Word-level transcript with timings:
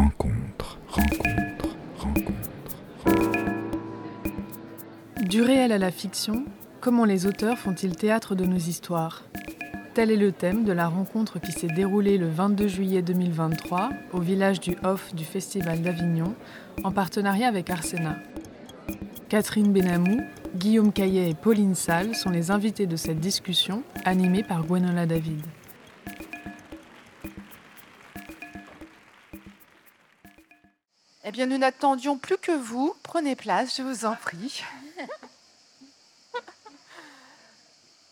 rencontre, 0.00 0.78
rencontre, 0.88 1.76
rencontre. 1.98 2.50
Du 5.28 5.42
réel 5.42 5.72
à 5.72 5.78
la 5.78 5.90
fiction, 5.90 6.46
comment 6.80 7.04
les 7.04 7.26
auteurs 7.26 7.58
font-ils 7.58 7.94
théâtre 7.94 8.34
de 8.34 8.46
nos 8.46 8.56
histoires? 8.56 9.24
Tel 9.92 10.10
est 10.10 10.16
le 10.16 10.32
thème 10.32 10.64
de 10.64 10.72
la 10.72 10.88
rencontre 10.88 11.38
qui 11.38 11.52
s'est 11.52 11.66
déroulée 11.66 12.16
le 12.16 12.30
22 12.30 12.66
juillet 12.66 13.02
2023 13.02 13.90
au 14.14 14.20
village 14.20 14.60
du 14.60 14.74
Off 14.84 15.14
du 15.14 15.24
Festival 15.24 15.82
d'Avignon 15.82 16.34
en 16.82 16.92
partenariat 16.92 17.48
avec 17.48 17.68
Arsena. 17.68 18.16
Catherine 19.28 19.70
Benamou, 19.70 20.22
Guillaume 20.56 20.94
Caillet 20.94 21.28
et 21.28 21.34
Pauline 21.34 21.74
Salle 21.74 22.14
sont 22.14 22.30
les 22.30 22.50
invités 22.50 22.86
de 22.86 22.96
cette 22.96 23.20
discussion 23.20 23.82
animée 24.06 24.44
par 24.44 24.64
Gwenola 24.64 25.04
David. 25.04 25.44
Eh 31.30 31.32
bien, 31.32 31.46
nous 31.46 31.58
n'attendions 31.58 32.18
plus 32.18 32.38
que 32.38 32.50
vous. 32.50 32.92
Prenez 33.04 33.36
place, 33.36 33.76
je 33.76 33.82
vous 33.82 34.04
en 34.04 34.16
prie. 34.16 34.64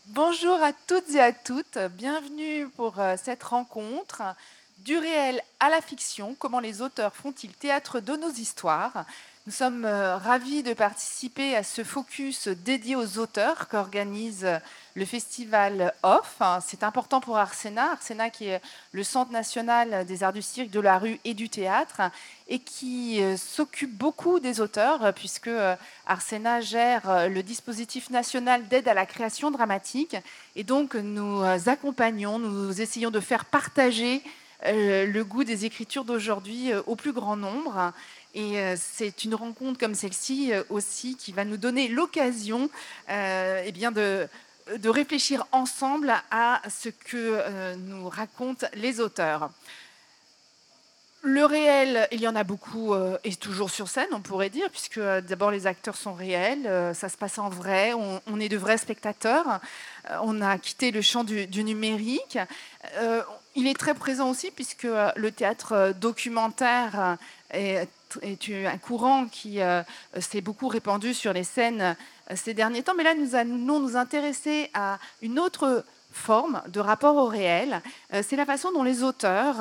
Bonjour 0.05 0.53
à 0.63 0.71
toutes 0.71 1.09
et 1.09 1.19
à 1.19 1.33
toutes. 1.33 1.77
Bienvenue 1.97 2.69
pour 2.69 2.97
euh, 2.97 3.17
cette 3.21 3.43
rencontre 3.43 4.21
du 4.77 4.97
réel 4.97 5.41
à 5.59 5.67
la 5.67 5.81
fiction. 5.81 6.33
Comment 6.39 6.61
les 6.61 6.81
auteurs 6.81 7.13
font-ils 7.13 7.51
théâtre 7.51 7.99
de 7.99 8.15
nos 8.15 8.31
histoires? 8.31 9.03
Nous 9.49 9.55
sommes 9.55 9.83
euh, 9.83 10.15
ravis 10.15 10.61
de 10.61 10.73
participer 10.73 11.55
à 11.55 11.63
ce 11.63 11.83
focus 11.83 12.49
dédié 12.49 12.95
aux 12.95 13.17
auteurs 13.17 13.67
qu'organise 13.67 14.45
le 14.93 15.05
festival 15.05 15.91
OFF. 16.03 16.39
C'est 16.63 16.83
important 16.83 17.19
pour 17.19 17.35
Arsena, 17.35 17.93
Arsena 17.93 18.29
qui 18.29 18.45
est 18.45 18.61
le 18.91 19.03
Centre 19.03 19.31
national 19.31 20.05
des 20.05 20.21
arts 20.21 20.33
du 20.33 20.43
cirque, 20.43 20.69
de 20.69 20.79
la 20.79 20.99
rue 20.99 21.19
et 21.25 21.33
du 21.33 21.49
théâtre, 21.49 21.99
et 22.47 22.59
qui 22.59 23.23
euh, 23.23 23.37
s'occupe 23.37 23.97
beaucoup 23.97 24.39
des 24.39 24.61
auteurs, 24.61 25.15
puisque 25.15 25.47
euh, 25.47 25.75
Arsena 26.05 26.61
gère 26.61 27.27
le 27.27 27.41
dispositif 27.41 28.11
national 28.11 28.67
d'aide 28.67 28.87
à 28.87 28.93
la 28.93 29.07
création 29.07 29.49
dramatique. 29.49 30.15
Et 30.55 30.63
donc 30.63 30.93
nous 30.93 31.41
accompagnons, 31.65 32.37
nous 32.37 32.81
essayons 32.81 33.09
de 33.09 33.19
faire 33.19 33.45
partager 33.45 34.21
le 34.61 35.23
goût 35.23 35.45
des 35.45 35.63
écritures 35.63 36.03
d'aujourd'hui 36.03 36.71
au 36.85 36.97
plus 36.97 37.13
grand 37.13 37.37
nombre. 37.37 37.93
Et 38.33 38.59
euh, 38.59 38.75
c'est 38.77 39.23
une 39.23 39.33
rencontre 39.33 39.79
comme 39.79 39.95
celle-ci 39.95 40.53
euh, 40.53 40.63
aussi 40.69 41.15
qui 41.15 41.31
va 41.31 41.45
nous 41.45 41.57
donner 41.57 41.87
l'occasion 41.87 42.69
euh, 43.09 43.63
eh 43.65 43.71
bien 43.71 43.91
de, 43.91 44.27
réfléchir 44.85 45.47
ensemble 45.51 46.13
à 46.29 46.61
ce 46.69 46.89
que 46.89 47.75
nous 47.77 48.07
racontent 48.07 48.67
les 48.75 48.99
auteurs. 48.99 49.49
Le 51.23 51.43
réel, 51.43 52.07
il 52.11 52.21
y 52.21 52.27
en 52.27 52.35
a 52.35 52.43
beaucoup, 52.43 52.93
est 53.23 53.41
toujours 53.41 53.71
sur 53.71 53.87
scène, 53.87 54.09
on 54.11 54.21
pourrait 54.21 54.51
dire, 54.51 54.69
puisque 54.69 54.99
d'abord 54.99 55.49
les 55.49 55.65
acteurs 55.65 55.95
sont 55.95 56.13
réels, 56.13 56.93
ça 56.93 57.09
se 57.09 57.17
passe 57.17 57.39
en 57.39 57.49
vrai, 57.49 57.93
on, 57.93 58.39
est 58.39 58.47
de 58.47 58.57
vrais 58.57 58.77
spectateurs, 58.77 59.59
on 60.21 60.39
a 60.39 60.59
quitté 60.59 60.91
le 60.91 61.01
champ 61.01 61.23
du 61.23 61.63
numérique. 61.63 62.37
Il 63.59 63.67
est 63.67 63.77
très 63.77 63.93
présent 63.93 64.29
aussi, 64.29 64.51
puisque 64.51 64.87
le 65.15 65.31
théâtre 65.31 65.93
documentaire 65.99 67.17
est 67.51 67.89
est 68.21 68.49
un 68.65 68.77
courant 68.77 69.25
qui 69.27 69.61
euh, 69.61 69.81
s'est 70.19 70.41
beaucoup 70.41 70.67
répandu 70.67 71.13
sur 71.13 71.33
les 71.33 71.43
scènes 71.43 71.81
euh, 71.81 72.35
ces 72.35 72.53
derniers 72.53 72.83
temps. 72.83 72.95
Mais 72.95 73.03
là, 73.03 73.13
nous 73.15 73.35
allons 73.35 73.79
nous 73.79 73.95
intéresser 73.95 74.69
à 74.73 74.99
une 75.21 75.39
autre 75.39 75.83
forme 76.11 76.61
de 76.67 76.79
rapport 76.79 77.15
au 77.15 77.27
réel. 77.27 77.81
Euh, 78.13 78.23
c'est 78.27 78.35
la 78.35 78.45
façon 78.45 78.71
dont 78.71 78.83
les 78.83 79.03
auteurs 79.03 79.57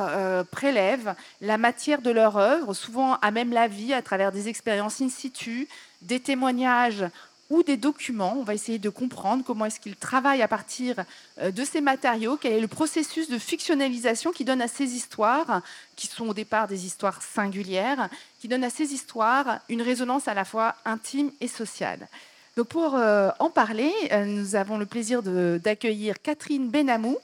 prélèvent 0.50 1.14
la 1.40 1.58
matière 1.58 2.02
de 2.02 2.10
leur 2.10 2.36
œuvre, 2.36 2.74
souvent 2.74 3.14
à 3.16 3.30
même 3.30 3.52
la 3.52 3.68
vie, 3.68 3.92
à 3.92 4.02
travers 4.02 4.32
des 4.32 4.48
expériences 4.48 5.00
in 5.00 5.08
situ, 5.08 5.68
des 6.02 6.20
témoignages 6.20 7.04
ou 7.50 7.62
des 7.62 7.76
documents. 7.76 8.36
On 8.38 8.42
va 8.42 8.54
essayer 8.54 8.78
de 8.78 8.88
comprendre 8.88 9.42
comment 9.44 9.64
est-ce 9.64 9.80
qu'ils 9.80 9.96
travaillent 9.96 10.42
à 10.42 10.48
partir 10.48 10.96
euh, 11.40 11.50
de 11.50 11.64
ces 11.64 11.80
matériaux, 11.80 12.36
quel 12.36 12.52
est 12.52 12.60
le 12.60 12.68
processus 12.68 13.28
de 13.28 13.38
fictionnalisation 13.38 14.32
qui 14.32 14.44
donne 14.44 14.60
à 14.60 14.68
ces 14.68 14.94
histoires, 14.94 15.62
qui 15.96 16.06
sont 16.06 16.28
au 16.28 16.34
départ 16.34 16.68
des 16.68 16.86
histoires 16.86 17.22
singulières, 17.22 18.08
qui 18.40 18.48
donne 18.48 18.64
à 18.64 18.70
ces 18.70 18.92
histoires 18.92 19.60
une 19.68 19.82
résonance 19.82 20.28
à 20.28 20.34
la 20.34 20.44
fois 20.44 20.74
intime 20.84 21.30
et 21.40 21.48
sociale. 21.48 22.08
Donc 22.56 22.68
pour 22.68 22.96
euh, 22.96 23.30
en 23.38 23.50
parler, 23.50 23.92
euh, 24.10 24.24
nous 24.24 24.56
avons 24.56 24.78
le 24.78 24.86
plaisir 24.86 25.22
d'accueillir 25.22 26.20
Catherine 26.20 26.68
Benamou, 26.68 27.16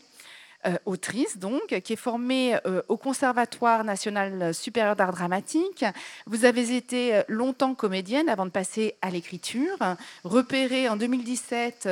autrice, 0.85 1.39
donc, 1.39 1.81
qui 1.81 1.93
est 1.93 1.97
formée 1.97 2.57
euh, 2.67 2.83
au 2.89 2.97
Conservatoire 2.97 3.85
national 3.85 4.55
supérieur 4.55 4.97
d'art 4.97 5.13
dramatique. 5.13 5.85
Vous 6.27 6.45
avez 6.45 6.77
été 6.77 7.15
euh, 7.15 7.23
longtemps 7.29 7.75
comédienne 7.75 8.29
avant 8.29 8.47
de 8.47 8.51
passer 8.51 8.95
à 9.03 9.11
l'écriture, 9.11 9.77
repérée 10.25 10.89
en 10.89 10.97
2017 10.97 11.89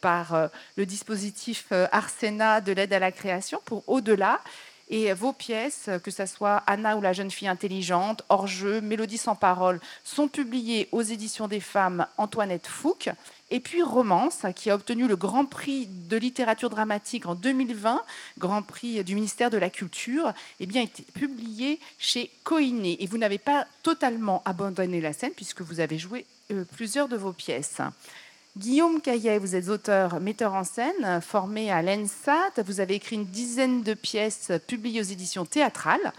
par 0.00 0.48
le 0.76 0.86
dispositif 0.86 1.72
Arsena 1.92 2.60
de 2.60 2.72
l'aide 2.72 2.92
à 2.92 2.98
la 2.98 3.12
création 3.12 3.60
pour 3.64 3.88
Au-delà. 3.88 4.40
Et 4.88 5.12
vos 5.14 5.32
pièces, 5.32 5.88
que 6.04 6.10
ce 6.10 6.26
soit 6.26 6.62
Anna 6.66 6.96
ou 6.96 7.00
la 7.00 7.12
jeune 7.12 7.30
fille 7.30 7.48
intelligente, 7.48 8.22
Hors-jeu, 8.28 8.80
Mélodie 8.80 9.16
sans 9.16 9.34
parole, 9.34 9.80
sont 10.04 10.28
publiées 10.28 10.88
aux 10.92 11.02
éditions 11.02 11.48
des 11.48 11.60
femmes 11.60 12.06
Antoinette 12.18 12.66
Fouque 12.66 13.08
et 13.52 13.60
puis 13.60 13.82
Romance, 13.82 14.46
qui 14.56 14.70
a 14.70 14.74
obtenu 14.74 15.06
le 15.06 15.14
Grand 15.14 15.44
Prix 15.44 15.86
de 15.86 16.16
littérature 16.16 16.70
dramatique 16.70 17.26
en 17.26 17.34
2020, 17.34 18.02
Grand 18.38 18.62
Prix 18.62 19.04
du 19.04 19.14
ministère 19.14 19.50
de 19.50 19.58
la 19.58 19.68
Culture, 19.68 20.32
eh 20.58 20.64
bien, 20.64 20.80
été 20.80 21.02
publié 21.12 21.78
chez 21.98 22.30
Coiné. 22.44 22.96
Et 23.02 23.06
vous 23.06 23.18
n'avez 23.18 23.36
pas 23.36 23.66
totalement 23.82 24.40
abandonné 24.46 25.02
la 25.02 25.12
scène, 25.12 25.32
puisque 25.36 25.60
vous 25.60 25.80
avez 25.80 25.98
joué 25.98 26.24
euh, 26.50 26.64
plusieurs 26.64 27.08
de 27.08 27.16
vos 27.18 27.34
pièces. 27.34 27.82
Guillaume 28.56 29.02
Caillet, 29.02 29.38
vous 29.38 29.54
êtes 29.54 29.68
auteur, 29.68 30.18
metteur 30.18 30.54
en 30.54 30.64
scène, 30.64 31.20
formé 31.20 31.70
à 31.70 31.82
l'ENSAT. 31.82 32.62
Vous 32.64 32.80
avez 32.80 32.94
écrit 32.94 33.16
une 33.16 33.26
dizaine 33.26 33.82
de 33.82 33.92
pièces 33.92 34.50
publiées 34.66 35.00
aux 35.00 35.04
éditions 35.04 35.44
théâtrales 35.44 36.12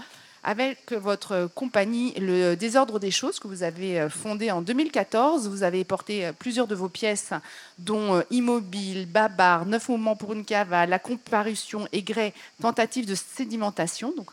avec 0.43 0.91
votre 0.91 1.49
compagnie 1.55 2.13
Le 2.19 2.55
Désordre 2.55 2.99
des 2.99 3.11
choses 3.11 3.39
que 3.39 3.47
vous 3.47 3.63
avez 3.63 3.99
euh, 3.99 4.09
fondée 4.09 4.51
en 4.51 4.61
2014. 4.61 5.47
Vous 5.47 5.63
avez 5.63 5.85
porté 5.85 6.25
euh, 6.25 6.31
plusieurs 6.33 6.67
de 6.67 6.75
vos 6.75 6.89
pièces, 6.89 7.31
dont 7.79 8.15
euh, 8.15 8.21
Immobile, 8.29 9.05
Babar, 9.05 9.65
Neuf 9.65 9.87
moments 9.87 10.17
pour 10.17 10.33
une 10.33 10.43
cavale, 10.43 10.89
La 10.89 10.99
comparution, 10.99 11.87
Aigret, 11.93 12.33
Tentative 12.61 13.05
de 13.05 13.15
sédimentation. 13.15 14.13
Donc 14.15 14.31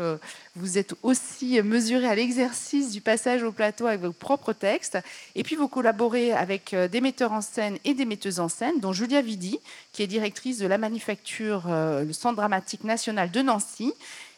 vous 0.56 0.78
êtes 0.78 0.94
aussi 1.02 1.60
mesuré 1.62 2.06
à 2.06 2.14
l'exercice 2.14 2.90
du 2.90 3.00
passage 3.00 3.42
au 3.42 3.52
plateau 3.52 3.86
avec 3.86 4.00
vos 4.00 4.12
propres 4.12 4.52
textes. 4.52 4.98
Et 5.34 5.42
puis 5.42 5.56
vous 5.56 5.68
collaborez 5.68 6.32
avec 6.32 6.74
des 6.74 7.00
metteurs 7.00 7.32
en 7.32 7.40
scène 7.40 7.78
et 7.84 7.94
des 7.94 8.04
metteuses 8.04 8.40
en 8.40 8.48
scène, 8.48 8.80
dont 8.80 8.92
Julia 8.92 9.22
Vidi, 9.22 9.58
qui 9.92 10.02
est 10.02 10.06
directrice 10.06 10.58
de 10.58 10.66
la 10.66 10.78
manufacture, 10.78 11.64
le 11.68 12.12
Centre 12.12 12.36
dramatique 12.36 12.84
national 12.84 13.30
de 13.30 13.42
Nancy 13.42 13.92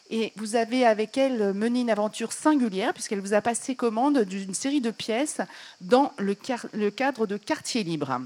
et 0.09 0.33
vous 0.35 0.55
avez 0.55 0.85
avec 0.85 1.17
elle 1.17 1.53
mené 1.53 1.81
une 1.81 1.89
aventure 1.89 2.33
singulière, 2.33 2.93
puisqu'elle 2.93 3.21
vous 3.21 3.33
a 3.33 3.41
passé 3.41 3.75
commande 3.75 4.19
d'une 4.19 4.53
série 4.53 4.81
de 4.81 4.91
pièces 4.91 5.41
dans 5.81 6.13
le, 6.17 6.33
cadre 6.89 7.25
de 7.25 7.37
Quartier 7.37 7.83
Libre. 7.83 8.19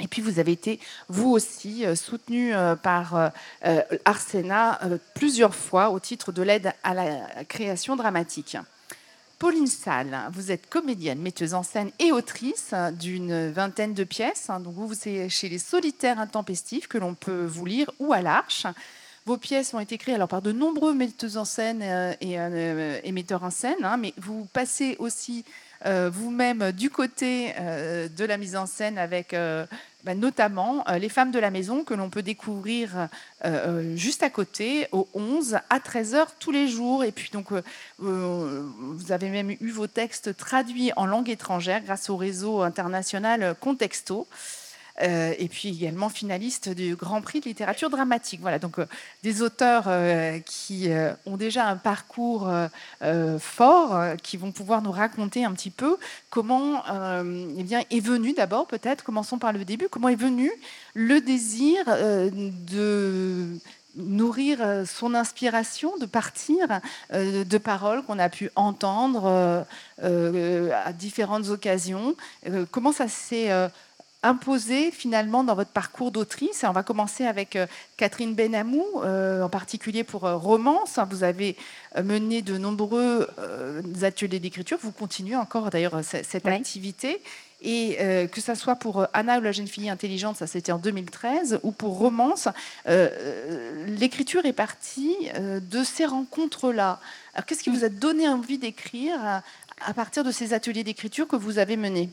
Et 0.00 0.08
puis 0.08 0.22
vous 0.22 0.40
avez 0.40 0.52
été, 0.52 0.80
vous 1.08 1.30
aussi, 1.30 1.86
euh, 1.86 1.94
soutenu 1.94 2.52
euh, 2.52 2.74
par 2.74 3.14
euh, 3.64 3.80
Arsena 4.04 4.80
plusieurs 5.14 5.54
fois 5.54 5.90
au 5.90 6.00
titre 6.00 6.32
de 6.32 6.42
l'aide 6.42 6.72
à 6.82 6.94
la 6.94 7.44
création 7.44 7.94
dramatique. 7.94 8.56
Pauline 9.38 9.66
Salle, 9.66 10.18
vous 10.32 10.50
êtes 10.50 10.68
comédienne, 10.68 11.20
metteuse 11.20 11.54
en 11.54 11.62
scène 11.62 11.90
et 11.98 12.12
autrice 12.12 12.72
d'une 12.92 13.50
vingtaine 13.50 13.92
de 13.92 14.04
pièces. 14.04 14.48
Donc 14.48 14.74
vous, 14.74 14.94
c'est 14.94 15.28
chez 15.28 15.48
les 15.48 15.58
Solitaires 15.58 16.18
Intempestifs 16.18 16.88
que 16.88 16.98
l'on 16.98 17.14
peut 17.14 17.44
vous 17.44 17.66
lire 17.66 17.90
ou 17.98 18.12
à 18.12 18.22
l'Arche. 18.22 18.66
Vos 19.26 19.38
pièces 19.38 19.72
ont 19.72 19.80
été 19.80 19.96
créées 19.96 20.14
alors, 20.14 20.28
par 20.28 20.42
de 20.42 20.52
nombreux 20.52 20.92
metteurs 20.92 21.38
en 21.38 21.46
scène 21.46 21.80
euh, 21.82 22.12
et, 22.20 22.38
euh, 22.38 23.00
metteurs 23.10 23.42
en 23.42 23.50
scène, 23.50 23.82
hein, 23.82 23.96
mais 23.96 24.12
vous 24.18 24.46
passez 24.52 24.96
aussi 24.98 25.46
euh, 25.86 26.10
vous-même 26.12 26.72
du 26.72 26.90
côté 26.90 27.54
de 27.54 28.24
la 28.24 28.36
mise 28.36 28.54
en 28.54 28.66
scène 28.66 28.98
avec 28.98 29.34
bah, 30.04 30.14
notamment 30.14 30.84
Les 30.98 31.08
femmes 31.08 31.30
de 31.30 31.38
la 31.38 31.50
maison 31.50 31.84
que 31.84 31.94
l'on 31.94 32.10
peut 32.10 32.22
découvrir 32.22 33.08
juste 33.94 34.22
à 34.22 34.30
côté, 34.30 34.88
au 34.92 35.08
11 35.14 35.58
à 35.68 35.78
13h 35.78 36.26
tous 36.38 36.50
les 36.50 36.68
jours. 36.68 37.04
Et 37.04 37.12
puis 37.12 37.30
donc, 37.32 37.48
vous 37.98 39.12
avez 39.12 39.28
même 39.28 39.50
eu 39.50 39.70
vos 39.70 39.86
textes 39.86 40.36
traduits 40.36 40.92
en 40.96 41.04
langue 41.04 41.28
étrangère 41.28 41.82
grâce 41.82 42.08
au 42.08 42.16
réseau 42.16 42.62
international 42.62 43.54
Contexto. 43.60 44.26
Euh, 45.02 45.34
et 45.38 45.48
puis 45.48 45.70
également 45.70 46.08
finaliste 46.08 46.68
du 46.68 46.94
Grand 46.94 47.20
Prix 47.20 47.40
de 47.40 47.46
littérature 47.46 47.90
dramatique. 47.90 48.40
Voilà, 48.40 48.60
donc 48.60 48.78
euh, 48.78 48.86
des 49.24 49.42
auteurs 49.42 49.84
euh, 49.88 50.38
qui 50.38 50.88
ont 51.26 51.36
déjà 51.36 51.66
un 51.66 51.76
parcours 51.76 52.50
fort, 53.40 54.16
qui 54.22 54.36
vont 54.36 54.52
pouvoir 54.52 54.82
nous 54.82 54.92
raconter 54.92 55.44
un 55.44 55.52
petit 55.52 55.70
peu 55.70 55.96
comment 56.30 56.82
eh 56.86 57.62
bien, 57.62 57.82
est 57.90 58.00
venu 58.00 58.32
d'abord, 58.32 58.66
peut-être, 58.66 59.02
commençons 59.02 59.38
par 59.38 59.52
le 59.52 59.64
début, 59.64 59.88
comment 59.88 60.08
est 60.08 60.14
venu 60.14 60.50
le 60.94 61.20
désir 61.20 61.84
de 61.86 63.58
nourrir 63.96 64.84
son 64.86 65.14
inspiration, 65.14 65.96
de 65.98 66.06
partir 66.06 66.80
de 67.12 67.58
paroles 67.58 68.02
qu'on 68.04 68.18
a 68.18 68.28
pu 68.28 68.50
entendre 68.56 69.64
à 70.02 70.92
différentes 70.92 71.48
occasions. 71.48 72.14
comment 72.70 72.92
ça 72.92 73.08
s'est 73.08 73.50
imposé 74.24 74.90
finalement 74.90 75.44
dans 75.44 75.54
votre 75.54 75.70
parcours 75.70 76.10
d'autrice. 76.10 76.64
On 76.66 76.72
va 76.72 76.82
commencer 76.82 77.26
avec 77.26 77.56
euh, 77.56 77.66
Catherine 77.96 78.34
Benamou, 78.34 78.84
euh, 79.04 79.42
en 79.42 79.50
particulier 79.50 80.02
pour 80.02 80.24
euh, 80.24 80.36
Romance. 80.36 80.98
Vous 81.10 81.22
avez 81.22 81.56
mené 82.02 82.42
de 82.42 82.58
nombreux 82.58 83.28
ateliers 84.02 84.40
d'écriture. 84.40 84.78
Vous 84.82 84.90
continuez 84.90 85.36
encore 85.36 85.70
d'ailleurs 85.70 86.02
cette 86.02 86.46
activité. 86.46 87.20
Et 87.62 87.96
que 88.32 88.40
ce 88.40 88.54
soit 88.54 88.74
pour 88.74 89.06
Anna 89.12 89.38
ou 89.38 89.42
la 89.42 89.52
jeune 89.52 89.68
fille 89.68 89.88
intelligente, 89.88 90.36
ça 90.36 90.46
c'était 90.46 90.72
en 90.72 90.78
2013, 90.78 91.60
ou 91.62 91.70
pour 91.70 91.96
Romance, 91.96 92.48
l'écriture 92.84 94.44
est 94.44 94.52
partie 94.52 95.16
de 95.38 95.84
ces 95.84 96.04
rencontres-là. 96.04 96.98
Alors 97.34 97.46
qu'est-ce 97.46 97.62
qui 97.62 97.70
vous 97.70 97.84
a 97.84 97.88
donné 97.88 98.28
envie 98.28 98.58
d'écrire 98.58 99.42
à 99.86 99.94
partir 99.94 100.24
de 100.24 100.32
ces 100.32 100.52
ateliers 100.52 100.84
d'écriture 100.84 101.28
que 101.28 101.36
vous 101.36 101.58
avez 101.58 101.76
menés? 101.76 102.10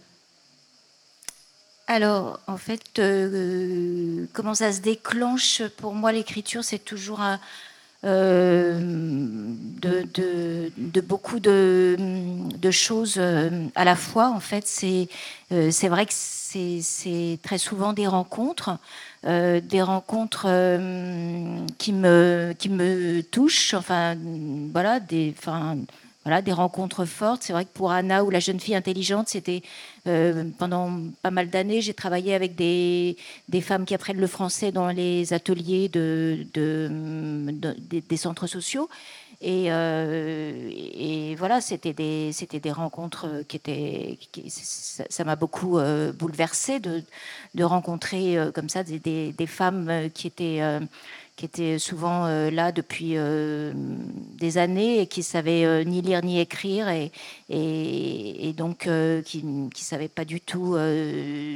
Alors, 1.88 2.40
en 2.48 2.58
fait, 2.58 3.00
euh, 3.00 4.26
comment 4.34 4.54
ça 4.54 4.72
se 4.72 4.82
déclenche 4.82 5.62
Pour 5.78 5.94
moi, 5.94 6.12
l'écriture, 6.12 6.64
c'est 6.64 6.80
toujours 6.80 7.22
euh, 8.04 8.80
de, 9.82 11.02
beaucoup 11.02 11.40
de, 11.40 12.72
choses 12.72 13.16
euh, 13.18 13.68
à 13.76 13.84
la 13.84 13.96
fois. 13.96 14.30
En 14.30 14.40
fait, 14.40 14.66
c'est 14.66 15.08
vrai 15.90 16.06
que 16.06 16.14
c'est 16.14 17.40
très 17.44 17.58
souvent 17.58 17.94
des 17.94 18.08
rencontres, 18.08 18.78
des 19.24 19.82
rencontres 19.82 20.48
qui, 21.78 21.94
me, 21.94 22.54
qui 22.58 22.70
me 22.70 23.22
touchent. 23.22 23.74
Enfin, 23.74 24.16
voilà, 24.72 25.00
des, 25.00 25.34
voilà, 26.24 26.42
des 26.42 26.54
rencontres 26.54 27.06
fortes. 27.06 27.44
C'est 27.44 27.54
vrai 27.54 27.66
que 27.66 27.72
pour 27.74 27.92
Anna 27.92 28.24
ou 28.24 28.30
la 28.30 28.40
jeune 28.40 28.60
fille 28.60 28.76
intelligente, 28.76 29.28
c'était 29.30 29.64
euh, 30.08 30.46
pendant 30.58 30.92
pas 31.22 31.32
mal 31.32 31.50
d'années, 31.50 31.82
j'ai 31.82 31.94
travaillé 31.94 32.36
avec 32.36 32.56
des, 32.56 33.18
femmes 33.62 33.86
qui 33.86 33.96
apprennent 33.96 34.20
le 34.20 34.28
français 34.28 34.72
dans 34.72 34.90
les 34.90 35.34
ateliers 35.34 35.90
de, 35.90 36.46
des 37.90 38.18
centres 38.18 38.48
sociaux. 38.48 38.88
Et, 39.44 39.72
euh, 39.72 41.34
voilà, 41.40 41.62
c'était 41.62 41.94
des, 41.94 42.32
rencontres 42.72 43.44
qui 43.48 43.58
étaient. 43.58 44.20
ça 44.48 45.24
m'a 45.24 45.36
beaucoup 45.36 45.80
euh, 45.80 46.14
bouleversée 46.14 46.80
de, 46.80 47.64
rencontrer 47.64 48.38
comme 48.54 48.70
ça 48.70 48.84
des, 48.84 49.48
femmes 49.48 50.10
qui 50.14 50.28
étaient 50.28 50.62
qui 51.36 51.46
était 51.46 51.80
souvent 51.80 52.26
euh, 52.26 52.52
là 52.52 52.72
depuis 52.72 53.14
euh, 53.16 53.74
des 54.38 54.58
années 54.58 55.00
et 55.00 55.08
qui 55.08 55.24
savait 55.24 55.66
euh, 55.66 55.84
ni 55.84 56.02
lire 56.02 56.24
ni 56.24 56.40
écrire 56.40 56.88
et, 56.90 57.12
donc 58.56 58.88
qui 59.26 59.44
ne 59.44 59.70
savait 59.76 60.08
pas 60.08 60.24
du 60.24 60.40
tout 60.40 60.78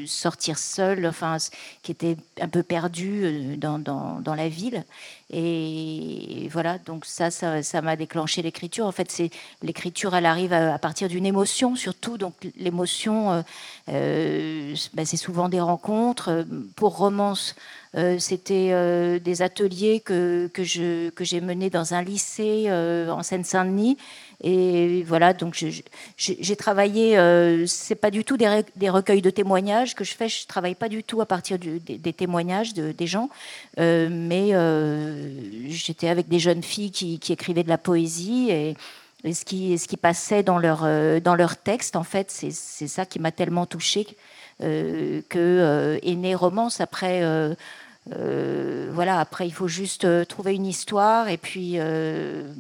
sortir 0.08 0.58
seul, 0.58 1.06
enfin, 1.06 1.38
qui 1.84 1.92
était 1.92 2.18
un 2.42 2.48
peu 2.48 2.64
perdu 2.64 3.58
dans, 3.58 4.36
la 4.36 4.50
ville. 4.50 4.84
Et 5.30 6.50
voilà, 6.52 6.78
donc 6.80 7.06
ça, 7.06 7.30
ça 7.32 7.82
m'a 7.82 7.96
déclenché 7.96 8.42
l'écriture. 8.42 8.86
En 8.86 8.92
fait, 8.92 9.12
c'est 9.12 9.30
l'écriture, 9.62 10.16
elle 10.16 10.26
arrive 10.26 10.54
à, 10.54 10.78
partir 10.80 11.08
d'une 11.08 11.26
émotion, 11.26 11.76
surtout. 11.76 12.18
Donc 12.18 12.34
l'émotion, 12.58 13.44
bah, 13.88 15.06
c'est 15.06 15.18
souvent 15.18 15.48
des 15.48 15.62
rencontres. 15.62 16.46
Pour 16.76 16.98
romance, 16.98 17.56
c'était 18.20 18.72
euh, 18.72 19.20
des 19.20 19.42
ateliers 19.42 20.02
que, 20.02 20.48
que, 20.54 20.66
je, 20.66 21.10
que 21.12 21.24
j'ai 21.24 21.40
menés 21.40 21.70
dans 21.70 21.94
un 21.94 22.04
lycée 22.04 22.66
euh, 22.68 23.10
en 23.10 23.24
Seine-Saint-Denis. 23.24 23.98
Et 24.44 25.04
voilà, 25.04 25.34
donc 25.34 25.56
j'ai 26.18 26.56
travaillé, 26.58 27.18
c'est 27.68 27.96
pas 27.96 28.12
du 28.12 28.26
tout 28.26 28.36
des, 28.36 28.64
des, 28.76 28.90
recueils 28.90 29.22
de 29.22 29.30
témoignages 29.30 29.96
que 29.96 30.04
je 30.04 30.14
fais, 30.14 30.28
je 30.28 30.46
travaille 30.46 30.76
pas 30.76 30.90
du 30.90 31.04
tout 31.04 31.22
à 31.22 31.26
partir 31.26 31.58
des, 31.58 32.14
témoignages 32.14 32.74
de, 32.74 32.92
des 32.92 33.08
gens, 33.08 33.30
mais 33.78 34.52
j'étais 35.70 36.10
avec 36.10 36.28
des 36.28 36.40
jeunes 36.40 36.64
filles 36.64 36.92
qui, 36.92 37.20
écrivaient 37.32 37.64
de 37.64 37.70
la 37.70 37.78
poésie 37.78 38.52
et, 38.52 38.76
ce, 39.34 39.46
qui, 39.46 39.78
ce 39.80 39.88
qui 39.88 39.98
passait 39.98 40.44
dans 40.44 40.60
leur, 40.60 40.82
dans 41.22 41.36
leur 41.36 41.56
texte, 41.56 41.96
en 41.96 42.04
fait, 42.04 42.30
c'est 42.30 42.52
ça 42.52 43.06
qui 43.06 43.20
m'a 43.20 43.32
tellement 43.32 43.66
touchée 43.66 44.06
que 44.60 46.00
est 46.04 46.36
Romance 46.36 46.82
après 46.82 47.24
euh, 48.14 48.90
voilà, 48.92 49.20
après, 49.20 49.48
il 49.48 49.54
faut 49.54 49.68
juste 49.68 50.06
euh, 50.06 50.26
trouver 50.26 50.54
une 50.54 50.66
histoire 50.66 51.28
et 51.28 51.38
puis, 51.38 51.74
euh, 51.76 52.52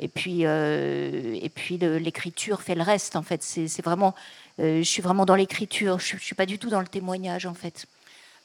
et 0.00 0.08
puis, 0.08 0.42
et 0.42 1.50
puis 1.54 1.78
l'écriture 1.78 2.62
fait 2.62 2.74
le 2.74 2.82
reste. 2.82 3.16
En 3.16 3.22
fait, 3.22 3.42
c'est 3.42 3.82
vraiment, 3.82 4.14
je 4.58 4.82
suis 4.82 5.02
vraiment 5.02 5.26
dans 5.26 5.34
l'écriture. 5.34 5.98
Je, 5.98 6.14
ne 6.14 6.20
suis 6.20 6.36
pas 6.36 6.46
du 6.46 6.58
tout 6.58 6.70
dans 6.70 6.80
le 6.80 6.86
témoignage, 6.86 7.46
en 7.46 7.54
fait. 7.54 7.86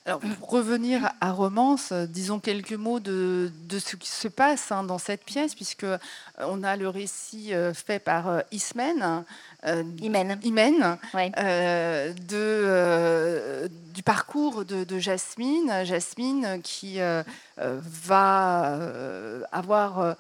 Alors, 0.06 0.20
pour 0.20 0.50
revenir 0.50 1.12
à 1.22 1.32
Romance, 1.32 1.94
disons 1.94 2.40
quelques 2.40 2.74
mots 2.74 3.00
de, 3.00 3.52
de 3.70 3.80
ce 3.80 3.96
qui 3.96 4.10
se 4.10 4.28
passe 4.28 4.72
hein, 4.72 4.84
dans 4.84 4.98
cette 4.98 5.24
pièce, 5.24 5.56
puisque 5.56 5.86
on 6.40 6.64
a 6.64 6.76
le 6.76 6.90
récit 6.90 7.54
fait 7.74 8.00
par 8.00 8.44
Ismen, 8.52 9.24
euh, 9.66 9.84
Imen, 10.02 10.98
euh, 11.16 12.14
de, 12.14 12.34
euh, 12.34 13.68
du 13.94 14.04
parcours 14.04 14.66
de, 14.66 15.00
Jasmine. 15.00 15.86
Jasmine 15.86 16.60
qui 16.62 17.00
va 17.58 18.78
avoir 19.52 20.16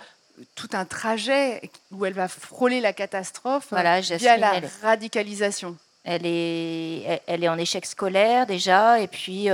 tout 0.55 0.69
un 0.73 0.85
trajet 0.85 1.69
où 1.91 2.05
elle 2.05 2.13
va 2.13 2.27
frôler 2.27 2.79
la 2.79 2.93
catastrophe 2.93 3.67
voilà, 3.69 3.99
via 3.99 4.37
la 4.37 4.61
radicalisation. 4.81 5.75
Elle 6.03 6.25
est, 6.25 7.21
elle 7.27 7.43
est 7.43 7.49
en 7.49 7.57
échec 7.57 7.85
scolaire 7.85 8.45
déjà, 8.45 8.99
et 8.99 9.07
puis 9.07 9.49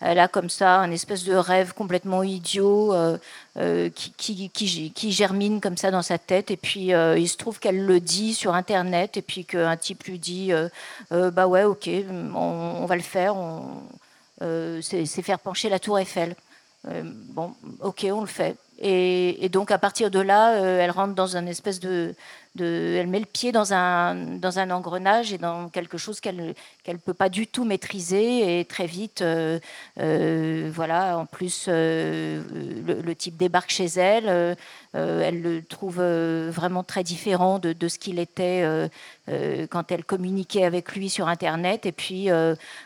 elle 0.00 0.18
a 0.18 0.28
comme 0.28 0.48
ça 0.48 0.78
un 0.78 0.90
espèce 0.90 1.24
de 1.24 1.34
rêve 1.34 1.74
complètement 1.74 2.22
idiot 2.22 2.94
euh, 2.94 3.18
euh, 3.58 3.90
qui, 3.90 4.48
qui, 4.48 5.12
germine 5.12 5.60
comme 5.60 5.76
ça 5.76 5.90
dans 5.90 6.00
sa 6.00 6.16
tête. 6.16 6.50
Et 6.50 6.56
puis 6.56 6.94
euh, 6.94 7.18
il 7.18 7.28
se 7.28 7.36
trouve 7.36 7.58
qu'elle 7.58 7.84
le 7.84 8.00
dit 8.00 8.34
sur 8.34 8.54
Internet, 8.54 9.18
et 9.18 9.22
puis 9.22 9.44
qu'un 9.44 9.76
type 9.76 10.04
lui 10.04 10.18
dit 10.18 10.52
Bah 11.10 11.46
ouais, 11.46 11.64
ok, 11.64 11.90
on, 12.34 12.86
va 12.86 12.96
le 12.96 13.02
faire, 13.02 13.34
c'est 14.40 15.22
faire 15.22 15.38
pencher 15.38 15.68
la 15.68 15.78
tour 15.78 15.98
Eiffel. 15.98 16.34
bon, 16.84 17.52
ok, 17.80 18.06
on 18.10 18.22
le 18.22 18.26
fait. 18.26 18.56
Et, 18.82 19.44
et, 19.44 19.50
donc 19.50 19.70
à 19.70 19.76
partir 19.76 20.10
de 20.10 20.20
là, 20.20 20.54
elle 20.54 20.90
rentre 20.90 21.14
dans 21.14 21.36
un 21.36 21.44
espèce 21.44 21.80
de, 21.80 22.14
elle 22.58 23.06
met 23.06 23.20
le 23.20 23.26
pied 23.26 23.52
dans 23.52 23.72
un, 23.72 24.14
dans 24.14 24.58
un 24.58 24.70
engrenage 24.70 25.32
et 25.32 25.38
dans 25.38 25.68
quelque 25.68 25.98
chose 25.98 26.20
qu'elle 26.20 26.54
qu'elle 26.82 26.98
peut 26.98 27.14
pas 27.14 27.28
du 27.28 27.46
tout 27.46 27.64
maîtriser 27.64 28.60
et 28.60 28.64
très 28.64 28.86
vite, 28.86 29.22
euh, 29.22 29.58
euh, 30.00 30.70
voilà. 30.74 31.18
En 31.18 31.26
plus, 31.26 31.66
euh, 31.68 32.42
le, 33.04 33.14
type 33.14 33.36
débarque 33.36 33.70
chez 33.70 33.86
elle, 33.86 34.56
elle 34.94 35.42
le 35.42 35.62
trouve 35.62 36.00
vraiment 36.00 36.82
très 36.82 37.04
différent 37.04 37.58
de, 37.58 37.72
de 37.72 37.88
ce 37.88 37.98
qu'il 37.98 38.18
était 38.18 38.64
quand 39.70 39.92
elle 39.92 40.04
communiquait 40.04 40.64
avec 40.64 40.94
lui 40.94 41.10
sur 41.10 41.28
Internet. 41.28 41.86
Et 41.86 41.92
puis, 41.92 42.28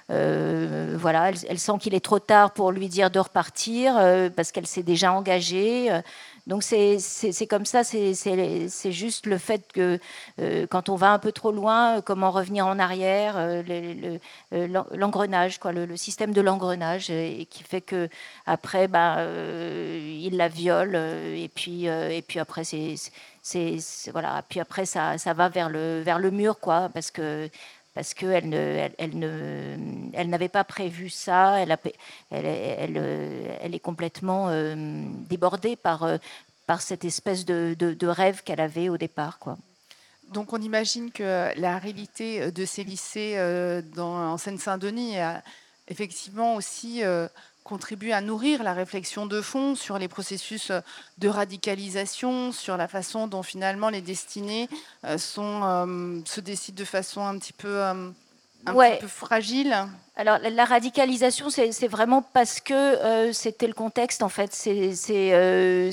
voilà, 0.09 1.29
elle, 1.29 1.37
elle 1.49 1.59
sent 1.59 1.73
qu'il 1.81 1.95
est 1.95 2.05
trop 2.05 2.19
tard 2.19 2.53
pour 2.53 2.73
lui 2.73 2.88
dire 2.88 3.11
de 3.11 3.21
repartir 3.21 3.95
parce 4.35 4.50
qu'elle 4.50 4.67
s'est 4.67 4.83
déjà 4.83 5.12
engagée. 5.12 5.91
Donc 6.47 6.63
c'est 6.63 7.47
comme 7.49 7.65
ça, 7.65 7.85
c'est 7.85 8.93
juste 8.93 9.27
le 9.27 9.39
fait 9.39 9.73
que 9.73 9.99
euh, 10.39 10.67
quand 10.67 10.91
on 10.91 10.95
va 10.97 11.13
un 11.13 11.19
peu 11.19 11.33
trop 11.33 11.53
loin, 11.53 11.99
euh, 11.99 12.01
comment 12.03 12.31
revenir 12.31 12.67
en 12.67 12.79
arrière, 12.79 13.35
euh, 13.39 14.19
l'engrenage, 14.93 15.59
quoi, 15.59 15.73
le, 15.73 15.97
système 15.97 16.33
de 16.35 16.43
l'engrenage, 16.43 17.09
et 17.09 17.47
qui 17.51 17.63
fait 17.63 17.81
que 17.81 18.11
après, 18.45 18.89
bah, 18.89 19.25
il 19.25 20.37
la 20.37 20.49
viole, 20.49 20.97
et 20.97 21.51
puis 21.55 21.87
et 21.87 22.23
puis 22.23 22.39
après 22.39 22.65
c'est 22.65 22.97
voilà, 24.13 24.43
puis 24.49 24.61
après 24.61 24.85
ça, 24.85 25.17
ça 25.19 25.33
va 25.33 25.49
vers 25.49 25.71
le 25.71 26.03
vers 26.03 26.19
le 26.19 26.31
mur, 26.31 26.59
quoi, 26.61 26.91
parce 26.93 27.11
que 27.11 27.49
parce 27.95 28.13
qu'elle 28.13 28.49
ne, 28.49 28.89
elle, 28.99 29.19
ne, 29.19 29.77
elle 30.13 30.29
n'avait 30.29 30.49
pas 30.49 30.65
prévu 30.65 31.09
ça. 31.09 31.61
Elle, 31.61 31.71
est 32.33 33.81
complètement 33.81 34.49
euh, 34.49 34.75
débordée 35.29 35.77
par, 35.77 36.03
euh, 36.03 36.19
par 36.67 36.83
cette 36.83 37.05
espèce 37.05 37.45
de, 37.45 37.75
de, 37.79 38.07
rêve 38.07 38.43
qu'elle 38.43 38.61
avait 38.61 38.89
au 38.89 38.99
départ. 38.99 39.39
Quoi. 39.39 39.57
Donc 40.33 40.53
on 40.53 40.61
imagine 40.61 41.13
que 41.13 41.59
la 41.59 41.79
réalité 41.79 42.51
de 42.51 42.65
ces 42.65 42.83
lycées 42.83 43.35
euh, 43.37 43.81
dans, 43.95 44.33
en 44.33 44.39
Seine-Saint-Denis 44.39 45.19
a 45.19 45.43
effectivement 45.87 46.57
aussi 46.57 47.03
contribue 47.64 48.12
à 48.12 48.21
nourrir 48.21 48.62
la 48.62 48.75
réflexion 48.75 49.26
de 49.26 49.40
fond 49.40 49.75
sur 49.75 49.99
les 49.99 50.06
processus 50.09 50.71
de 51.18 51.28
radicalisation, 51.28 52.52
sur 52.52 52.76
la 52.76 52.87
façon 52.88 53.26
dont 53.26 53.42
finalement 53.42 53.88
les 53.88 54.02
destinées 54.02 54.68
euh, 55.04 55.18
sont, 55.18 55.61
euh, 55.64 56.21
se 56.26 56.40
décident 56.40 56.78
de 56.78 56.85
façon 56.85 57.26
un 57.26 57.38
petit 57.38 57.54
peu 57.54 57.68
euh, 57.83 58.11
un 58.66 58.75
Ouais. 58.75 58.92
petit 58.97 59.00
peu 59.02 59.09
fragile. 59.09 59.75
Alors 60.16 60.38
la- 60.38 60.64
radicalisation, 60.64 61.50
c'est 61.50 61.88
vraiment 61.88 62.23
parce 62.23 62.61
que 62.61 62.73
euh, 62.75 63.33
c'était 63.33 63.66
le 63.66 63.75
contexte 63.75 64.23
en 64.23 64.28
fait. 64.28 64.54
C'est 64.54 64.94
euh, 65.35 65.90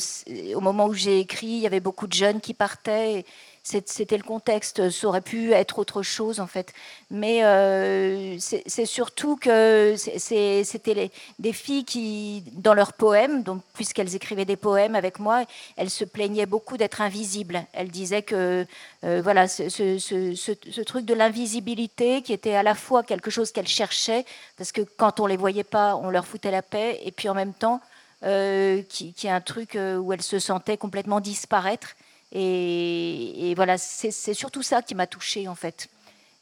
au 0.55 0.59
moment 0.61 0.85
où 0.87 0.93
j'ai 0.93 1.19
écrit, 1.19 1.47
il 1.47 1.59
y 1.59 1.65
avait 1.65 1.79
beaucoup 1.79 2.05
de 2.07 2.13
jeunes 2.13 2.39
qui 2.41 2.53
partaient. 2.53 3.19
et 3.19 3.25
C'était 3.63 4.17
le 4.17 4.23
contexte. 4.23 4.89
Ça 4.89 5.07
aurait 5.07 5.21
pu 5.21 5.53
être 5.53 5.77
autre 5.77 6.01
chose 6.01 6.39
en 6.39 6.47
fait. 6.47 6.73
Mais 7.11 7.43
euh, 7.43 8.37
c'est 8.39 8.85
surtout 8.87 9.35
que 9.35 9.93
c'était 9.97 11.11
des 11.37 11.53
filles 11.53 11.85
qui, 11.85 12.43
dans 12.53 12.73
leurs 12.73 12.93
poèmes, 12.93 13.43
puisqu'elles 13.73 14.15
écrivaient 14.15 14.45
des 14.45 14.55
poèmes 14.55 14.95
avec 14.95 15.19
moi, 15.19 15.45
elles 15.77 15.91
se 15.91 16.05
plaignaient 16.05 16.47
beaucoup 16.47 16.75
d'être 16.75 17.01
invisibles. 17.01 17.63
Elles 17.73 17.89
disaient 17.89 18.23
que 18.23 18.65
euh, 19.03 19.21
voilà, 19.23 19.47
ce, 19.47 20.81
truc 20.81 21.05
de 21.05 21.13
l'invisibilité 21.13 22.23
qui 22.23 22.33
était 22.33 22.55
à 22.55 22.63
la 22.63 22.73
fois 22.73 23.03
quelque 23.03 23.29
chose 23.29 23.51
qu'elles 23.51 23.67
cherchaient, 23.67 24.25
parce 24.57 24.71
que 24.71 24.81
quand 24.81 25.19
on 25.19 25.27
les 25.27 25.37
voyait 25.37 25.63
pas, 25.63 25.95
on 25.97 26.09
leur 26.09 26.25
foutait 26.25 26.51
la 26.51 26.63
paix, 26.63 26.99
et 27.03 27.11
puis 27.11 27.29
en 27.29 27.35
même 27.35 27.53
temps, 27.53 27.79
euh, 28.23 28.81
qui, 28.89 29.13
qui 29.13 29.27
est 29.27 29.31
un 29.31 29.41
truc 29.41 29.77
où 29.77 30.13
elles 30.13 30.23
se 30.23 30.39
sentaient 30.39 30.77
complètement 30.77 31.19
disparaître. 31.19 31.95
Et, 32.31 33.53
voilà, 33.55 33.77
c'est 33.77 34.33
surtout 34.33 34.63
ça 34.63 34.81
qui 34.81 34.95
m'a 34.95 35.07
touchée 35.07 35.47
en 35.47 35.55
fait. 35.55 35.89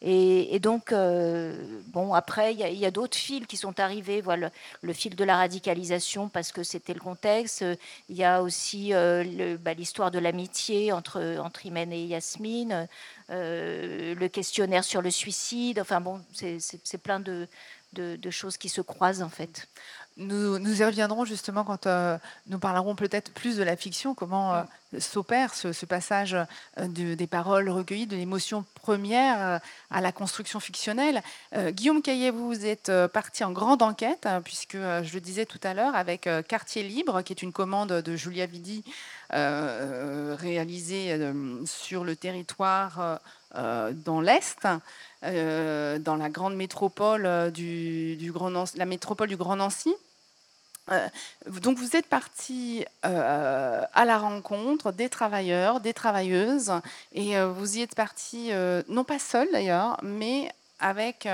Et, 0.02 0.60
donc, 0.60 0.94
euh, 0.94 1.82
bon, 1.88 2.14
après, 2.14 2.54
il 2.54 2.60
y 2.60 2.86
a, 2.86 2.92
d'autres 2.92 3.18
fils 3.18 3.46
qui 3.48 3.58
sont 3.58 3.80
arrivés. 3.82 4.22
Voilà, 4.22 4.50
le 4.82 4.94
fil 4.94 5.14
de 5.16 5.24
la 5.26 5.36
radicalisation, 5.36 6.30
parce 6.30 6.54
que 6.54 6.64
c'était 6.64 6.94
le 6.94 7.02
contexte. 7.02 7.66
Il 8.08 8.16
y 8.16 8.24
a 8.24 8.42
aussi 8.42 8.94
euh, 8.94 9.58
bah, 9.60 9.74
l'histoire 9.74 10.10
de 10.10 10.20
l'amitié 10.20 10.94
entre, 10.94 11.38
entre 11.40 11.66
Imen 11.66 11.92
et 11.92 12.06
Yasmine, 12.06 12.88
euh, 13.30 14.16
le 14.16 14.28
questionnaire 14.30 14.86
sur 14.86 15.02
le 15.02 15.12
suicide. 15.12 15.80
Enfin, 15.82 16.00
bon, 16.00 16.22
c'est- 16.34 16.98
plein 17.04 17.20
de, 17.20 17.48
de 17.94 18.30
choses 18.30 18.56
qui 18.56 18.70
se 18.70 18.82
croisent, 18.82 19.22
en 19.22 19.30
fait. 19.30 19.68
Nous, 20.20 20.82
y 20.82 20.84
reviendrons 20.84 21.24
justement 21.24 21.64
quand 21.64 21.88
euh, 21.88 22.18
nous 22.48 22.60
parlerons 22.60 22.94
peut-être 22.94 23.32
plus 23.32 23.56
de 23.56 23.64
la 23.64 23.78
fiction, 23.78 24.14
comment 24.14 24.54
euh, 24.54 24.64
s'opère 25.00 25.56
ce, 25.56 25.86
passage 25.86 26.34
euh, 26.34 26.46
de- 26.88 27.14
des 27.14 27.26
paroles 27.26 27.70
recueillies, 27.70 28.06
de 28.06 28.18
l'émotion 28.18 28.66
première 28.76 29.62
à 29.90 30.02
la 30.02 30.12
construction 30.12 30.60
fictionnelle. 30.60 31.22
Guillaume 31.56 32.02
Caillet, 32.02 32.32
vous 32.32 32.66
êtes 32.66 32.92
parti 33.14 33.44
en 33.46 33.52
grande 33.52 33.82
enquête, 33.82 34.26
hein, 34.26 34.42
puisque 34.42 34.76
je 34.76 35.14
le 35.14 35.22
disais 35.22 35.46
tout 35.46 35.60
à 35.64 35.74
l'heure, 35.74 35.96
avec 35.96 36.28
Quartier 36.48 36.84
Libre, 36.84 37.22
qui 37.22 37.32
est 37.34 37.42
une 37.42 37.54
commande 37.54 37.94
de 37.94 38.16
Julia 38.16 38.46
Vidi 38.46 38.84
réalisée 39.32 41.18
sur 41.66 42.04
le 42.04 42.16
territoire 42.16 43.20
dans 43.54 44.22
l'Est. 44.22 44.68
dans 45.24 46.18
la 46.20 46.30
grande 46.30 46.56
métropole 46.56 47.24
la 47.24 48.86
métropole 48.86 49.30
du 49.30 49.38
Grand 49.38 49.56
Nancy. 49.56 49.94
Euh, 50.92 51.08
donc 51.62 51.78
vous 51.78 51.96
êtes 51.96 52.08
parti 52.08 52.86
euh, 53.06 53.84
à 53.94 54.06
la 54.06 54.18
rencontre 54.18 54.92
des 54.92 55.10
travailleurs, 55.10 55.80
des 55.80 55.94
travailleuses, 55.94 56.72
et 57.14 57.38
euh, 57.38 57.48
vous 57.48 57.78
y 57.78 57.82
êtes 57.82 57.96
parti 57.96 58.52
non 58.88 59.04
pas 59.04 59.20
seul 59.20 59.48
d'ailleurs, 59.52 59.98
mais 60.04 60.52
avec 60.80 61.28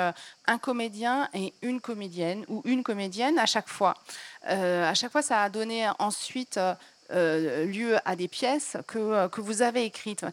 un 0.48 0.58
comédien 0.58 1.30
et 1.36 1.54
une 1.62 1.80
comédienne, 1.80 2.46
ou 2.48 2.62
une 2.66 2.84
comédienne 2.84 3.38
à 3.38 3.46
chaque 3.46 3.68
fois. 3.68 3.94
À 4.42 4.94
chaque 4.96 5.12
fois, 5.12 5.22
ça 5.22 5.44
a 5.44 5.50
donné 5.50 5.88
ensuite 6.00 6.60
lieu 7.12 7.98
à 8.06 8.16
des 8.16 8.28
pièces 8.28 8.78
que, 8.88 9.28
que 9.28 9.42
vous 9.42 9.62
avez 9.62 9.86
écrites. 9.86 10.26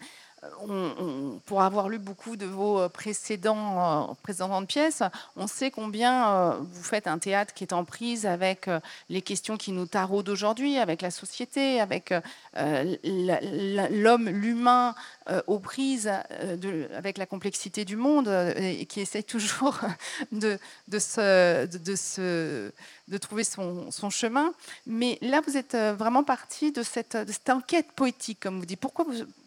On- 0.68 1.38
pour 1.46 1.62
avoir 1.62 1.88
lu 1.88 1.98
beaucoup 1.98 2.36
de 2.36 2.46
vos 2.46 2.80
euh, 2.80 2.88
précédents, 2.88 4.10
euh, 4.10 4.14
précédentes 4.22 4.66
pièces, 4.66 5.02
on 5.36 5.46
sait 5.46 5.70
combien 5.70 6.28
euh, 6.28 6.52
vous 6.60 6.82
faites 6.82 7.06
un 7.06 7.18
théâtre 7.18 7.54
qui 7.54 7.62
est 7.62 7.72
en 7.72 7.84
prise 7.84 8.26
avec 8.26 8.66
euh, 8.66 8.80
les 9.08 9.22
questions 9.22 9.56
qui 9.56 9.70
nous 9.70 9.86
taraudent 9.86 10.28
aujourd'hui, 10.30 10.78
avec 10.78 11.00
la 11.00 11.12
société, 11.12 11.80
avec 11.80 12.12
euh, 12.56 12.96
l'homme, 13.90 14.28
l'humain 14.28 14.94
euh, 15.30 15.40
aux 15.46 15.60
prises 15.60 16.10
euh, 16.32 16.56
de- 16.56 16.88
avec 16.96 17.18
la 17.18 17.26
complexité 17.26 17.84
du 17.84 17.94
monde 17.96 18.26
euh, 18.26 18.52
et 18.56 18.86
qui 18.86 19.00
essaie 19.00 19.22
toujours 19.22 19.78
de, 20.32 20.58
de, 20.88 20.98
de, 21.66 21.78
de 21.78 22.72
de 23.08 23.18
trouver 23.18 23.44
son, 23.44 23.90
chemin. 24.10 24.54
Mais 24.86 25.18
là, 25.20 25.40
vous 25.46 25.56
êtes 25.56 25.74
euh, 25.74 25.92
vraiment 25.94 26.24
parti 26.24 26.72
de 26.72 26.82
cette, 26.82 27.16
de 27.16 27.32
enquête 27.52 27.92
poétique, 27.92 28.40
comme 28.40 28.58
vous 28.58 28.64
dites. 28.66 28.80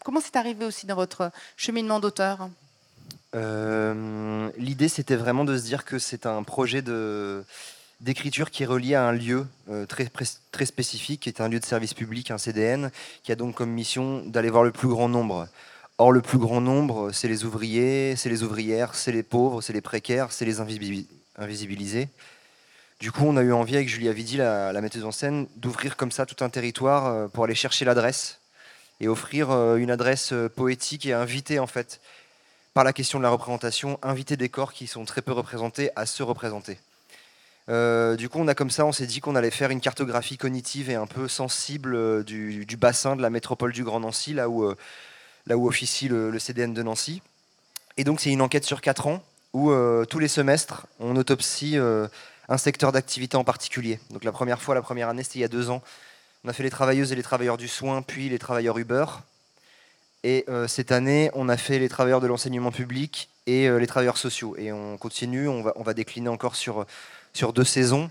Comment 0.04 0.20
c'est 0.20 0.36
arrivé 0.36 0.64
aussi 0.64 0.85
dans 0.86 0.94
votre 0.96 1.30
cheminement 1.56 2.00
d'auteur 2.00 2.48
Euh, 3.34 4.48
L'idée, 4.56 4.88
c'était 4.88 5.16
vraiment 5.16 5.44
de 5.44 5.56
se 5.58 5.64
dire 5.64 5.84
que 5.84 5.98
c'est 5.98 6.24
un 6.26 6.42
projet 6.42 6.82
d'écriture 8.00 8.50
qui 8.50 8.62
est 8.62 8.66
relié 8.66 8.94
à 8.94 9.06
un 9.06 9.12
lieu 9.12 9.46
euh, 9.70 9.84
très, 9.86 10.08
très 10.52 10.66
spécifique, 10.66 11.22
qui 11.22 11.28
est 11.28 11.40
un 11.40 11.48
lieu 11.48 11.60
de 11.60 11.64
service 11.64 11.92
public, 11.94 12.30
un 12.30 12.38
CDN, 12.38 12.90
qui 13.22 13.32
a 13.32 13.36
donc 13.36 13.54
comme 13.56 13.70
mission 13.70 14.22
d'aller 14.26 14.50
voir 14.50 14.64
le 14.64 14.72
plus 14.72 14.88
grand 14.88 15.08
nombre. 15.08 15.48
Or, 15.98 16.12
le 16.12 16.20
plus 16.20 16.38
grand 16.38 16.60
nombre, 16.60 17.10
c'est 17.12 17.28
les 17.28 17.44
ouvriers, 17.44 18.16
c'est 18.16 18.28
les 18.28 18.42
ouvrières, 18.42 18.94
c'est 18.94 19.12
les 19.12 19.22
pauvres, 19.22 19.62
c'est 19.62 19.72
les 19.72 19.80
précaires, 19.80 20.30
c'est 20.30 20.44
les 20.44 20.60
invisibi- 20.60 21.06
invisibilisés. 21.36 22.08
Du 23.00 23.12
coup, 23.12 23.24
on 23.26 23.36
a 23.36 23.42
eu 23.42 23.52
envie 23.52 23.76
avec 23.76 23.88
Julia 23.88 24.12
Vidi, 24.12 24.36
la, 24.38 24.72
la 24.72 24.80
metteuse 24.80 25.04
en 25.04 25.12
scène, 25.12 25.46
d'ouvrir 25.56 25.96
comme 25.96 26.10
ça 26.10 26.24
tout 26.26 26.42
un 26.44 26.48
territoire 26.50 27.06
euh, 27.06 27.28
pour 27.28 27.44
aller 27.44 27.54
chercher 27.54 27.84
l'adresse 27.84 28.38
et 29.00 29.08
offrir 29.08 29.50
euh, 29.50 29.76
une 29.76 29.90
adresse 29.90 30.32
euh, 30.32 30.48
poétique 30.48 31.06
et 31.06 31.12
inviter 31.12 31.58
en 31.58 31.66
fait 31.66 32.00
par 32.74 32.84
la 32.84 32.92
question 32.92 33.18
de 33.18 33.22
la 33.22 33.30
représentation, 33.30 33.98
inviter 34.02 34.36
des 34.36 34.48
corps 34.48 34.72
qui 34.72 34.86
sont 34.86 35.04
très 35.04 35.22
peu 35.22 35.32
représentés 35.32 35.90
à 35.96 36.04
se 36.06 36.22
représenter. 36.22 36.78
Euh, 37.68 38.16
du 38.16 38.28
coup, 38.28 38.38
on 38.38 38.48
a 38.48 38.54
comme 38.54 38.70
ça, 38.70 38.84
on 38.84 38.92
s'est 38.92 39.06
dit 39.06 39.20
qu'on 39.20 39.34
allait 39.34 39.50
faire 39.50 39.70
une 39.70 39.80
cartographie 39.80 40.36
cognitive 40.36 40.90
et 40.90 40.94
un 40.94 41.06
peu 41.06 41.26
sensible 41.26 42.22
du, 42.22 42.66
bassin 42.78 43.16
de 43.16 43.22
la 43.22 43.30
métropole 43.30 43.72
du 43.72 43.82
Grand 43.82 44.00
Nancy, 44.00 44.34
là 44.34 44.48
où, 44.50 44.70
là 45.46 45.56
où 45.56 45.66
officie 45.66 46.08
le, 46.08 46.38
CDN 46.38 46.74
de 46.74 46.82
Nancy. 46.82 47.22
Et 47.96 48.04
donc, 48.04 48.20
c'est 48.20 48.30
une 48.30 48.42
enquête 48.42 48.64
sur 48.64 48.82
4 48.82 49.06
ans 49.06 49.22
où 49.54 49.72
tous 50.08 50.18
les 50.18 50.28
semestres, 50.28 50.86
on 51.00 51.16
autopsie 51.16 51.76
un 51.76 52.58
secteur 52.58 52.92
d'activité 52.92 53.36
en 53.36 53.44
particulier. 53.44 53.98
Donc, 54.10 54.22
la 54.22 54.32
première 54.32 54.60
fois, 54.60 54.74
la 54.74 54.82
première 54.82 55.08
année, 55.08 55.24
c'était 55.24 55.38
il 55.38 55.42
y 55.42 55.44
a 55.44 55.48
deux 55.48 55.70
ans. 55.70 55.82
On 56.44 56.48
a 56.48 56.52
fait 56.52 56.62
les 56.62 56.70
travailleuses 56.70 57.12
et 57.12 57.16
les 57.16 57.22
travailleurs 57.22 57.56
du 57.56 57.68
soin, 57.68 58.02
puis 58.02 58.28
les 58.28 58.38
travailleurs 58.38 58.78
Uber. 58.78 59.06
Et 60.24 60.44
euh, 60.48 60.66
cette 60.66 60.92
année, 60.92 61.30
on 61.34 61.48
a 61.48 61.56
fait 61.56 61.78
les 61.78 61.88
travailleurs 61.88 62.20
de 62.20 62.26
l'enseignement 62.26 62.72
public 62.72 63.28
et 63.46 63.68
euh, 63.68 63.78
les 63.78 63.86
travailleurs 63.86 64.18
sociaux. 64.18 64.56
Et 64.58 64.72
on 64.72 64.96
continue, 64.96 65.48
on 65.48 65.62
va, 65.62 65.94
décliner 65.94 66.28
encore 66.28 66.56
sur, 66.56 66.86
sur 67.32 67.52
deux 67.52 67.64
saisons. 67.64 68.10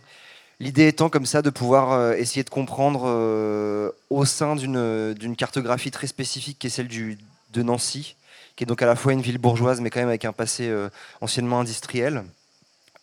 L'idée 0.59 0.87
étant 0.87 1.09
comme 1.09 1.25
ça 1.25 1.41
de 1.41 1.49
pouvoir 1.49 1.91
euh, 1.91 2.13
essayer 2.13 2.43
de 2.43 2.49
comprendre 2.49 3.03
euh, 3.05 3.91
au 4.09 4.23
sein 4.23 4.55
d'une 4.55 5.35
cartographie 5.37 5.91
très 5.91 6.07
spécifique 6.07 6.59
qui 6.59 6.67
est 6.67 6.69
celle 6.69 6.87
de 6.87 7.61
Nancy, 7.61 8.15
qui 8.55 8.63
est 8.63 8.67
donc 8.67 8.81
à 8.81 8.85
la 8.85 8.95
fois 8.95 9.11
une 9.11 9.21
ville 9.21 9.37
bourgeoise 9.37 9.81
mais 9.81 9.89
quand 9.89 9.99
même 9.99 10.09
avec 10.09 10.23
un 10.23 10.31
passé 10.31 10.69
euh, 10.69 10.89
anciennement 11.19 11.59
industriel, 11.59 12.23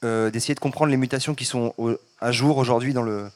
euh, 0.03 0.31
d'essayer 0.31 0.55
de 0.55 0.61
comprendre 0.61 0.91
les 0.91 0.97
mutations 0.97 1.35
qui 1.35 1.45
sont 1.45 1.75
à 2.21 2.33
jour 2.33 2.57
aujourd'hui 2.57 2.95
dans 2.95 3.03
le, 3.03 3.31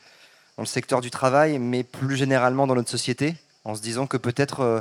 dans 0.57 0.63
le 0.63 0.67
secteur 0.67 1.01
du 1.01 1.11
travail, 1.11 1.59
mais 1.59 1.85
plus 1.85 2.17
généralement 2.17 2.67
dans 2.67 2.75
notre 2.75 2.89
société, 2.89 3.35
en 3.65 3.75
se 3.75 3.83
disant 3.83 4.07
que 4.07 4.17
peut-être 4.17 4.61
euh, 4.61 4.81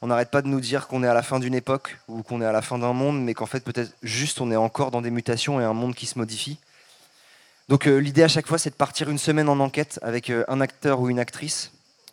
on 0.00 0.08
n'arrête 0.08 0.30
pas 0.30 0.42
de 0.42 0.48
nous 0.48 0.60
dire 0.60 0.88
qu'on 0.88 1.04
est 1.04 1.08
à 1.08 1.14
la 1.14 1.22
fin 1.22 1.38
d'une 1.38 1.54
époque 1.54 1.98
ou 2.08 2.22
qu'on 2.22 2.40
est 2.40 2.46
à 2.46 2.52
la 2.52 2.62
fin 2.62 2.78
d'un 2.78 2.92
monde, 2.92 3.22
mais 3.22 3.34
qu'en 3.34 3.46
fait 3.46 3.62
peut-être 3.62 3.92
juste 4.02 4.40
on 4.40 4.50
est 4.50 4.56
encore 4.56 4.90
dans 4.90 5.00
des 5.00 5.10
mutations 5.10 5.60
et 5.60 5.64
un 5.64 5.74
monde 5.74 5.94
qui 5.94 6.06
se 6.06 6.18
modifie. 6.18 6.58
Donc 7.68 7.86
euh, 7.86 7.98
l'idée 7.98 8.24
à 8.24 8.28
chaque 8.28 8.48
fois 8.48 8.58
c'est 8.58 8.70
de 8.70 8.74
partir 8.74 9.10
une 9.10 9.18
semaine 9.18 9.48
en 9.48 9.60
enquête 9.60 10.00
avec 10.02 10.28
euh, 10.30 10.44
un 10.48 10.60
acteur 10.60 11.00
ou 11.00 11.08
une 11.08 11.20
actrice, 11.20 11.72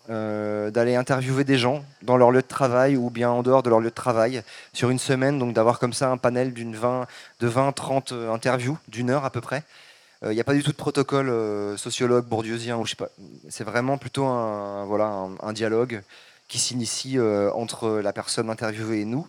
d'aller 0.10 0.96
interviewer 0.96 1.44
des 1.44 1.60
gens 1.60 1.86
dans 2.02 2.18
leur 2.18 2.32
lieu 2.32 2.42
de 2.42 2.48
travail 2.48 2.98
ou 2.98 3.12
bien 3.12 3.30
en 3.30 3.44
dehors 3.44 3.62
de 3.62 3.70
leur 3.70 3.80
lieu 3.80 3.92
de 3.92 3.96
travail 3.96 4.42
sur 4.74 4.90
une 4.90 4.98
semaine, 4.98 5.38
donc 5.38 5.54
d'avoir 5.54 5.78
comme 5.78 5.94
ça 5.94 6.10
un 6.10 6.18
panel 6.18 6.52
d'une 6.52 6.76
20, 6.76 7.06
de 7.42 7.48
20-30 7.48 8.14
euh, 8.14 8.34
interviews 8.34 8.80
d'une 8.88 9.12
heure 9.12 9.24
à 9.24 9.30
peu 9.30 9.40
près. 9.40 9.64
Il 10.22 10.32
n'y 10.32 10.42
a 10.42 10.44
pas 10.44 10.54
du 10.54 10.64
tout 10.64 10.72
de 10.72 10.78
protocole 10.78 11.30
euh, 11.30 11.78
sociologue, 11.78 12.26
bourdieusien. 12.26 12.82
C'est 13.50 13.64
vraiment 13.64 13.98
plutôt 13.98 14.26
un, 14.26 15.54
dialogue 15.54 16.02
qui 16.50 16.60
s'initie 16.60 17.18
euh, 17.18 17.52
entre 17.54 18.00
la 18.00 18.12
personne 18.12 18.50
interviewée 18.50 19.02
et 19.02 19.06
nous. 19.06 19.28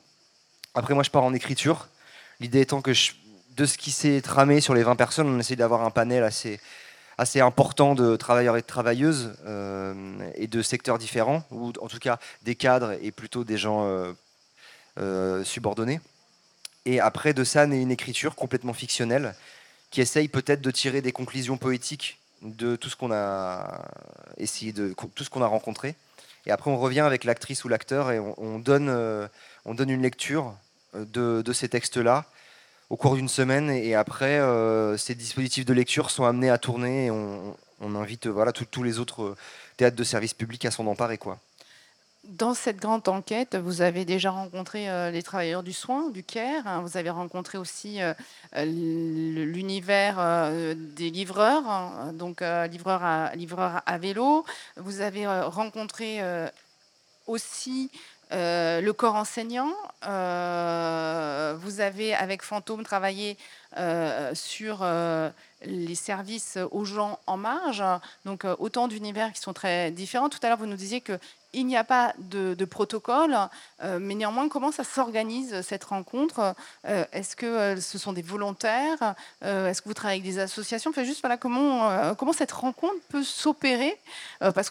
Après, 0.75 0.95
moi, 0.95 1.03
je 1.03 1.11
pars 1.11 1.23
en 1.23 1.35
écriture. 1.35 1.89
L'idée 2.41 2.61
étant 2.61 2.81
que 2.81 2.93
de 3.57 3.67
ce 3.67 3.77
qui 3.77 3.91
s'est 3.91 4.21
tramé 4.23 4.61
sur 4.61 4.75
les 4.75 4.83
20 4.83 4.97
personnes, 4.97 5.29
on 5.29 5.39
essaie 5.39 5.57
d'avoir 5.57 5.83
un 5.83 5.91
panel 5.91 6.25
assez, 6.25 6.61
important 7.41 7.95
de 7.95 8.17
travailleurs 8.17 8.57
et 8.57 8.63
de 8.63 8.67
travailleuses 8.67 9.35
euh, 9.45 10.31
et 10.35 10.47
de 10.47 10.63
secteurs 10.63 10.99
différents, 10.99 11.45
ou 11.51 11.73
en 11.81 11.89
tout 11.89 11.99
cas 11.99 12.19
des 12.43 12.55
cadres 12.55 12.93
et 13.03 13.11
plutôt 13.11 13.45
des 13.45 13.59
gens 13.59 13.85
euh, 13.85 14.13
euh, 14.99 15.45
subordonnés. 15.45 16.01
Et 16.87 17.01
après, 17.01 17.35
de 17.35 17.45
ça 17.45 17.67
naît 17.67 17.83
une 17.83 17.91
écriture 17.91 18.35
complètement 18.35 18.73
fictionnelle 18.73 19.35
qui 19.91 20.01
essaye 20.01 20.29
peut-être 20.29 20.61
de 20.61 20.71
tirer 20.71 21.01
des 21.03 21.13
conclusions 21.13 21.59
poétiques 21.59 22.19
de 22.43 22.77
tout 22.77 22.89
ce 22.89 22.97
qu'on 22.97 23.13
a 23.13 23.85
essayé 24.39 24.73
de 24.73 24.95
tout 25.15 25.25
ce 25.25 25.31
qu'on 25.31 25.43
a 25.43 25.47
rencontré. 25.47 25.95
Et 26.47 26.51
après, 26.51 26.71
on 26.71 26.79
revient 26.79 27.01
avec 27.01 27.25
l'actrice 27.25 27.65
ou 27.65 27.69
l'acteur 27.69 28.11
et 28.11 28.19
on, 28.19 28.35
on 28.41 28.59
donne, 28.59 28.89
euh, 28.89 29.29
on 29.67 29.75
donne 29.75 29.91
une 29.91 30.03
lecture 30.03 30.55
euh, 30.95 31.05
de, 31.05 31.43
de 31.43 31.53
ces 31.53 31.69
textes-là 31.69 32.25
au 32.89 32.97
cours 32.97 33.15
d'une 33.17 33.29
semaine. 33.29 33.69
Et 33.71 33.95
après, 33.95 34.39
euh, 34.41 34.97
ces 34.97 35.15
dispositifs 35.15 35.67
de 35.67 35.75
lecture 35.75 36.11
sont 36.11 36.25
amenés 36.25 36.49
à 36.51 36.57
tourner 36.57 37.07
et 37.07 37.11
on, 37.11 37.57
invite 37.95 38.27
voilà, 38.27 38.53
tous- 38.53 38.65
tous 38.65 38.83
les 38.83 38.99
autres 38.99 39.37
théâtres 39.77 39.97
de 39.97 40.05
service 40.05 40.33
public 40.35 40.65
à 40.65 40.71
s'en 40.71 40.87
emparer. 40.87 41.19
Quoi. 41.19 41.39
Dans 42.25 42.53
cette 42.53 42.77
grande 42.77 43.09
enquête, 43.09 43.57
vous 43.57 43.81
avez 43.81 44.05
déjà 44.05 44.31
rencontré 44.31 44.91
euh, 44.91 45.11
les 45.11 45.23
travailleurs 45.23 45.63
du 45.63 45.73
soin, 45.73 46.11
du 46.11 46.23
CARE. 46.23 46.67
hein, 46.67 46.83
vous 46.83 46.99
avez 46.99 47.09
rencontré 47.09 47.57
aussi 47.57 48.03
euh, 48.03 48.13
euh, 48.57 48.65
l'univers 48.67 50.17
des 50.77 51.09
livreurs, 51.09 51.67
hein, 51.67 52.13
donc 52.13 52.43
livreurs, 52.43 53.03
à, 53.03 53.35
livreurs 53.37 53.81
à 53.87 53.97
vélo. 53.97 54.45
Vous 54.77 55.01
avez 55.01 55.27
rencontré 55.27 56.21
aussi 57.27 57.91
euh, 58.33 58.81
le 58.81 58.93
corps 58.93 59.17
enseignant. 59.17 59.73
Euh, 60.07 61.57
vous 61.61 61.81
avez, 61.81 62.15
avec 62.15 62.43
Fantôme, 62.43 62.85
travaillé 62.85 63.37
euh, 63.77 64.35
sur 64.35 64.87
les 65.65 65.95
services 65.95 66.59
aux 66.71 66.85
gens 66.85 67.19
en 67.27 67.37
marge. 67.37 67.83
Donc, 68.25 68.45
autant 68.59 68.89
d'univers 68.89 69.33
qui 69.33 69.41
sont 69.41 69.53
très 69.53 69.91
différents. 69.91 70.29
Tout 70.29 70.39
à 70.43 70.49
l'heure, 70.49 70.59
vous 70.59 70.67
nous 70.67 70.77
disiez 70.77 71.01
que 71.01 71.19
il 71.53 71.67
n'y 71.67 71.77
a 71.77 71.83
pas 71.83 72.15
de, 72.19 72.65
protocole, 72.65 73.37
mais 73.83 74.15
néanmoins, 74.15 74.49
comment 74.49 74.71
ça 74.71 74.85
s'organise 74.85 75.63
cette 75.63 75.83
rencontre? 75.83 76.55
Est-ce 76.85 77.35
que 77.35 77.81
ce 77.81 77.99
sont 77.99 78.13
des 78.13 78.23
volontaires? 78.23 79.17
Est-ce 79.43 79.83
que 79.83 79.89
vous 79.89 79.95
travaillez 79.95 80.21
avec 80.21 80.33
des 80.33 80.39
associations? 80.39 80.91
Enfin, 80.91 81.03
juste 81.03 81.23
voilà, 81.23 81.37
comment, 81.37 82.15
comment 82.15 82.33
cette 82.33 82.53
rencontre 82.53 82.95
peut 83.09 83.25
s'opérer? 83.25 83.99
Parce 84.39 84.71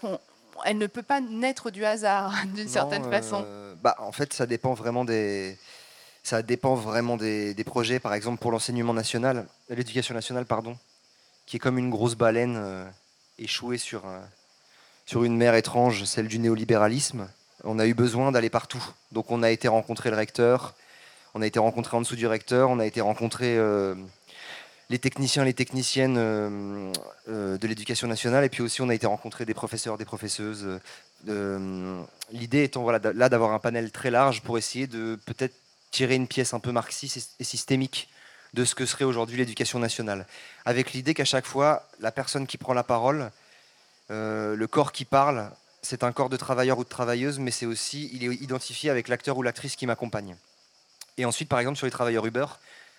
qu'elle 0.59 0.77
ne 0.77 0.87
peut 0.87 1.03
pas 1.03 1.21
naître 1.21 1.71
du 1.71 1.83
hasard, 1.85 2.33
d'une 2.55 2.67
certaine 2.67 3.05
euh, 3.05 3.11
façon. 3.11 3.45
bah, 3.81 3.95
En 3.99 4.11
fait, 4.11 4.33
ça 4.33 4.45
dépend 4.45 4.73
vraiment 4.73 5.05
des, 5.05 5.57
ça 6.23 6.41
dépend 6.41 6.75
vraiment 6.75 7.17
des, 7.17 7.53
des 7.53 7.63
projets. 7.63 7.99
Par 7.99 8.13
exemple, 8.13 8.39
pour 8.39 8.51
l'enseignement 8.51 8.93
national, 8.93 9.47
l'éducation 9.69 10.13
nationale, 10.15 10.45
pardon, 10.45 10.77
qui 11.45 11.57
est 11.57 11.59
comme 11.59 11.77
une 11.77 11.89
grosse 11.89 12.15
baleine 12.15 12.55
euh, 12.57 12.85
échouée 13.37 13.77
sur, 13.77 14.05
un- 14.05 14.27
sur 15.05 15.23
une 15.23 15.37
mer 15.37 15.55
étrange, 15.55 16.03
celle 16.03 16.27
du 16.27 16.39
néolibéralisme. 16.39 17.27
On 17.63 17.79
a 17.79 17.85
eu 17.87 17.93
besoin 17.93 18.31
d'aller 18.31 18.49
partout. 18.49 18.83
Donc, 19.11 19.31
on 19.31 19.43
a 19.43 19.49
été 19.49 19.67
rencontrer 19.67 20.09
le 20.11 20.15
recteur, 20.15 20.75
on 21.33 21.41
a 21.41 21.47
été 21.47 21.59
rencontrer 21.59 21.97
en 21.97 22.01
dessous 22.01 22.15
du 22.15 22.27
recteur, 22.27 22.69
on 22.69 22.79
a 22.79 22.85
été 22.85 23.01
rencontrer 23.01 23.57
euh, 23.57 23.95
les 24.89 24.99
techniciens, 24.99 25.43
les 25.43 25.53
techniciennes 25.53 26.17
euh, 26.17 26.91
euh, 27.27 27.57
de 27.57 27.67
l'éducation 27.67 28.07
nationale, 28.07 28.43
et 28.43 28.49
puis 28.49 28.61
aussi 28.63 28.81
on 28.81 28.89
a 28.89 28.95
été 28.95 29.05
rencontrer 29.05 29.45
des 29.45 29.53
professeurs, 29.53 29.97
des 29.97 30.05
professeuses. 30.05 30.79
euh, 31.27 32.01
L'idée 32.31 32.63
étant 32.63 32.81
voilà, 32.83 32.99
là 33.13 33.29
d'avoir 33.29 33.53
un 33.53 33.59
panel 33.59 33.91
très 33.91 34.09
large 34.11 34.41
pour 34.41 34.57
essayer 34.57 34.87
de 34.87 35.17
peut-être 35.25 35.55
tirer 35.91 36.15
une 36.15 36.27
pièce 36.27 36.53
un 36.53 36.59
peu 36.59 36.71
marxiste 36.71 37.17
et- 37.17 37.41
et 37.41 37.43
systémique 37.43 38.09
de 38.53 38.65
ce 38.65 38.73
que 38.73 38.85
serait 38.85 39.05
aujourd'hui 39.05 39.37
l'éducation 39.37 39.79
nationale. 39.79 40.25
Avec 40.65 40.93
l'idée 40.93 41.13
qu'à 41.13 41.25
chaque 41.25 41.45
fois, 41.45 41.87
la 41.99 42.11
personne 42.11 42.47
qui 42.47 42.57
prend 42.57 42.73
la 42.73 42.83
parole, 42.83 43.31
le 44.09 44.65
corps 44.65 44.91
qui 44.91 45.05
parle, 45.05 45.51
c'est 45.83 46.03
un 46.03 46.11
corps 46.11 46.29
de 46.29 46.37
travailleur 46.37 46.79
ou 46.79 46.83
de 46.83 46.89
travailleuse, 46.89 47.37
mais 47.37 47.51
c'est 47.51 47.67
aussi, 47.67 48.09
il 48.11 48.23
est 48.23 48.35
identifié 48.41 48.89
avec 48.89 49.07
l'acteur 49.07 49.37
ou 49.37 49.43
l'actrice 49.43 49.75
qui 49.75 49.85
m'accompagne. 49.85 50.35
Et 51.17 51.25
ensuite, 51.25 51.47
par 51.49 51.59
exemple, 51.59 51.77
sur 51.77 51.85
les 51.85 51.91
travailleurs 51.91 52.25
Uber, 52.25 52.45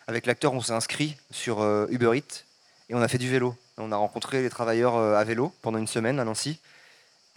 avec 0.06 0.26
l'acteur, 0.26 0.52
on 0.52 0.60
s'est 0.60 0.72
inscrit 0.72 1.16
sur 1.30 1.60
euh, 1.60 1.86
Uber 1.90 2.16
Eats 2.16 2.44
et 2.88 2.94
on 2.94 3.00
a 3.00 3.08
fait 3.08 3.18
du 3.18 3.28
vélo. 3.28 3.56
On 3.78 3.92
a 3.92 3.96
rencontré 3.96 4.42
les 4.42 4.50
travailleurs 4.50 4.96
euh, 4.96 5.14
à 5.14 5.24
vélo 5.24 5.52
pendant 5.62 5.78
une 5.78 5.86
semaine 5.86 6.18
à 6.18 6.24
Nancy. 6.24 6.60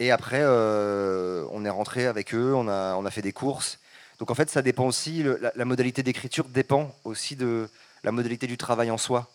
Et 0.00 0.10
après, 0.10 0.40
euh, 0.42 1.44
on 1.52 1.64
est 1.64 1.70
rentré 1.70 2.06
avec 2.06 2.34
eux, 2.34 2.52
on 2.54 2.68
a, 2.68 3.10
fait 3.10 3.22
des 3.22 3.32
courses. 3.32 3.78
Donc 4.18 4.30
en 4.30 4.34
fait, 4.34 4.50
ça 4.50 4.62
dépend 4.62 4.86
aussi, 4.86 5.24
la, 5.54 5.64
modalité 5.64 6.02
d'écriture 6.02 6.44
dépend 6.46 6.94
aussi 7.04 7.36
de 7.36 7.68
la 8.02 8.12
modalité 8.12 8.46
du 8.46 8.56
travail 8.56 8.90
en 8.90 8.98
soi. 8.98 9.30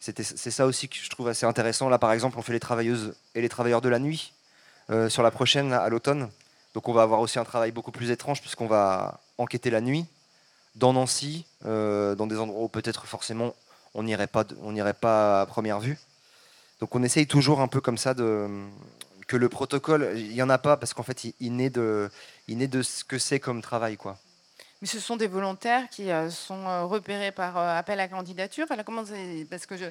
C'est 0.00 0.22
ça 0.22 0.66
aussi 0.66 0.88
que 0.88 0.96
je 0.96 1.08
trouve 1.08 1.28
assez 1.28 1.46
intéressant. 1.46 1.88
Là, 1.88 1.98
par 1.98 2.12
exemple, 2.12 2.38
on 2.38 2.42
fait 2.42 2.52
les 2.52 2.60
travailleuses 2.60 3.14
et 3.34 3.40
les 3.40 3.48
travailleurs 3.48 3.80
de 3.80 3.88
la 3.88 3.98
nuit 3.98 4.34
euh, 4.90 5.08
sur 5.08 5.22
la 5.22 5.30
prochaine, 5.30 5.72
à 5.72 5.88
l'automne. 5.88 6.28
Donc 6.74 6.88
on 6.88 6.92
va 6.92 7.02
avoir 7.02 7.20
aussi 7.20 7.38
un 7.38 7.44
travail 7.44 7.70
beaucoup 7.70 7.92
plus 7.92 8.10
étrange 8.10 8.42
puisqu'on 8.42 8.66
va 8.66 9.20
enquêter 9.38 9.70
la 9.70 9.80
nuit 9.80 10.04
dans 10.74 10.92
Nancy, 10.92 11.46
euh, 11.64 12.14
dans 12.14 12.26
des 12.26 12.38
endroits 12.38 12.64
où 12.64 12.68
peut-être 12.68 13.06
forcément 13.06 13.54
on 13.94 14.02
n'irait 14.02 14.26
pas, 14.26 14.44
on 14.62 14.72
n'irait 14.72 14.94
pas 14.94 15.42
à 15.42 15.46
première 15.46 15.80
vue. 15.80 15.98
Donc 16.80 16.94
on 16.94 17.02
essaye 17.02 17.26
toujours 17.26 17.60
un 17.60 17.68
peu 17.68 17.80
comme 17.80 17.98
ça 17.98 18.14
de 18.14 18.48
que 19.26 19.36
le 19.36 19.48
protocole, 19.48 20.12
il 20.16 20.32
y 20.32 20.42
en 20.42 20.50
a 20.50 20.58
pas 20.58 20.76
parce 20.76 20.92
qu'en 20.92 21.02
fait 21.02 21.24
il, 21.24 21.34
il 21.40 21.56
naît 21.56 21.70
de, 21.70 22.10
il 22.48 22.58
naît 22.58 22.68
de 22.68 22.82
ce 22.82 23.04
que 23.04 23.18
c'est 23.18 23.40
comme 23.40 23.62
travail 23.62 23.96
quoi. 23.96 24.18
Mais 24.82 24.88
ce 24.88 25.00
sont 25.00 25.16
des 25.16 25.28
volontaires 25.28 25.88
qui 25.88 26.10
euh, 26.10 26.28
sont 26.28 26.66
euh, 26.66 26.84
repérés 26.84 27.32
par 27.32 27.56
appel 27.56 28.00
à 28.00 28.08
candidature. 28.08 28.66
Comment 28.84 29.04
Parce 29.48 29.64
que 29.64 29.76
je. 29.76 29.86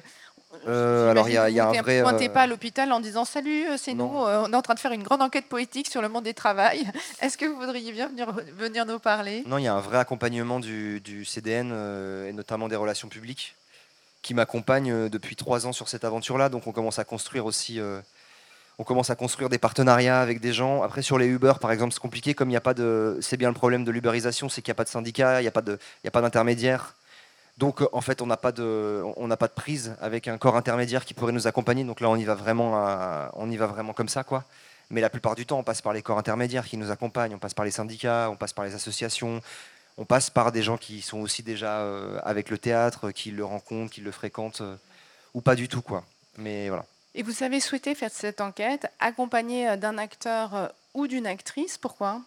Euh, 0.66 1.10
alors, 1.10 1.28
il 1.28 1.34
y 1.34 1.38
a- 1.38 1.48
il 1.50 1.56
y 1.56 1.60
a 1.60 1.68
un 1.68 1.72
vrai, 1.82 1.98
ne 1.98 2.02
pointez 2.02 2.28
euh, 2.28 2.32
pas 2.32 2.42
à 2.42 2.46
l'hôpital 2.46 2.90
en 2.92 3.00
disant 3.00 3.24
Salut, 3.24 3.66
euh, 3.68 3.76
c'est 3.76 3.94
nous, 3.94 4.24
euh, 4.24 4.44
on 4.46 4.52
est 4.52 4.56
en 4.56 4.62
train 4.62 4.74
de 4.74 4.80
faire 4.80 4.92
une 4.92 5.02
grande 5.02 5.22
enquête 5.22 5.46
politique 5.46 5.88
sur 5.90 6.00
le 6.02 6.08
monde 6.08 6.24
des 6.24 6.34
travails. 6.34 6.86
Est-ce 7.20 7.36
que 7.38 7.44
vous 7.46 7.56
voudriez 7.56 7.92
bien 7.92 8.08
venir, 8.08 8.32
venir 8.56 8.86
nous 8.86 8.98
parler? 8.98 9.42
Non, 9.46 9.58
il 9.58 9.64
y 9.64 9.68
a 9.68 9.74
un 9.74 9.80
vrai 9.80 9.98
accompagnement 9.98 10.60
du, 10.60 11.00
du 11.00 11.24
CDN 11.24 11.70
euh, 11.72 12.28
et 12.28 12.32
notamment 12.32 12.68
des 12.68 12.76
relations 12.76 13.08
publiques 13.08 13.54
qui 14.22 14.32
m'accompagne 14.34 14.90
euh, 14.90 15.08
depuis 15.08 15.36
trois 15.36 15.66
ans 15.66 15.72
sur 15.72 15.88
cette 15.88 16.04
aventure-là. 16.04 16.48
Donc 16.48 16.66
on 16.66 16.72
commence 16.72 16.98
à 16.98 17.04
construire 17.04 17.44
aussi, 17.44 17.78
euh, 17.78 18.00
on 18.78 18.84
commence 18.84 19.10
à 19.10 19.16
construire 19.16 19.48
des 19.50 19.58
partenariats 19.58 20.20
avec 20.20 20.40
des 20.40 20.52
gens. 20.54 20.82
Après 20.82 21.02
sur 21.02 21.18
les 21.18 21.26
Uber, 21.26 21.52
par 21.60 21.72
exemple, 21.72 21.92
c'est 21.92 22.00
compliqué 22.00 22.32
comme 22.34 22.48
il 22.48 22.52
n'y 22.52 22.56
a 22.56 22.62
pas 22.62 22.74
de, 22.74 23.18
c'est 23.20 23.36
bien 23.36 23.48
le 23.48 23.54
problème 23.54 23.84
de 23.84 23.90
l'uberisation, 23.90 24.48
c'est 24.48 24.62
qu'il 24.62 24.70
n'y 24.70 24.76
a 24.76 24.76
pas 24.76 24.84
de 24.84 24.88
syndicat, 24.88 25.40
il 25.40 25.44
n'y 25.44 25.48
a 25.48 25.52
pas 25.52 25.62
de, 25.62 25.78
il 26.02 26.06
y 26.06 26.08
a 26.08 26.10
pas 26.10 26.22
d'intermédiaire. 26.22 26.94
Donc 27.58 27.82
euh, 27.82 27.88
en 27.92 28.00
fait, 28.00 28.20
on 28.20 28.26
n'a 28.26 28.36
pas 28.36 28.52
de, 28.52 29.02
on 29.16 29.28
n'a 29.28 29.36
pas 29.36 29.46
de 29.46 29.52
prise 29.52 29.94
avec 30.00 30.26
un 30.28 30.38
corps 30.38 30.56
intermédiaire 30.56 31.04
qui 31.04 31.14
pourrait 31.14 31.32
nous 31.32 31.46
accompagner. 31.46 31.84
Donc 31.84 32.00
là, 32.00 32.08
on 32.08 32.16
y 32.16 32.24
va 32.24 32.34
vraiment, 32.34 32.76
à- 32.76 33.30
on 33.34 33.50
y 33.50 33.56
va 33.56 33.66
vraiment 33.66 33.92
comme 33.92 34.08
ça, 34.08 34.24
quoi. 34.24 34.44
Mais 34.90 35.00
la 35.00 35.08
plupart 35.08 35.34
du 35.34 35.46
temps, 35.46 35.58
on 35.58 35.64
passe 35.64 35.80
par 35.80 35.92
les 35.92 36.02
corps 36.02 36.18
intermédiaires 36.18 36.66
qui 36.66 36.76
nous 36.76 36.90
accompagnent, 36.90 37.34
on 37.34 37.38
passe 37.38 37.54
par 37.54 37.64
les 37.64 37.70
syndicats, 37.70 38.28
on 38.30 38.36
passe 38.36 38.52
par 38.52 38.64
les 38.64 38.74
associations, 38.74 39.40
on 39.96 40.04
passe 40.04 40.28
par 40.30 40.52
des 40.52 40.62
gens 40.62 40.76
qui 40.76 41.00
sont 41.00 41.20
aussi 41.20 41.42
déjà 41.42 41.78
euh, 41.78 42.18
avec 42.24 42.50
le 42.50 42.58
théâtre, 42.58 43.10
qui 43.12 43.30
le 43.30 43.44
rencontrent, 43.44 43.92
qui 43.92 44.00
le 44.00 44.10
fréquentent, 44.10 44.60
euh, 44.60 44.76
ou 45.32 45.40
pas 45.40 45.54
du 45.54 45.68
tout, 45.68 45.80
quoi. 45.80 46.04
Mais 46.36 46.68
voilà. 46.68 46.84
Et 47.14 47.22
vous 47.22 47.44
avez 47.44 47.60
souhaité 47.60 47.94
faire 47.94 48.10
cette 48.12 48.40
enquête 48.40 48.86
accompagné 48.98 49.68
euh, 49.68 49.76
d'un 49.76 49.96
acteur 49.96 50.72
ou 50.92 51.06
d'une 51.06 51.26
actrice? 51.26 51.78
Pourquoi? 51.78 52.20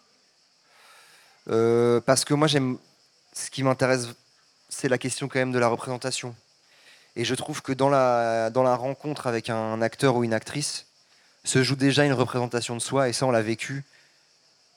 Euh, 1.50 2.00
parce 2.00 2.24
que 2.24 2.34
moi, 2.34 2.48
j'aime. 2.48 2.78
Ce 3.34 3.50
qui 3.50 3.62
m'intéresse, 3.62 4.08
c'est 4.68 4.88
la 4.88 4.98
question 4.98 5.28
quand 5.28 5.38
même 5.38 5.52
de 5.52 5.58
la 5.58 5.68
représentation. 5.68 6.34
Et 7.16 7.24
je 7.24 7.34
trouve 7.34 7.62
que 7.62 7.72
dans 7.72 7.88
la, 7.88 8.50
dans 8.50 8.62
la 8.62 8.76
rencontre 8.76 9.26
avec 9.26 9.50
un 9.50 9.82
acteur 9.82 10.16
ou 10.16 10.24
une 10.24 10.34
actrice, 10.34 10.86
se 11.44 11.62
joue 11.62 11.76
déjà 11.76 12.04
une 12.04 12.12
représentation 12.12 12.74
de 12.74 12.80
soi, 12.80 13.08
et 13.08 13.12
ça, 13.12 13.26
on 13.26 13.30
l'a 13.30 13.42
vécu. 13.42 13.84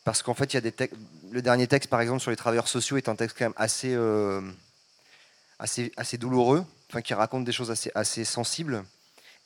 Parce 0.04 0.24
qu'en 0.24 0.34
fait, 0.34 0.54
il 0.54 0.56
y 0.56 0.58
a 0.58 0.62
des. 0.62 0.74
Le 1.32 1.42
dernier 1.42 1.68
texte, 1.68 1.90
par 1.90 2.02
exemple, 2.02 2.22
sur 2.22 2.32
les 2.32 2.38
travailleurs 2.38 2.68
sociaux, 2.68 2.98
est 2.98 3.10
un 3.10 3.16
texte 3.16 3.38
quand 3.38 3.46
même 3.46 3.54
assez, 3.56 3.94
euh, 3.94 4.42
assez, 5.60 5.92
assez 5.98 6.18
douloureux, 6.18 6.66
enfin, 6.90 7.02
qui 7.02 7.14
raconte 7.14 7.46
des 7.46 7.52
choses 7.52 7.72
assez, 7.72 7.92
assez 7.94 8.26
sensibles. 8.26 8.84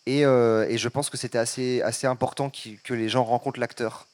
Et, 0.06 0.26
euh, 0.26 0.68
et 0.70 0.78
je 0.78 0.88
pense 0.88 1.10
que 1.10 1.18
c'était 1.18 1.38
assez, 1.38 1.82
assez 1.82 2.08
important 2.08 2.50
que 2.50 2.94
les 2.94 3.10
gens 3.10 3.24
rencontrent 3.24 3.60
l'acteur 3.60 4.08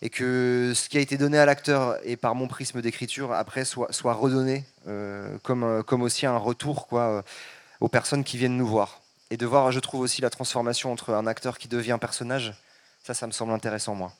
et 0.00 0.10
que 0.10 0.72
ce 0.74 0.88
qui 0.88 0.98
a 0.98 1.00
été 1.00 1.16
donné 1.16 1.38
à 1.38 1.46
l'acteur 1.46 1.98
et 2.04 2.16
par 2.16 2.34
mon 2.34 2.46
prisme 2.46 2.80
d'écriture 2.80 3.32
après 3.32 3.64
soit, 3.64 4.12
redonné 4.12 4.64
euh, 4.86 5.36
comme, 5.42 5.64
euh, 5.64 5.82
comme 5.82 6.02
aussi 6.02 6.26
un 6.26 6.36
retour 6.36 6.88
euh, 6.92 7.22
aux 7.80 7.88
personnes 7.88 8.24
qui 8.24 8.36
viennent 8.36 8.56
nous 8.56 8.66
voir. 8.66 9.00
Et 9.30 9.36
de 9.36 9.44
voir, 9.44 9.72
je 9.72 9.80
trouve 9.80 10.00
aussi 10.00 10.22
la 10.22 10.30
transformation 10.30 10.92
entre 10.92 11.12
un 11.12 11.26
acteur 11.26 11.58
qui 11.58 11.68
devient 11.68 11.98
personnage, 12.00 12.54
ça, 13.02 13.12
ça 13.14 13.26
me 13.26 13.32
semble 13.32 13.52
intéressant, 13.52 13.94
moi. 13.94 14.12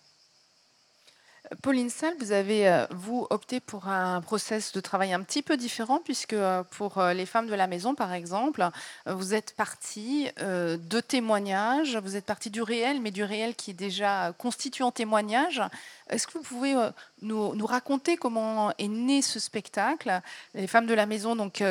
Pauline 1.62 1.88
Salle, 1.88 2.14
vous 2.20 2.32
avez, 2.32 2.68
euh, 2.68 2.86
vous, 2.90 3.26
opté 3.30 3.60
pour 3.60 3.88
un 3.88 4.20
process 4.20 4.72
de 4.72 4.80
travail 4.80 5.12
un 5.12 5.22
petit 5.22 5.42
peu 5.42 5.56
différent, 5.56 6.00
puisque 6.04 6.34
euh, 6.34 6.62
pour 6.62 6.98
euh, 6.98 7.14
les 7.14 7.26
femmes 7.26 7.46
de 7.46 7.54
la 7.54 7.66
maison, 7.66 7.94
par 7.94 8.12
exemple, 8.12 8.68
vous 9.06 9.34
êtes 9.34 9.54
parti 9.56 10.28
euh, 10.40 10.76
de 10.76 11.00
témoignages, 11.00 11.96
vous 11.96 12.16
êtes 12.16 12.26
parti 12.26 12.50
du 12.50 12.60
réel, 12.60 13.00
mais 13.00 13.10
du 13.10 13.24
réel 13.24 13.54
qui 13.54 13.70
est 13.70 13.74
déjà 13.74 14.32
constitué 14.36 14.84
en 14.84 14.90
témoignage. 14.90 15.62
Est-ce 16.10 16.26
que 16.26 16.34
vous 16.34 16.44
pouvez 16.44 16.74
nous, 17.22 17.54
nous 17.54 17.66
raconter 17.66 18.16
comment 18.16 18.72
est 18.78 18.88
né 18.88 19.22
ce 19.22 19.40
spectacle? 19.40 20.20
Les 20.54 20.66
femmes 20.66 20.86
de 20.86 20.94
la 20.94 21.06
maison, 21.06 21.36
donc, 21.36 21.62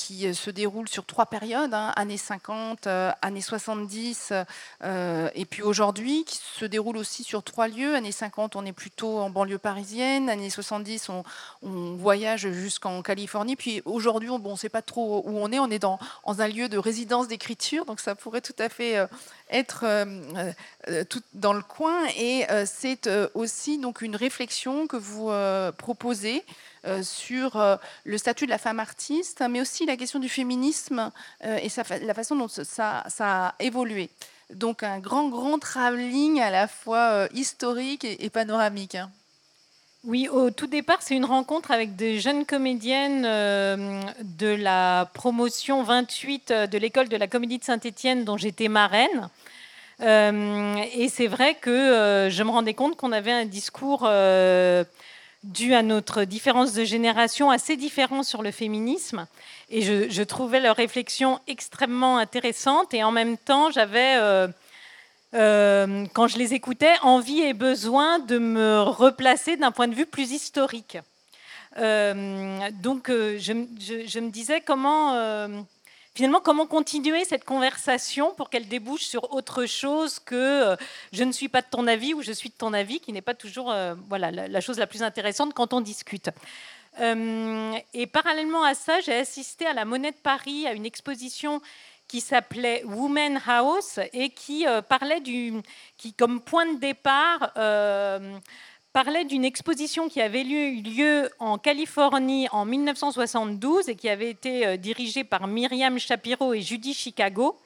qui 0.00 0.26
euh, 0.26 0.32
se 0.32 0.50
déroule 0.50 0.88
sur 0.88 1.04
trois 1.04 1.26
périodes, 1.26 1.74
hein, 1.74 1.92
années 1.96 2.16
50, 2.16 2.86
euh, 2.86 3.10
années 3.20 3.42
70, 3.42 4.32
euh, 4.82 5.28
et 5.34 5.44
puis 5.44 5.62
aujourd'hui, 5.62 6.24
qui 6.24 6.38
se 6.38 6.64
déroule 6.64 6.96
aussi 6.96 7.22
sur 7.22 7.42
trois 7.42 7.68
lieux. 7.68 7.94
Années 7.94 8.12
50, 8.12 8.56
on 8.56 8.64
est 8.64 8.72
plutôt 8.72 9.18
en 9.18 9.28
banlieue 9.28 9.58
parisienne. 9.58 10.30
Années 10.30 10.48
70, 10.48 11.10
on, 11.10 11.24
voyage 11.96 12.48
jusqu'en 12.50 13.02
Californie. 13.02 13.56
Puis 13.56 13.82
aujourd'hui, 13.84 14.30
on 14.30 14.38
ne 14.38 14.56
sait 14.56 14.68
pas 14.68 14.82
trop 14.82 15.22
où 15.26 15.36
on 15.36 15.52
est. 15.52 15.58
On 15.58 15.70
est 15.70 15.78
dans, 15.78 15.98
dans 16.26 16.40
un 16.40 16.48
lieu 16.48 16.68
de 16.68 16.78
résidence 16.78 17.28
d'écriture, 17.28 17.84
donc 17.84 18.00
ça 18.00 18.14
pourrait 18.14 18.40
tout 18.40 18.56
à 18.58 18.68
fait 18.68 18.96
euh, 18.96 19.06
être 19.50 19.84
tout 21.08 21.22
dans 21.34 21.52
le 21.52 21.62
coin. 21.62 22.06
Et 22.16 22.46
c'est 22.64 23.10
aussi 23.34 23.78
donc 23.78 24.00
une 24.00 24.16
réflexion 24.16 24.86
que 24.86 24.96
vous 24.96 25.30
proposez 25.76 26.44
sur 27.02 27.78
le 28.04 28.18
statut 28.18 28.46
de 28.46 28.50
la 28.50 28.58
femme 28.58 28.80
artiste, 28.80 29.42
mais 29.48 29.60
aussi 29.60 29.86
la 29.86 29.96
question 29.96 30.18
du 30.18 30.28
féminisme 30.28 31.10
et 31.42 31.68
la 32.02 32.14
façon 32.14 32.36
dont 32.36 32.48
ça, 32.48 33.04
a 33.20 33.54
évolué. 33.60 34.10
Donc 34.54 34.82
un 34.82 34.98
grand, 34.98 35.28
grand 35.28 35.58
travelling 35.58 36.40
à 36.40 36.50
la 36.50 36.68
fois 36.68 37.28
historique 37.32 38.04
et, 38.04 38.30
panoramique. 38.30 38.94
Hein. 38.94 39.10
Oui, 40.04 40.28
au 40.28 40.50
tout 40.50 40.66
départ, 40.66 41.02
c'est 41.02 41.14
une 41.14 41.26
rencontre 41.26 41.72
avec 41.72 41.94
des 41.94 42.20
jeunes 42.20 42.46
comédiennes 42.46 43.24
euh, 43.26 44.00
de 44.22 44.46
la 44.46 45.10
promotion 45.12 45.82
28 45.82 46.52
de 46.72 46.78
l'école 46.78 47.10
de 47.10 47.18
la 47.18 47.26
comédie 47.26 47.58
de 47.58 47.64
Saint-Étienne 47.64 48.24
dont 48.24 48.38
j'étais 48.38 48.68
marraine. 48.68 49.28
Euh, 50.00 50.76
et 50.94 51.10
c'est 51.10 51.26
vrai 51.26 51.54
que 51.54 51.68
euh, 51.68 52.30
je 52.30 52.42
me 52.42 52.48
rendais 52.48 52.72
compte 52.72 52.96
qu'on 52.96 53.12
avait 53.12 53.30
un 53.30 53.44
discours 53.44 54.08
dû 55.42 55.74
à 55.74 55.82
notre 55.82 56.24
différence 56.24 56.74
de 56.74 56.84
génération 56.84 57.50
assez 57.50 57.76
différent 57.76 58.22
sur 58.22 58.42
le 58.42 58.50
féminisme. 58.50 59.26
Et 59.70 59.82
je, 59.82 60.22
trouvais 60.22 60.60
leur 60.60 60.76
réflexion 60.76 61.40
extrêmement 61.46 62.18
intéressante. 62.18 62.92
Et 62.92 63.02
en 63.02 63.10
même 63.10 63.38
temps, 63.38 63.70
j'avais 63.70 64.18
euh, 65.34 66.06
quand 66.12 66.26
je 66.26 66.38
les 66.38 66.54
écoutais, 66.54 66.94
envie 67.02 67.40
et 67.40 67.54
besoin 67.54 68.18
de 68.18 68.38
me 68.38 68.80
replacer 68.80 69.56
d'un 69.56 69.70
point 69.70 69.88
de 69.88 69.94
vue 69.94 70.06
plus 70.06 70.32
historique. 70.32 70.98
Euh, 71.78 72.68
donc, 72.82 73.08
euh, 73.08 73.38
je, 73.38 73.52
me 73.52 74.30
disais 74.30 74.60
comment, 74.60 75.14
finalement, 76.14 76.40
comment 76.40 76.66
continuer 76.66 77.24
cette 77.24 77.44
conversation 77.44 78.34
pour 78.34 78.50
qu'elle 78.50 78.68
débouche 78.68 79.02
sur 79.02 79.32
autre 79.32 79.66
chose 79.66 80.18
que 80.18 80.76
je 81.12 81.24
ne 81.24 81.32
suis 81.32 81.48
pas 81.48 81.62
de 81.62 81.66
ton 81.70 81.86
avis 81.86 82.14
ou 82.14 82.22
je 82.22 82.32
suis 82.32 82.48
de 82.48 82.54
ton 82.54 82.72
avis, 82.72 83.00
qui 83.00 83.12
n'est 83.12 83.22
pas 83.22 83.34
toujours 83.34 83.74
voilà, 84.08 84.30
la, 84.30 84.60
chose 84.60 84.78
la 84.78 84.86
plus 84.86 85.02
intéressante 85.02 85.54
quand 85.54 85.72
on 85.72 85.80
discute. 85.80 86.30
et 87.00 88.06
parallèlement 88.06 88.64
à 88.64 88.74
ça, 88.74 89.00
j'ai 89.00 89.14
assisté 89.14 89.66
à 89.66 89.72
la 89.72 89.84
Monnaie 89.84 90.12
de 90.12 90.16
Paris, 90.16 90.66
à 90.66 90.72
une 90.72 90.86
exposition 90.86 91.60
qui 92.10 92.20
s'appelait 92.20 92.82
Women 92.86 93.40
House 93.46 94.00
et 94.12 94.30
qui 94.30 94.66
euh, 94.66 94.82
parlait 94.82 95.20
du, 95.20 95.52
qui 95.96 96.12
comme 96.12 96.40
point 96.40 96.66
de 96.66 96.80
départ 96.80 97.52
euh, 97.56 98.36
parlait 98.92 99.24
d'une 99.24 99.44
exposition 99.44 100.08
qui 100.08 100.20
avait 100.20 100.42
eu 100.42 100.82
lieu 100.82 101.30
en 101.38 101.58
Californie 101.58 102.48
en 102.52 102.64
1972 102.64 103.88
et 103.88 103.96
qui 103.96 104.08
avait 104.08 104.30
été 104.30 104.66
euh, 104.66 104.76
dirigée 104.76 105.24
par 105.24 105.46
Myriam 105.46 105.98
Shapiro 105.98 106.54
et 106.54 106.60
Judy 106.60 106.94
Chicago, 106.94 107.58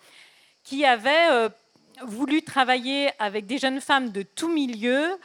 qui 0.63 0.85
avaient 0.85 1.51
voulu 2.03 2.43
travailler 2.43 3.11
avec 3.19 3.47
des 3.47 3.59
jeunes 3.59 3.83
femmes 3.83 4.11
de 4.11 4.23
tout 4.23 4.49
milieu 4.49 5.19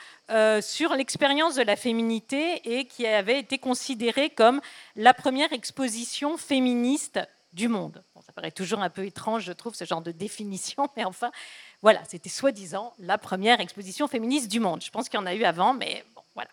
sur 0.59 0.93
l'expérience 0.93 1.55
de 1.55 1.61
la 1.61 1.77
féminité 1.77 2.61
et 2.65 2.85
qui 2.85 3.07
avait 3.07 3.39
été 3.39 3.57
considérée 3.57 4.29
comme 4.29 4.59
la 4.97 5.13
première 5.13 5.53
exposition 5.53 6.35
féministe 6.35 7.21
du 7.53 7.67
monde. 7.67 8.03
ça 8.25 8.31
paraît 8.31 8.51
toujours 8.51 8.81
un 8.81 8.89
peu 8.89 9.05
étrange, 9.05 9.43
je 9.43 9.51
trouve, 9.51 9.73
ce 9.73 9.85
genre 9.85 10.01
de 10.01 10.11
définition, 10.11 10.87
mais 10.97 11.05
enfin, 11.05 11.31
voilà, 11.81 12.01
c'était 12.07 12.29
soi-disant 12.29 12.93
la 12.99 13.17
première 13.17 13.61
exposition 13.61 14.07
féministe 14.07 14.49
du 14.49 14.59
monde. 14.59 14.81
Je 14.83 14.89
pense 14.89 15.07
qu'il 15.07 15.19
y 15.19 15.23
en 15.23 15.25
a 15.25 15.33
eu 15.33 15.43
avant, 15.43 15.73
mais 15.73 16.03
bon, 16.15 16.21
voilà. 16.35 16.49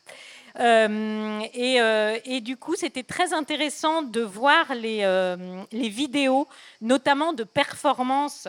Euh, 0.59 1.43
euh, 1.55 2.19
et, 2.25 2.41
du 2.41 2.57
coup, 2.57 2.75
c'était 2.77 3.03
très 3.03 3.33
intéressant 3.33 4.03
de 4.03 4.23
voir 4.23 4.75
les, 4.75 5.01
euh, 5.03 5.37
les 5.73 5.89
vidéos, 5.89 6.49
notamment 6.81 7.33
de 7.33 7.45
performances 7.45 8.49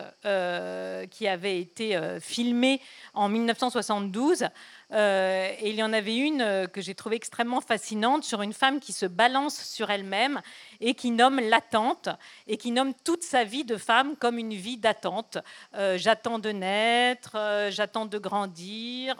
qui 1.10 1.28
avaient 1.28 1.60
été 1.60 1.98
filmées 2.20 2.80
en 3.14 3.28
1972 3.28 4.46
euh, 4.92 5.52
et 5.60 5.68
il 5.68 5.74
y 5.74 5.82
en 5.82 5.92
avait 5.92 6.16
une 6.16 6.40
euh, 6.40 6.66
que 6.66 6.80
j'ai 6.80 6.94
trouvée 6.94 7.16
extrêmement 7.16 7.60
fascinante 7.60 8.24
sur 8.24 8.40
une 8.40 8.54
femme 8.54 8.80
qui 8.80 8.92
se 8.92 9.04
balance 9.04 9.60
sur 9.62 9.90
elle-même 9.90 10.40
et 10.80 10.94
qui 10.94 11.10
nomme 11.10 11.40
l'attente 11.40 12.08
et 12.46 12.56
qui 12.56 12.70
nomme 12.70 12.94
toute 13.04 13.22
sa 13.22 13.44
vie 13.44 13.64
de 13.64 13.76
femme 13.76 14.16
comme 14.16 14.38
une 14.38 14.54
vie 14.54 14.78
d'attente. 14.78 15.38
Euh, 15.74 15.98
j'attends 15.98 16.38
de 16.38 16.50
naître, 16.50 17.36
j'attends 17.70 18.06
de 18.06 18.18
grandir, 18.18 19.16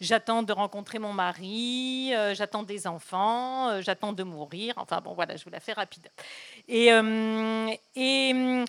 j'attends 0.00 0.42
de 0.42 0.52
rencontrer 0.52 0.98
mon 0.98 1.12
mari, 1.12 2.12
j'attends 2.32 2.62
des 2.62 2.86
enfants, 2.86 3.80
j'attends 3.82 4.12
de 4.12 4.22
mourir. 4.22 4.74
Enfin 4.76 5.00
bon, 5.02 5.12
voilà, 5.12 5.36
je 5.36 5.44
vous 5.44 5.50
la 5.50 5.60
fais 5.60 5.74
rapide. 5.74 6.08
Et, 6.68 6.88
et 7.96 8.64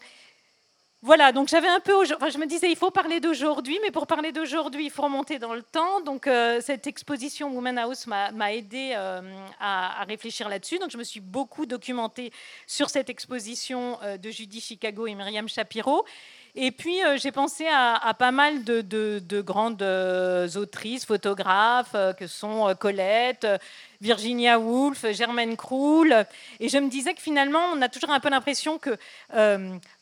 voilà, 1.06 1.32
donc 1.32 1.50
j'avais 1.50 1.68
un 1.68 1.80
peu, 1.80 1.94
enfin, 2.16 2.30
je 2.32 2.40
me 2.40 2.48
disais, 2.48 2.68
il 2.68 2.76
faut 2.76 2.90
parler 2.90 3.20
d'aujourd'hui, 3.20 3.78
mais 3.84 3.92
pour 3.92 4.08
parler 4.08 4.32
d'aujourd'hui, 4.32 4.86
il 4.86 4.90
faut 4.90 5.04
remonter 5.04 5.38
dans 5.38 5.54
le 5.54 5.62
temps. 5.62 6.02
Donc 6.02 6.26
euh, 6.26 6.60
cette 6.62 6.88
exposition 6.88 7.52
Woman 7.52 7.78
House 7.78 8.08
m'a 8.08 8.54
aidé 8.56 8.94
euh, 8.96 9.22
à, 9.60 10.04
réfléchir 10.06 10.50
là-dessus. 10.50 10.80
Donc 10.80 10.90
je 10.90 10.98
me 10.98 11.04
suis 11.04 11.20
beaucoup 11.20 11.68
documentée 11.68 12.34
sur 12.66 12.90
cette 12.90 13.12
exposition 13.12 14.00
euh, 14.02 14.18
de 14.18 14.32
Judy 14.32 14.60
Chicago 14.60 15.06
et 15.06 15.14
Myriam 15.14 15.48
Shapiro. 15.48 16.06
Et 16.56 16.72
puis, 16.72 17.00
j'ai 17.18 17.34
pensé 17.34 17.68
à, 17.70 18.16
pas 18.18 18.32
mal 18.32 18.64
de, 18.64 19.42
grandes 19.42 19.84
autrices, 20.56 21.06
photographes, 21.06 21.98
que 22.18 22.28
sont 22.28 22.74
Colette, 22.80 23.46
Virginia 24.00 24.58
Woolf, 24.58 25.06
Germaine 25.12 25.58
Krull. 25.58 26.26
Et 26.62 26.70
je 26.70 26.78
me 26.78 26.88
disais 26.88 27.14
que 27.14 27.22
finalement, 27.22 27.60
on 27.74 27.82
a 27.82 27.90
toujours 27.90 28.12
un 28.12 28.22
peu 28.22 28.30
l'impression 28.30 28.80
que 28.80 28.98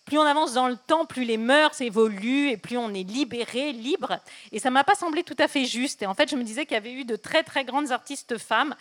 plus 0.05 0.17
on 0.17 0.23
avance 0.23 0.53
dans 0.53 0.67
le 0.67 0.75
temps, 0.75 1.05
plus 1.05 1.23
les 1.23 1.37
mœurs 1.37 1.79
évoluent 1.81 2.49
et 2.49 2.57
plus 2.57 2.77
on 2.77 2.93
est 2.93 3.07
libéré, 3.07 3.71
libre. 3.71 4.19
Et 4.51 4.59
ça 4.59 4.69
m'a 4.69 4.83
pas 4.83 4.95
semblé 4.95 5.23
tout 5.23 5.35
à 5.39 5.47
fait 5.47 5.65
juste. 5.65 6.01
Et 6.01 6.05
en 6.05 6.13
fait, 6.13 6.29
je 6.29 6.35
me 6.35 6.43
disais 6.43 6.65
qu'il 6.65 6.75
y 6.75 6.77
avait 6.77 6.93
eu 6.93 7.05
de 7.05 7.15
très 7.15 7.43
très 7.43 7.63
grandes 7.63 7.91
artistes 7.91 8.37
femmes 8.37 8.75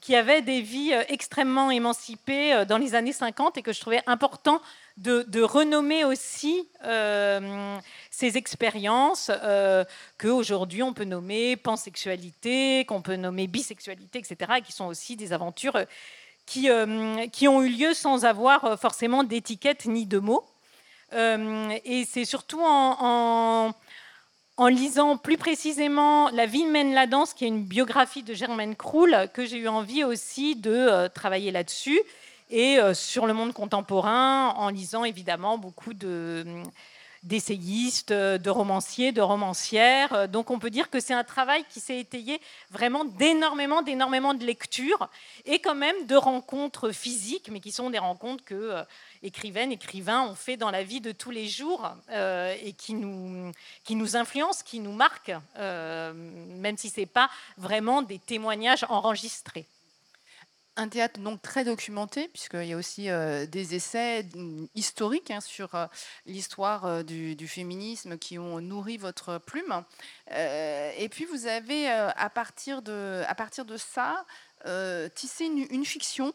qui 0.00 0.14
avaient 0.14 0.42
des 0.42 0.60
vies 0.60 0.92
euh, 0.92 1.02
extrêmement 1.08 1.70
émancipées 1.70 2.54
euh, 2.54 2.64
dans 2.64 2.78
les 2.78 2.94
années 2.94 3.12
50 3.12 3.58
et 3.58 3.62
que 3.62 3.72
je 3.72 3.80
trouvais 3.80 4.02
important 4.06 4.60
de, 4.96 5.42
renommer 5.42 6.04
aussi 6.04 6.68
euh, 6.84 7.78
ces 8.10 8.36
expériences 8.36 9.30
euh, 9.30 9.84
qu'aujourd'hui 10.18 10.82
on 10.82 10.92
peut 10.92 11.04
nommer 11.04 11.56
pansexualité, 11.56 12.84
qu'on 12.86 13.02
peut 13.02 13.16
nommer 13.16 13.46
bisexualité, 13.46 14.18
etc., 14.18 14.54
et 14.58 14.62
qui 14.62 14.72
sont 14.72 14.86
aussi 14.86 15.16
des 15.16 15.32
aventures 15.32 15.78
qui, 16.46 16.68
qui 17.32 17.46
ont 17.46 17.62
eu 17.62 17.68
lieu 17.68 17.94
sans 17.94 18.24
avoir 18.24 18.80
forcément 18.80 19.22
d'étiquette 19.22 19.84
ni 19.86 20.06
de 20.06 20.18
mots. 20.18 20.44
Euh, 21.14 21.70
et 21.84 22.04
c'est 22.04 22.24
surtout 22.24 22.60
en, 22.62 23.72
lisant 24.68 25.16
plus 25.16 25.38
précisément 25.38 26.28
La 26.30 26.46
vie 26.46 26.66
mène 26.66 26.92
la 26.92 27.06
danse, 27.06 27.34
qui 27.34 27.44
est 27.44 27.48
une 27.48 27.64
biographie 27.64 28.22
de 28.22 28.34
Germaine 28.34 28.76
Krull, 28.76 29.28
que 29.32 29.46
j'ai 29.46 29.58
eu 29.58 29.68
envie 29.68 30.04
aussi 30.04 30.56
de 30.56 30.70
euh, 30.70 31.08
travailler 31.08 31.50
là-dessus. 31.50 32.00
Et 32.50 32.78
euh, 32.78 32.94
sur 32.94 33.26
le 33.26 33.34
monde 33.34 33.52
contemporain, 33.52 34.50
en 34.56 34.68
lisant 34.70 35.04
évidemment 35.04 35.58
beaucoup 35.58 35.94
de 35.94 36.44
d'essayistes, 37.24 38.12
de 38.12 38.48
romanciers, 38.48 39.10
de 39.10 39.20
romancières. 39.20 40.28
Donc 40.28 40.52
on 40.52 40.60
peut 40.60 40.70
dire 40.70 40.88
que 40.88 41.00
c'est 41.00 41.14
un 41.14 41.24
travail 41.24 41.64
qui 41.68 41.80
s'est 41.80 41.98
étayé 41.98 42.40
vraiment 42.70 43.04
d'énormément, 43.04 43.82
d'énormément 43.82 44.34
de 44.34 44.46
lectures 44.46 45.10
et 45.44 45.58
quand 45.58 45.74
même 45.74 46.06
de 46.06 46.14
rencontres 46.14 46.92
physiques, 46.92 47.48
mais 47.50 47.58
qui 47.58 47.72
sont 47.72 47.90
des 47.90 47.98
rencontres 47.98 48.44
que 48.44 48.84
écrivaines, 49.22 49.72
écrivains 49.72 50.22
ont 50.22 50.34
fait 50.34 50.56
dans 50.56 50.70
la 50.70 50.82
vie 50.82 51.00
de 51.00 51.12
tous 51.12 51.30
les 51.30 51.48
jours 51.48 51.90
euh, 52.10 52.54
et 52.62 52.72
qui 52.72 52.94
nous, 52.94 53.52
qui 53.84 53.94
nous 53.94 54.16
influencent, 54.16 54.62
qui 54.64 54.80
nous 54.80 54.92
marquent, 54.92 55.32
euh, 55.56 56.12
même 56.14 56.76
si 56.76 56.90
ce 56.90 57.00
n'est 57.00 57.06
pas 57.06 57.30
vraiment 57.56 58.02
des 58.02 58.18
témoignages 58.18 58.84
enregistrés 58.88 59.66
un 60.80 60.88
théâtre 60.88 61.18
donc 61.18 61.42
très 61.42 61.64
documenté, 61.64 62.28
puisqu'il 62.28 62.66
y 62.66 62.72
a 62.72 62.76
aussi 62.76 63.10
euh, 63.10 63.46
des 63.46 63.74
essais 63.74 64.24
historiques 64.76 65.32
hein, 65.32 65.40
sur 65.40 65.70
l'histoire 66.24 67.02
du, 67.02 67.48
féminisme 67.48 68.16
qui 68.16 68.38
ont 68.38 68.60
nourri 68.60 68.96
votre 68.96 69.38
plume. 69.38 69.82
et 70.30 71.08
puis 71.10 71.24
vous 71.24 71.48
avez, 71.48 71.88
à, 71.88 72.30
partir 72.30 72.82
de, 72.82 73.24
à 73.26 73.34
partir 73.34 73.64
de 73.64 73.76
ça, 73.76 74.24
tissé 75.16 75.46
une 75.46 75.84
fiction 75.84 76.32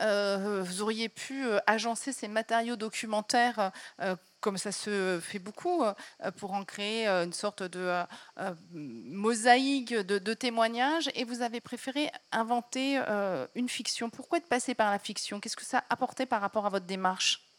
euh, 0.00 0.62
vous 0.64 0.82
auriez 0.82 1.08
pu 1.08 1.44
euh, 1.44 1.58
agencer 1.66 2.12
ces 2.12 2.28
matériaux 2.28 2.76
documentaires 2.76 3.72
euh, 4.00 4.16
comme 4.40 4.58
ça 4.58 4.72
se 4.72 5.20
fait 5.22 5.38
beaucoup, 5.38 5.84
pour 6.38 6.52
en 6.52 6.64
créer 6.64 7.06
une 7.06 7.32
sorte 7.32 7.62
de 7.62 8.02
mosaïque 8.72 9.94
de, 9.94 10.34
témoignages, 10.34 11.08
et 11.14 11.22
vous 11.22 11.42
avez 11.42 11.60
préféré 11.60 12.10
inventer 12.32 13.00
une 13.54 13.68
fiction. 13.68 14.10
Pourquoi 14.10 14.38
être 14.38 14.48
passé 14.48 14.74
par 14.74 14.90
la 14.90 14.98
fiction? 14.98 15.38
Qu'est-ce 15.38 15.54
que 15.54 15.64
ça 15.64 15.84
apportait 15.90 16.26
par 16.26 16.40
rapport 16.40 16.66
à 16.66 16.70
votre 16.70 16.86
démarche? 16.86 17.51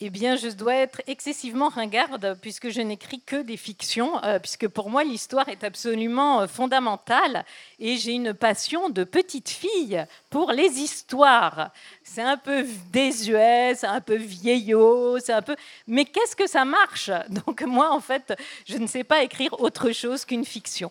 Eh 0.00 0.10
bien, 0.10 0.36
je 0.36 0.48
dois 0.48 0.74
être 0.74 1.02
excessivement 1.08 1.68
ringarde 1.68 2.38
puisque 2.40 2.68
je 2.68 2.80
n'écris 2.80 3.20
que 3.20 3.42
des 3.42 3.56
fictions, 3.56 4.22
euh, 4.24 4.38
puisque 4.38 4.68
pour 4.68 4.90
moi, 4.90 5.02
l'histoire 5.02 5.48
est 5.48 5.64
absolument 5.64 6.42
euh, 6.42 6.46
fondamentale 6.46 7.44
et 7.80 7.96
j'ai 7.96 8.12
une 8.12 8.32
passion 8.32 8.90
de 8.90 9.02
petite 9.02 9.48
fille 9.48 10.04
pour 10.30 10.52
les 10.52 10.78
histoires. 10.78 11.72
C'est 12.10 12.22
un 12.22 12.38
peu 12.38 12.64
désuet, 12.90 13.74
c'est 13.76 13.86
un 13.86 14.00
peu 14.00 14.16
vieillot, 14.16 15.18
c'est 15.20 15.34
un 15.34 15.42
peu... 15.42 15.54
Mais 15.86 16.06
qu'est-ce 16.06 16.34
que 16.34 16.46
ça 16.46 16.64
marche? 16.64 17.10
Donc 17.28 17.60
moi, 17.62 17.92
en 17.92 18.00
fait, 18.00 18.34
je 18.66 18.78
ne 18.78 18.86
sais 18.86 19.04
pas 19.04 19.22
écrire 19.22 19.60
autre 19.60 19.92
chose 19.92 20.24
qu'une 20.24 20.46
fiction. 20.46 20.90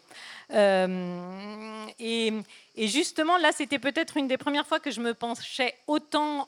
Et, 1.99 2.33
justement, 2.77 3.37
là, 3.37 3.51
c'était 3.51 3.79
peut-être 3.79 4.15
une 4.17 4.27
des 4.27 4.37
premières 4.37 4.67
fois 4.67 4.79
que 4.79 4.91
je 4.91 5.01
me 5.01 5.15
penchais 5.15 5.75
autant 5.87 6.47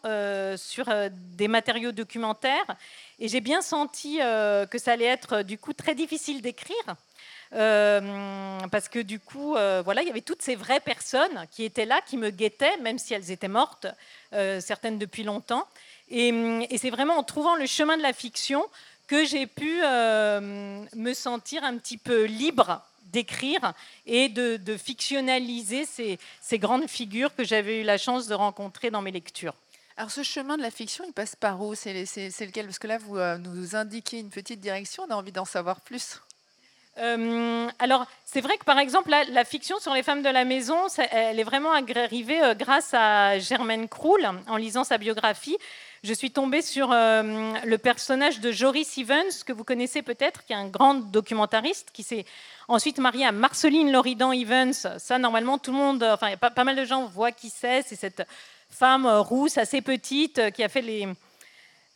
sur 0.56 0.86
des 1.10 1.48
matériaux 1.48 1.92
documentaires. 1.92 2.76
Et 3.18 3.28
j'ai 3.28 3.42
bien 3.42 3.62
senti 3.62 4.18
que 4.20 4.78
ça 4.78 4.92
allait 4.92 5.06
être 5.06 5.42
du 5.42 5.58
coup 5.58 5.74
très 5.74 5.96
difficile 5.96 6.42
d'écrire. 6.42 6.96
Euh, 7.54 8.60
parce 8.72 8.90
que 8.90 9.00
du 9.00 9.20
coup, 9.20 9.56
euh, 9.56 9.82
voilà, 9.84 10.02
il 10.02 10.08
y 10.08 10.12
avait 10.12 10.22
toutes 10.22 10.42
ces 10.42 10.56
vraies 10.56 10.80
personnes 10.80 11.46
qui 11.52 11.64
étaient 11.64 11.86
là, 11.86 12.02
qui 12.06 12.18
me 12.18 12.30
guettaient, 12.30 12.78
même 12.78 13.00
si 13.00 13.14
elles 13.14 13.32
étaient 13.32 13.48
mortes, 13.48 13.88
euh, 14.34 14.62
certaines 14.62 15.00
depuis 15.00 15.24
longtemps. 15.24 15.68
Et, 16.10 16.68
c'est 16.78 16.90
vraiment 16.90 17.18
en 17.18 17.24
trouvant 17.24 17.56
le 17.56 17.66
chemin 17.66 17.98
de 17.98 18.04
la 18.04 18.14
fiction 18.14 18.66
que 19.08 19.26
j'ai 19.26 19.48
pu 19.48 19.82
me 19.82 21.14
sentir 21.14 21.64
un 21.64 21.78
petit 21.78 21.98
peu 21.98 22.26
libre 22.26 22.84
d'écrire 23.06 23.74
et 24.06 24.30
de, 24.30 24.78
fictionnaliser 24.78 25.86
ces, 25.86 26.20
ces, 26.42 26.60
grandes 26.60 26.88
figures 26.88 27.34
que 27.36 27.44
j'avais 27.44 27.82
eu 27.82 27.84
la 27.84 27.98
chance 27.98 28.28
de 28.28 28.36
rencontrer 28.36 28.92
dans 28.92 29.02
mes 29.02 29.12
lectures. 29.12 29.56
Alors 29.98 30.12
ce 30.12 30.22
chemin 30.22 30.58
de 30.58 30.62
la 30.62 30.72
fiction, 30.72 31.04
il 31.08 31.14
passe 31.14 31.36
par 31.36 31.60
où? 31.62 31.74
C'est 31.74 31.92
lequel? 31.92 32.68
Parce 32.68 32.80
que 32.80 32.88
là, 32.88 33.00
vous 33.00 33.18
nous 33.40 33.76
indiquez 33.76 34.20
une 34.20 34.30
petite 34.30 34.60
direction, 34.60 35.06
on 35.08 35.12
a 35.12 35.16
envie 35.16 35.32
d'en 35.32 35.46
savoir 35.46 35.82
plus. 35.82 36.22
Euh, 37.00 37.68
alors, 37.80 38.06
c'est 38.26 38.42
vrai 38.42 38.58
que 38.58 38.66
par 38.66 38.80
exemple, 38.80 39.10
la, 39.10 39.46
fiction 39.46 39.80
sur 39.80 39.94
les 39.94 40.04
femmes 40.04 40.22
de 40.22 40.30
la 40.30 40.46
maison, 40.46 40.78
elle 41.12 41.40
est 41.40 41.44
vraiment 41.44 41.72
arrivée 41.72 42.42
euh, 42.44 42.54
grâce 42.54 42.94
à 42.94 43.40
Germaine 43.40 43.88
Kroul. 43.88 44.30
En 44.48 44.58
lisant 44.58 44.84
sa 44.84 44.98
biographie, 44.98 45.58
je 46.04 46.14
suis 46.14 46.32
tombée 46.32 46.62
sur 46.62 46.92
euh, 46.92 47.54
le 47.64 47.78
personnage 47.78 48.40
de 48.40 48.52
Joris 48.52 48.98
Evans, 48.98 49.32
que 49.46 49.54
vous 49.54 49.64
connaissez 49.64 50.02
peut-être, 50.02 50.46
qui 50.46 50.54
est 50.54 50.58
un 50.58 50.68
grand 50.68 50.96
documentariste, 50.96 51.90
qui 51.94 52.04
s'est 52.04 52.26
ensuite 52.68 53.00
marié 53.00 53.26
à 53.26 53.32
Marceline 53.32 53.92
Loridan 53.92 54.32
Evans. 54.32 54.74
Ça, 54.74 55.18
normalement, 55.18 55.58
tout 55.58 55.72
le 55.72 55.78
monde, 55.78 56.04
enfin, 56.04 56.36
pas 56.38 56.64
mal 56.64 56.76
de 56.76 56.86
gens 56.86 57.06
voient 57.06 57.32
qui 57.32 57.50
c'est. 57.50 57.82
C'est 57.84 57.96
cette 57.96 58.24
femme 58.70 59.08
rousse, 59.08 59.58
assez 59.58 59.82
petite, 59.82 60.52
qui 60.52 60.64
a 60.64 60.70
fait 60.70 60.82
les 60.82 61.08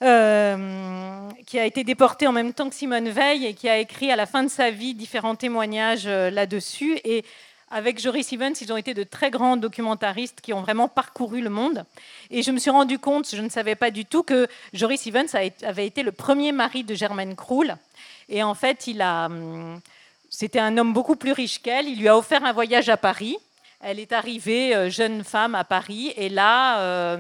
euh, 0.04 1.30
qui 1.46 1.60
a 1.60 1.66
été 1.66 1.84
déporté 1.84 2.28
en 2.28 2.32
même 2.34 2.54
temps 2.54 2.70
que 2.70 2.76
Simone 2.76 3.10
Veil 3.10 3.46
et 3.46 3.54
qui 3.54 3.70
a 3.70 3.78
écrit 3.78 4.12
à 4.12 4.16
la 4.16 4.26
fin 4.26 4.44
de 4.44 4.50
sa 4.50 4.70
vie 4.70 4.94
différents 4.94 5.36
témoignages 5.36 6.08
euh, 6.08 6.30
là-dessus. 6.30 7.00
Et 7.06 7.24
avec 7.72 8.02
Joris 8.02 8.32
Evans, 8.34 8.54
ils 8.60 8.74
ont 8.74 8.78
été 8.78 8.94
de 8.94 9.04
très 9.04 9.32
grands 9.32 9.56
documentaristes 9.56 10.42
qui 10.42 10.52
ont 10.52 10.62
vraiment 10.62 10.88
parcouru 10.88 11.42
le 11.42 11.50
monde. 11.50 11.86
Et 12.30 12.44
je 12.44 12.52
me 12.52 12.60
suis 12.60 12.70
rendu 12.70 13.00
compte, 13.00 13.34
je 13.34 13.42
ne 13.42 13.50
savais 13.50 13.76
pas 13.76 13.92
du 13.92 14.06
tout, 14.06 14.24
que 14.24 14.48
Joris 14.74 15.08
Evans 15.08 15.28
avait 15.64 15.88
été 15.88 16.04
le 16.04 16.12
premier 16.12 16.52
mari 16.52 16.84
de 16.84 16.96
Germaine 16.96 17.36
Kroul. 17.36 17.76
Et 18.30 18.44
en 18.44 18.56
fait, 18.56 18.88
hum, 19.00 19.80
c'était 20.30 20.60
un 20.60 20.78
homme 20.78 20.94
beaucoup 20.94 21.16
plus 21.16 21.32
riche 21.32 21.62
qu'elle. 21.62 21.88
Il 21.88 22.00
lui 22.00 22.10
a 22.10 22.18
offert 22.18 22.44
un 22.44 22.52
voyage 22.52 22.90
à 22.90 22.98
Paris. 22.98 23.38
Elle 23.80 24.00
est 24.00 24.12
arrivée 24.12 24.76
euh, 24.76 24.90
jeune 24.90 25.24
femme 25.24 25.56
à 25.56 25.64
Paris 25.64 26.14
et 26.16 26.30
là, 26.30 27.18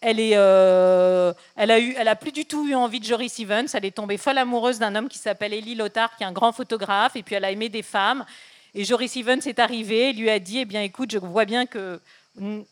elle, 0.00 0.20
est, 0.20 0.32
euh, 0.34 1.32
a 1.56 2.16
plus 2.16 2.32
du 2.32 2.44
tout 2.44 2.68
eu 2.68 2.74
envie 2.74 3.00
de 3.00 3.04
Joris 3.04 3.38
Evans. 3.40 3.66
Elle 3.72 3.84
est 3.84 3.96
tombée 3.96 4.18
folle 4.18 4.38
amoureuse 4.38 4.78
d'un 4.78 4.94
homme 4.94 5.08
qui 5.08 5.18
s'appelle 5.18 5.52
Elie 5.52 5.74
Lothar, 5.74 6.16
qui 6.16 6.22
est 6.22 6.26
un 6.26 6.32
grand 6.32 6.52
photographe. 6.52 7.16
Et 7.16 7.22
puis 7.22 7.34
elle 7.34 7.44
a 7.44 7.50
aimé 7.50 7.68
des 7.68 7.82
femmes. 7.82 8.24
Et 8.74 8.84
Joris 8.84 9.16
Evans 9.16 9.40
est 9.44 9.58
arrivé 9.58 10.10
et 10.10 10.12
lui 10.12 10.28
a 10.30 10.38
dit 10.38 10.58
Eh 10.58 10.64
bien, 10.64 10.82
écoute, 10.82 11.10
je 11.10 11.18
vois 11.18 11.44
bien 11.44 11.66
que 11.66 12.00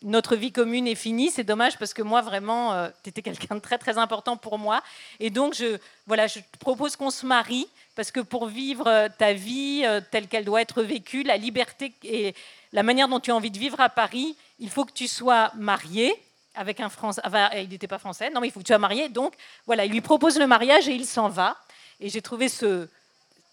notre 0.02 0.36
vie 0.36 0.52
commune 0.52 0.86
est 0.86 0.94
finie. 0.94 1.30
C'est 1.30 1.44
dommage 1.44 1.78
parce 1.78 1.94
que 1.94 2.02
moi, 2.02 2.20
vraiment, 2.20 2.74
euh, 2.74 2.88
tu 3.02 3.08
étais 3.08 3.22
quelqu'un 3.22 3.54
de 3.54 3.60
très, 3.60 3.78
très 3.78 3.96
important 3.96 4.36
pour 4.36 4.58
moi. 4.58 4.82
Et 5.18 5.30
donc, 5.30 5.54
je, 5.54 5.78
voilà, 6.06 6.26
je 6.26 6.40
te 6.40 6.58
propose 6.58 6.96
qu'on 6.96 7.10
se 7.10 7.24
marie 7.24 7.66
parce 7.96 8.10
que 8.10 8.20
pour 8.20 8.46
vivre 8.46 8.86
euh, 8.86 9.08
ta 9.16 9.32
vie 9.32 9.84
telle 10.10 10.28
qu'elle 10.28 10.44
doit 10.44 10.60
être 10.60 10.82
vécue, 10.82 11.22
la 11.22 11.38
liberté 11.38 11.94
et 12.02 12.34
la 12.72 12.82
manière 12.82 13.08
dont 13.08 13.20
tu 13.20 13.30
as 13.30 13.34
envie 13.34 13.50
de 13.50 13.58
vivre 13.58 13.80
à 13.80 13.88
Paris, 13.88 14.36
il 14.58 14.68
faut 14.68 14.84
que 14.84 14.92
tu 14.92 15.08
sois 15.08 15.50
marié 15.56 16.14
avec 16.54 16.80
un 16.80 16.88
Français. 16.88 17.20
il 17.56 17.68
n'était 17.68 17.86
pas 17.86 17.98
français. 17.98 18.30
Non, 18.30 18.40
mais 18.40 18.48
il 18.48 18.50
faut 18.50 18.60
que 18.60 18.64
tu 18.64 18.72
sois 18.72 18.78
marié. 18.78 19.08
Donc, 19.08 19.34
voilà, 19.66 19.84
il 19.84 19.92
lui 19.92 20.00
propose 20.00 20.38
le 20.38 20.46
mariage 20.46 20.88
et 20.88 20.94
il 20.94 21.06
s'en 21.06 21.28
va. 21.28 21.56
Et 22.00 22.08
j'ai 22.08 22.22
trouvé 22.22 22.48
ce, 22.48 22.88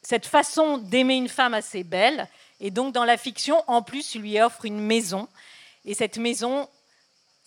cette 0.01 0.25
façon 0.25 0.77
d'aimer 0.77 1.15
une 1.15 1.29
femme 1.29 1.53
assez 1.53 1.83
belle. 1.83 2.27
Et 2.59 2.71
donc, 2.71 2.93
dans 2.93 3.05
la 3.05 3.17
fiction, 3.17 3.63
en 3.67 3.81
plus, 3.81 4.15
il 4.15 4.21
lui 4.21 4.39
offre 4.39 4.65
une 4.65 4.79
maison. 4.79 5.27
Et 5.85 5.93
cette 5.93 6.17
maison, 6.17 6.67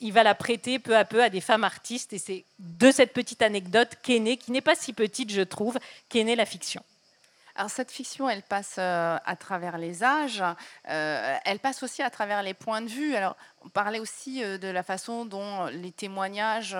il 0.01 0.13
va 0.13 0.23
la 0.23 0.35
prêter 0.35 0.79
peu 0.79 0.97
à 0.97 1.05
peu 1.05 1.23
à 1.23 1.31
des 1.31 1.41
femmes 1.41 1.65
artistes. 1.65 2.13
Et 2.13 2.19
c'est 2.19 2.45
de 2.59 2.91
cette 2.91 3.13
petite 3.13 3.43
anecdote 3.43 3.91
qu'est 4.03 4.19
née, 4.19 4.37
qui 4.37 4.53
n'est 4.53 4.61
pas 4.61 4.75
si 4.75 4.93
petite, 4.93 5.31
je 5.31 5.43
trouve, 5.43 5.79
qu'est 6.09 6.25
née 6.25 6.37
la 6.37 6.47
fiction. 6.47 6.83
Alors 7.57 7.71
cette 7.71 7.93
fiction, 7.93 8.29
elle 8.29 8.43
passe 8.43 8.77
euh, 8.79 9.17
à 9.25 9.37
travers 9.37 9.79
les 9.79 10.03
âges, 10.03 10.43
euh, 10.89 11.37
elle 11.45 11.61
passe 11.61 11.85
aussi 11.85 12.03
à 12.03 12.11
travers 12.11 12.43
les 12.43 12.53
points 12.53 12.81
de 12.81 12.89
vue. 12.89 13.15
Alors 13.15 13.37
on 13.65 13.69
parlait 13.69 14.01
aussi 14.01 14.43
euh, 14.43 14.59
de 14.59 14.67
la 14.67 14.83
façon 14.83 15.25
dont 15.25 15.67
les 15.67 15.93
témoignages, 15.93 16.77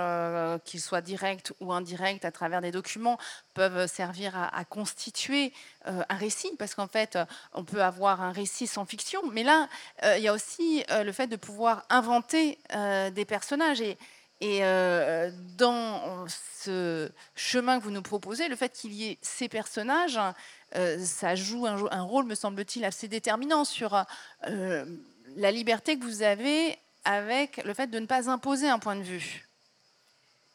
qu'ils 0.65 0.81
soient 0.81 1.01
directs 1.01 1.53
ou 1.61 1.73
indirects, 1.73 2.25
à 2.25 2.33
travers 2.33 2.61
des 2.61 2.73
documents, 2.73 3.19
peuvent 3.55 3.87
servir 3.87 4.37
à, 4.37 4.65
constituer 4.65 5.53
un 5.85 6.17
récit, 6.17 6.51
parce 6.59 6.75
qu'en 6.75 6.89
fait, 6.89 7.19
on 7.53 7.65
peut 7.65 7.83
avoir 7.83 8.21
un 8.21 8.33
récit 8.33 8.67
sans 8.67 8.85
fiction, 8.85 9.21
mais 9.33 9.45
là, 9.45 9.69
il 10.17 10.23
y 10.23 10.29
a 10.29 10.33
aussi 10.33 10.85
le 10.91 11.13
fait 11.13 11.27
de 11.27 11.37
pouvoir 11.37 11.85
inventer 11.89 12.59
des 13.13 13.25
personnages 13.25 13.83
et 14.41 14.61
dans 15.57 16.27
ce 16.29 17.11
chemin 17.35 17.79
que 17.79 17.85
vous 17.85 17.91
nous 17.91 18.03
proposez, 18.03 18.49
le 18.49 18.57
fait 18.57 18.71
qu'il 18.71 18.93
y 18.93 19.09
ait 19.11 19.19
ces 19.23 19.49
personnages, 19.49 20.19
euh, 20.77 20.99
ça 21.05 21.35
joue 21.35 21.67
un, 21.67 22.03
rôle, 22.03 22.25
me 22.25 22.35
semble-t-il, 22.35 22.85
assez 22.85 23.07
déterminant 23.07 23.65
sur 23.65 24.05
euh, 24.49 24.85
la 25.37 25.51
liberté 25.53 25.99
que 25.99 26.05
vous 26.05 26.23
avez 26.23 26.77
avec 27.05 27.63
le 27.65 27.75
fait 27.75 27.87
de 27.87 27.99
ne 27.99 28.07
pas 28.07 28.29
imposer 28.29 28.69
un 28.69 28.79
point 28.79 28.97
de 28.97 29.03
vue. 29.03 29.44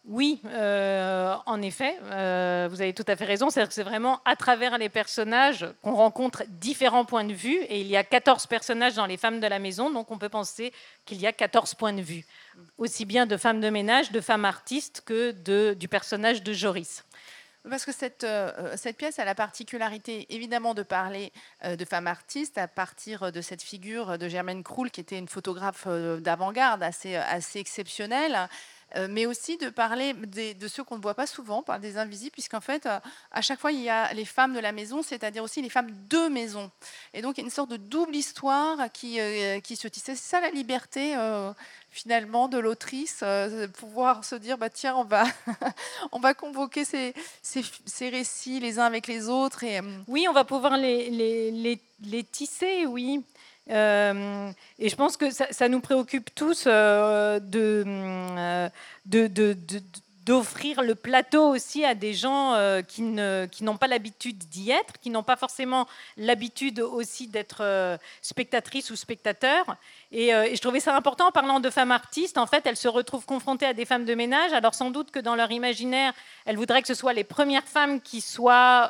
Oui, 0.05 0.41
euh, 0.45 1.35
en 1.45 1.61
effet, 1.61 1.97
vous 1.99 2.81
avez 2.81 2.93
tout 2.93 3.03
à 3.07 3.15
fait 3.15 3.25
raison. 3.25 3.49
C'est 3.49 3.83
vraiment 3.83 4.21
à 4.25 4.35
travers 4.35 4.77
les 4.77 4.89
personnages 4.89 5.67
qu'on 5.83 5.93
rencontre 5.93 6.43
différents 6.47 7.05
points 7.05 7.25
de 7.25 7.33
vue. 7.33 7.57
Et 7.69 7.81
il 7.81 7.87
y 7.87 7.97
a 7.97 8.03
14 8.03 8.47
personnages 8.47 8.95
dans 8.95 9.05
Les 9.05 9.17
Femmes 9.17 9.39
de 9.39 9.47
la 9.47 9.59
Maison, 9.59 9.91
donc 9.91 10.09
on 10.09 10.17
peut 10.17 10.29
penser 10.29 10.73
qu'il 11.05 11.19
y 11.19 11.27
a 11.27 11.33
14 11.33 11.75
points 11.75 11.93
de 11.93 12.01
vue, 12.01 12.25
aussi 12.77 13.05
bien 13.05 13.25
de 13.25 13.37
femmes 13.37 13.61
de 13.61 13.69
ménage, 13.69 14.11
de 14.11 14.21
femmes 14.21 14.45
artistes 14.45 15.03
que 15.05 15.31
du 15.73 15.87
personnage 15.87 16.43
de 16.43 16.53
Joris. 16.53 17.03
Parce 17.69 17.83
que 17.83 17.91
cette, 17.91 18.23
euh, 18.23 18.75
cette 18.77 18.97
pièce 18.97 19.19
a 19.19 19.25
la 19.25 19.35
particularité 19.35 20.25
évidemment 20.29 20.73
de 20.73 20.81
parler 20.81 21.33
euh, 21.65 21.75
de 21.75 21.83
femmes 21.83 22.07
artistes 22.07 22.57
à 22.57 22.67
partir 22.67 23.31
de 23.31 23.41
cette 23.41 23.61
figure 23.61 24.17
de 24.17 24.29
Germaine 24.29 24.63
Kroul 24.63 24.89
qui 24.91 25.01
était 25.01 25.17
une 25.17 25.27
photographe 25.27 25.83
euh, 25.87 26.19
d'avant-garde 26.19 26.81
assez 26.81 27.19
exceptionnelle. 27.55 28.47
Mais 29.09 29.25
aussi 29.25 29.57
de 29.57 29.69
parler 29.69 30.13
de 30.13 30.67
ceux 30.67 30.83
qu'on 30.83 30.97
ne 30.97 31.01
voit 31.01 31.13
pas 31.13 31.27
souvent, 31.27 31.63
des 31.81 31.97
invisibles, 31.97 32.31
puisqu'en 32.31 32.61
fait, 32.61 32.87
à 33.31 33.41
chaque 33.41 33.59
fois, 33.59 33.71
il 33.71 33.81
y 33.81 33.89
a 33.89 34.13
les 34.13 34.25
femmes 34.25 34.53
de 34.53 34.59
la 34.59 34.71
maison, 34.71 35.01
c'est-à-dire 35.03 35.43
aussi 35.43 35.61
les 35.61 35.69
femmes 35.69 35.91
de 36.09 36.27
maison. 36.27 36.71
Et 37.13 37.21
donc, 37.21 37.37
il 37.37 37.41
y 37.41 37.43
a 37.43 37.45
une 37.45 37.51
sorte 37.51 37.69
de 37.69 37.77
double 37.77 38.15
histoire 38.15 38.91
qui, 38.91 39.19
qui 39.63 39.75
se 39.75 39.87
tisse. 39.87 40.03
C'est 40.05 40.15
ça 40.15 40.39
la 40.39 40.49
liberté 40.49 41.15
finalement 41.91 42.47
de 42.47 42.57
l'autrice, 42.57 43.21
euh, 43.23 43.67
pouvoir 43.67 44.23
se 44.23 44.35
dire 44.35 44.57
bah 44.57 44.69
tiens 44.69 44.95
on 44.95 45.03
va 45.03 45.25
on 46.11 46.19
va 46.19 46.33
convoquer 46.33 46.85
ces, 46.85 47.13
ces, 47.41 48.09
récits 48.09 48.59
les 48.59 48.79
uns 48.79 48.85
avec 48.85 49.07
les 49.07 49.27
autres 49.27 49.63
et 49.63 49.79
euh, 49.79 49.99
oui 50.07 50.27
on 50.29 50.33
va 50.33 50.43
pouvoir 50.43 50.77
les, 50.77 51.09
les, 51.09 51.79
les, 52.01 52.23
tisser 52.23 52.85
oui 52.85 53.23
euh, 53.69 54.51
et 54.79 54.89
je 54.89 54.95
pense 54.95 55.17
que 55.17 55.29
ça, 55.31 55.69
nous 55.69 55.79
préoccupe 55.79 56.33
tous 56.33 56.65
de, 56.65 57.39
de, 59.05 59.27
de, 59.27 59.55
d'offrir 60.29 60.83
le 60.83 60.93
plateau 60.93 61.49
aussi 61.49 61.83
à 61.83 61.95
des 61.95 62.13
gens 62.13 62.53
euh, 62.53 62.83
qui, 62.83 63.01
ne, 63.01 63.47
qui 63.51 63.63
n'ont 63.63 63.77
pas 63.77 63.87
l'habitude 63.87 64.37
d'y 64.37 64.69
être, 64.69 64.99
qui 65.01 65.09
n'ont 65.09 65.23
pas 65.23 65.35
forcément 65.35 65.87
l'habitude 66.17 66.81
aussi 66.81 67.25
d'être 67.25 67.61
euh, 67.61 67.97
spectatrices 68.21 68.91
ou 68.91 68.95
Euh, 70.11 70.43
et, 70.43 70.55
je 70.55 70.61
trouvais 70.61 70.79
ça 70.79 70.95
important 70.95 71.27
en 71.27 71.31
parlant 71.31 71.59
de 71.59 71.69
femmes 71.69 71.91
artistes. 71.91 72.37
En 72.37 72.47
fait, 72.47 72.65
elles 72.65 72.77
se 72.77 72.87
retrouvent 72.87 73.25
confrontées 73.25 73.65
à 73.65 73.73
des 73.73 73.85
femmes 73.85 74.05
de 74.05 74.15
ménage. 74.15 74.53
Alors 74.53 74.73
sans 74.73 74.89
doute 74.91 75.11
que 75.11 75.19
dans 75.19 75.35
leur 75.35 75.51
imaginaire, 75.51 76.13
elles 76.45 76.57
voudraient 76.57 76.81
que 76.81 76.87
ce 76.87 76.93
soit 76.93 77.13
les 77.13 77.23
premières 77.23 77.65
femmes 77.65 78.01
qui 78.01 78.21
soient 78.21 78.89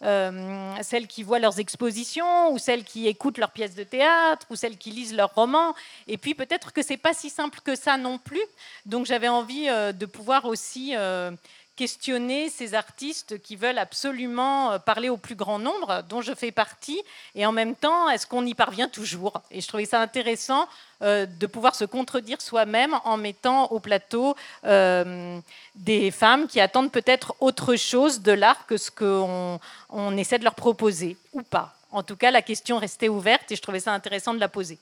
celles 0.00 1.06
qui 1.06 1.22
voient 1.22 1.38
leurs 1.38 1.60
expositions, 1.60 2.52
ou 2.52 2.58
celles 2.58 2.84
qui 2.84 3.08
écoutent 3.08 3.38
leurs 3.38 3.50
pièces 3.50 3.74
de 3.74 3.84
théâtre, 3.84 4.46
ou 4.50 4.56
celles 4.56 4.78
qui 4.78 4.90
lisent 4.90 5.14
leurs 5.14 5.34
romans. 5.34 5.74
Et 6.06 6.16
puis 6.16 6.34
peut-être 6.34 6.72
que 6.72 6.82
c'est 6.82 6.96
pas 6.96 7.12
si 7.12 7.30
simple 7.30 7.60
que 7.62 7.74
ça 7.74 7.96
non 7.96 8.18
plus. 8.18 8.42
Donc 8.86 9.06
j'avais 9.06 9.28
envie 9.28 9.66
de 9.66 10.06
pouvoir 10.06 10.46
aussi 10.46 10.94
euh, 10.96 11.30
questionner 11.78 12.50
ces 12.50 12.74
artistes 12.74 13.40
qui 13.40 13.54
veulent 13.54 13.78
absolument 13.78 14.72
euh, 14.72 14.78
parler 14.80 15.08
au 15.08 15.16
plus 15.16 15.36
grand 15.36 15.60
nombre, 15.60 16.02
dont 16.08 16.20
je 16.20 16.34
fais 16.34 16.50
partie, 16.50 17.00
et 17.36 17.46
en 17.46 17.52
même 17.52 17.76
temps, 17.76 18.10
est-ce 18.10 18.26
qu'on 18.26 18.44
y 18.44 18.54
parvient 18.54 18.88
toujours? 18.88 19.40
Et 19.52 19.60
je 19.60 19.68
trouvais 19.68 19.84
ça 19.84 20.00
intéressant 20.00 20.66
euh, 21.02 21.24
de 21.26 21.46
pouvoir 21.46 21.76
se 21.76 21.84
contredire 21.84 22.40
soi-même 22.40 22.94
en 23.04 23.16
mettant 23.16 23.66
au 23.66 23.78
plateau 23.78 24.34
des 24.64 26.10
femmes 26.10 26.48
qui 26.48 26.60
attendent 26.60 26.90
peut-être 26.90 27.36
autre 27.38 27.76
chose 27.76 28.22
de 28.22 28.32
l'art 28.32 28.66
que 28.66 28.76
ce 28.76 28.90
qu'on 28.90 29.60
on 29.90 30.16
essaie 30.16 30.40
de 30.40 30.44
leur 30.44 30.56
proposer, 30.56 31.16
ou 31.32 31.42
pas. 31.42 31.76
En 31.92 32.02
tout 32.02 32.16
cas, 32.16 32.32
la 32.32 32.42
question 32.42 32.78
restait 32.78 33.08
ouverte 33.08 33.52
et 33.52 33.56
je 33.56 33.62
trouvais 33.62 33.80
ça 33.80 33.92
intéressant 33.92 34.34
de 34.34 34.40
la 34.40 34.48
poser. 34.48 34.78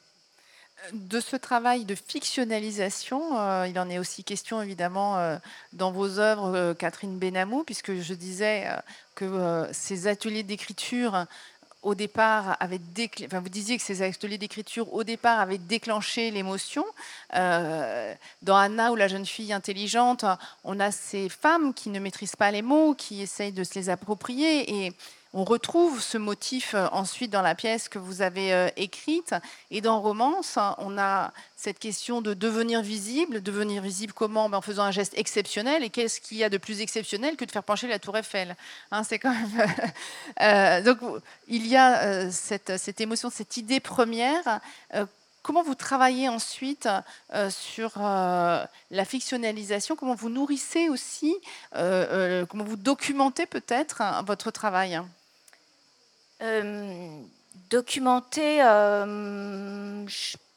De 0.92 1.20
ce 1.20 1.36
travail 1.36 1.84
de 1.84 1.94
fictionnalisation, 1.94 3.38
euh, 3.38 3.66
il 3.66 3.78
en 3.78 3.88
est 3.88 3.98
aussi 3.98 4.22
question 4.22 4.62
évidemment 4.62 5.18
euh, 5.18 5.36
dans 5.72 5.90
vos 5.90 6.18
œuvres, 6.18 6.54
euh, 6.54 6.74
Catherine 6.74 7.18
Benamou, 7.18 7.64
puisque 7.64 7.94
je 7.94 8.14
disais 8.14 8.68
que 9.14 9.66
ces 9.72 10.06
ateliers 10.06 10.42
d'écriture 10.42 11.24
au 11.82 11.94
départ 11.94 12.58
vous 12.60 13.48
disiez 13.48 13.78
que 13.78 13.82
ces 13.82 14.02
ateliers 14.02 14.38
d'écriture 14.38 14.92
au 14.92 15.02
départ 15.02 15.40
avaient 15.40 15.58
déclenché 15.58 16.30
l'émotion. 16.30 16.84
dans 17.32 18.56
Anna 18.56 18.92
ou 18.92 18.96
la 18.96 19.08
jeune 19.08 19.26
fille 19.26 19.52
intelligente, 19.52 20.24
on 20.64 20.78
a 20.78 20.90
ces 20.90 21.28
femmes 21.28 21.74
qui 21.74 21.90
ne 21.90 21.98
maîtrisent 22.00 22.36
pas 22.36 22.50
les 22.50 22.62
mots, 22.62 22.94
qui 22.94 23.22
essayent 23.22 23.52
de 23.52 23.64
se 23.64 23.74
les 23.74 23.88
approprier 23.88 24.84
et 24.86 24.92
on 25.32 25.44
retrouve 25.44 26.00
ce 26.00 26.18
motif 26.18 26.74
euh, 26.74 26.86
ensuite 26.92 27.30
dans 27.30 27.42
la 27.42 27.54
pièce 27.54 27.88
que 27.88 27.98
vous 27.98 28.22
avez 28.22 28.52
euh, 28.52 28.68
écrite. 28.76 29.34
Et 29.70 29.80
dans 29.80 30.00
Romance, 30.00 30.58
on 30.78 30.96
a 30.98 31.32
cette 31.56 31.78
question 31.78 32.22
de 32.22 32.32
devenir 32.32 32.82
visible. 32.82 33.42
Devenir 33.42 33.82
visible 33.82 34.12
comment? 34.12 34.48
Ben, 34.48 34.58
En 34.58 34.62
faisant 34.62 34.84
un 34.84 34.90
geste 34.90 35.12
exceptionnel. 35.16 35.84
Et 35.84 35.90
qu'est-ce 35.90 36.20
qu'il 36.20 36.38
y 36.38 36.44
a 36.44 36.48
de 36.48 36.58
plus 36.58 36.80
exceptionnel 36.80 37.36
que 37.36 37.44
de 37.44 37.50
faire 37.50 37.64
pencher 37.64 37.88
la 37.88 37.98
tour 37.98 38.16
Eiffel? 38.16 38.56
Hein, 38.90 39.02
C'est 39.04 39.18
quand 39.18 39.34
même... 39.34 39.66
Euh, 40.42 40.82
donc 40.82 40.98
il 41.48 41.66
y 41.66 41.76
a 41.76 42.30
cette, 42.30 43.00
émotion, 43.00 43.30
cette 43.30 43.56
idée 43.56 43.80
première. 43.80 44.60
Comment 45.46 45.62
vous 45.62 45.76
travaillez 45.76 46.28
ensuite 46.28 46.88
sur 47.50 47.92
la 47.98 49.04
fictionnalisation? 49.04 49.94
Comment 49.94 50.16
vous 50.16 50.28
nourrissez 50.28 50.88
aussi 50.88 51.36
Comment 51.72 52.64
vous 52.64 52.76
documentez 52.76 53.46
peut-être 53.46 54.00
hein, 54.00 54.24
votre 54.26 54.50
travail? 54.50 55.00
Euh, 56.42 57.22
documenter, 57.70 58.58
euh, 58.62 60.04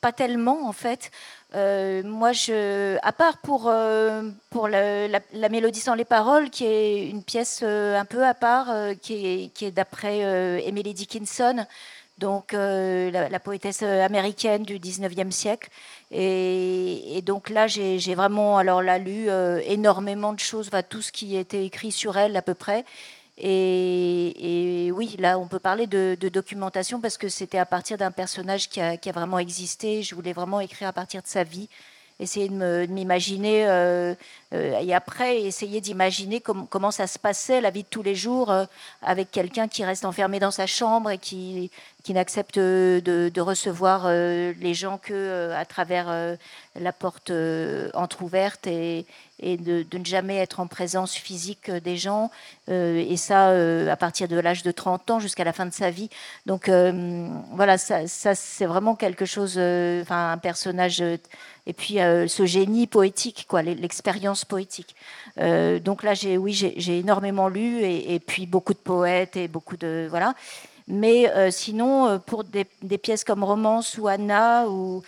pas 0.02 0.12
tellement 0.12 0.68
en 0.68 0.74
fait. 0.74 1.12
Euh, 1.56 2.04
moi, 2.04 2.32
à 3.02 3.12
part 3.12 3.38
pour, 3.38 3.70
la, 3.70 5.50
mélodie 5.50 5.80
sans 5.80 5.96
les 5.96 6.06
paroles, 6.06 6.50
qui 6.50 6.66
est 6.66 7.08
une 7.08 7.24
pièce 7.24 7.64
un 7.64 8.06
peu 8.06 8.26
à 8.26 8.34
part, 8.34 8.68
qui 9.02 9.52
est 9.62 9.72
d'après 9.72 10.20
Emily 10.68 10.94
Dickinson, 10.94 11.66
donc 12.20 12.54
la, 12.54 13.40
poétesse 13.40 13.82
américaine 13.84 14.64
du 14.64 14.78
19e 14.80 15.32
siècle. 15.32 15.70
Et, 16.12 17.22
donc 17.26 17.50
là, 17.50 17.68
j'ai 17.68 18.16
vraiment 18.16 18.58
alors 18.58 18.82
là, 18.82 18.98
lu 19.00 19.30
énormément 19.66 20.34
de 20.34 20.40
choses, 20.40 20.68
enfin, 20.68 20.84
tout 20.84 21.02
ce 21.02 21.12
qui 21.12 21.36
était 21.36 21.66
écrit 21.66 21.92
sur 21.92 22.18
elle 22.18 22.36
à 22.36 22.42
peu 22.42 22.54
près. 22.54 22.86
Et, 23.42 24.92
oui, 24.94 25.16
là, 25.18 25.40
on 25.40 25.48
peut 25.48 25.60
parler 25.60 25.88
de, 25.88 26.16
documentation 26.30 27.00
parce 27.00 27.18
que 27.18 27.30
c'était 27.30 27.58
à 27.58 27.66
partir 27.66 27.98
d'un 27.98 28.12
personnage 28.12 28.70
qui 28.70 28.82
a, 28.82 28.98
vraiment 29.14 29.40
existé. 29.40 30.04
Je 30.04 30.16
voulais 30.16 30.34
vraiment 30.34 30.60
écrire 30.60 30.90
à 30.90 30.94
partir 30.94 31.22
de 31.22 31.28
sa 31.28 31.44
vie, 31.44 31.70
essayer 32.20 32.50
de 32.50 32.86
m'imaginer, 32.88 33.66
euh, 33.66 33.70
euh, 33.70 34.16
et 34.52 34.94
après 34.94 35.42
essayer 35.42 35.80
d'imaginer 35.80 36.42
comment 36.42 36.92
ça 36.92 37.06
se 37.06 37.20
passait 37.20 37.62
la 37.62 37.70
vie 37.70 37.84
de 37.84 37.88
tous 37.88 38.02
les 38.02 38.16
jours 38.16 38.50
euh, 38.50 38.66
avec 39.04 39.30
quelqu'un 39.30 39.68
qui 39.68 39.84
reste 39.84 40.06
enfermé 40.06 40.40
dans 40.40 40.50
sa 40.50 40.66
chambre 40.66 41.12
et 41.12 41.20
qui, 41.20 41.70
qui 42.04 42.14
n'accepte 42.14 42.58
de, 42.58 43.42
recevoir 43.42 44.10
les 44.10 44.74
gens 44.74 44.98
que 44.98 45.52
à 45.52 45.66
travers 45.66 46.38
la 46.76 46.92
porte 46.92 47.32
entr'ouverte 47.94 48.68
et, 48.68 49.06
et 49.42 49.58
de, 49.58 49.86
ne 49.98 50.06
jamais 50.06 50.38
être 50.38 50.60
en 50.60 50.68
présence 50.68 51.16
physique 51.16 51.72
des 51.72 51.98
gens, 51.98 52.32
euh, 52.70 53.04
et 53.08 53.18
ça 53.18 53.50
euh, 53.50 53.90
à 53.90 53.96
partir 53.96 54.28
de 54.28 54.38
l'âge 54.38 54.64
de 54.64 54.72
30 54.72 55.12
ans 55.12 55.20
jusqu'à 55.20 55.44
la 55.44 55.54
fin 55.54 55.66
de 55.66 55.74
sa 55.74 55.90
vie. 55.92 56.10
Donc 56.46 56.70
euh, 56.70 57.28
voilà, 57.52 57.78
ça, 57.78 58.06
c'est 58.08 58.66
vraiment 58.66 58.96
quelque 58.96 59.26
chose, 59.26 59.58
enfin 59.58 60.32
un 60.32 60.38
personnage, 60.38 61.02
et 61.02 61.74
puis 61.74 61.96
ce 61.96 62.46
génie 62.46 62.88
poétique, 62.88 63.46
quoi, 63.48 63.62
l'expérience 63.62 64.39
poétique. 64.46 64.96
donc 65.38 66.04
là, 66.04 66.14
j'ai, 66.14 66.38
oui, 66.38 66.54
j'ai 66.54 67.00
énormément 67.00 67.50
lu, 67.50 67.82
et, 67.84 68.20
puis 68.20 68.46
beaucoup 68.46 68.74
de 68.74 68.80
poètes 68.80 69.36
et 69.38 69.48
beaucoup 69.48 69.78
de 69.78 70.08
voilà. 70.10 70.34
Mais 70.90 71.30
euh, 71.36 71.52
sinon, 71.52 72.08
euh, 72.08 72.18
pour 72.18 72.44
des, 72.44 72.66
pièces 72.98 73.24
comme 73.24 73.44
Romance 73.44 73.98
ou 74.00 74.08
Anna, 74.08 74.68
ou, 74.68 75.04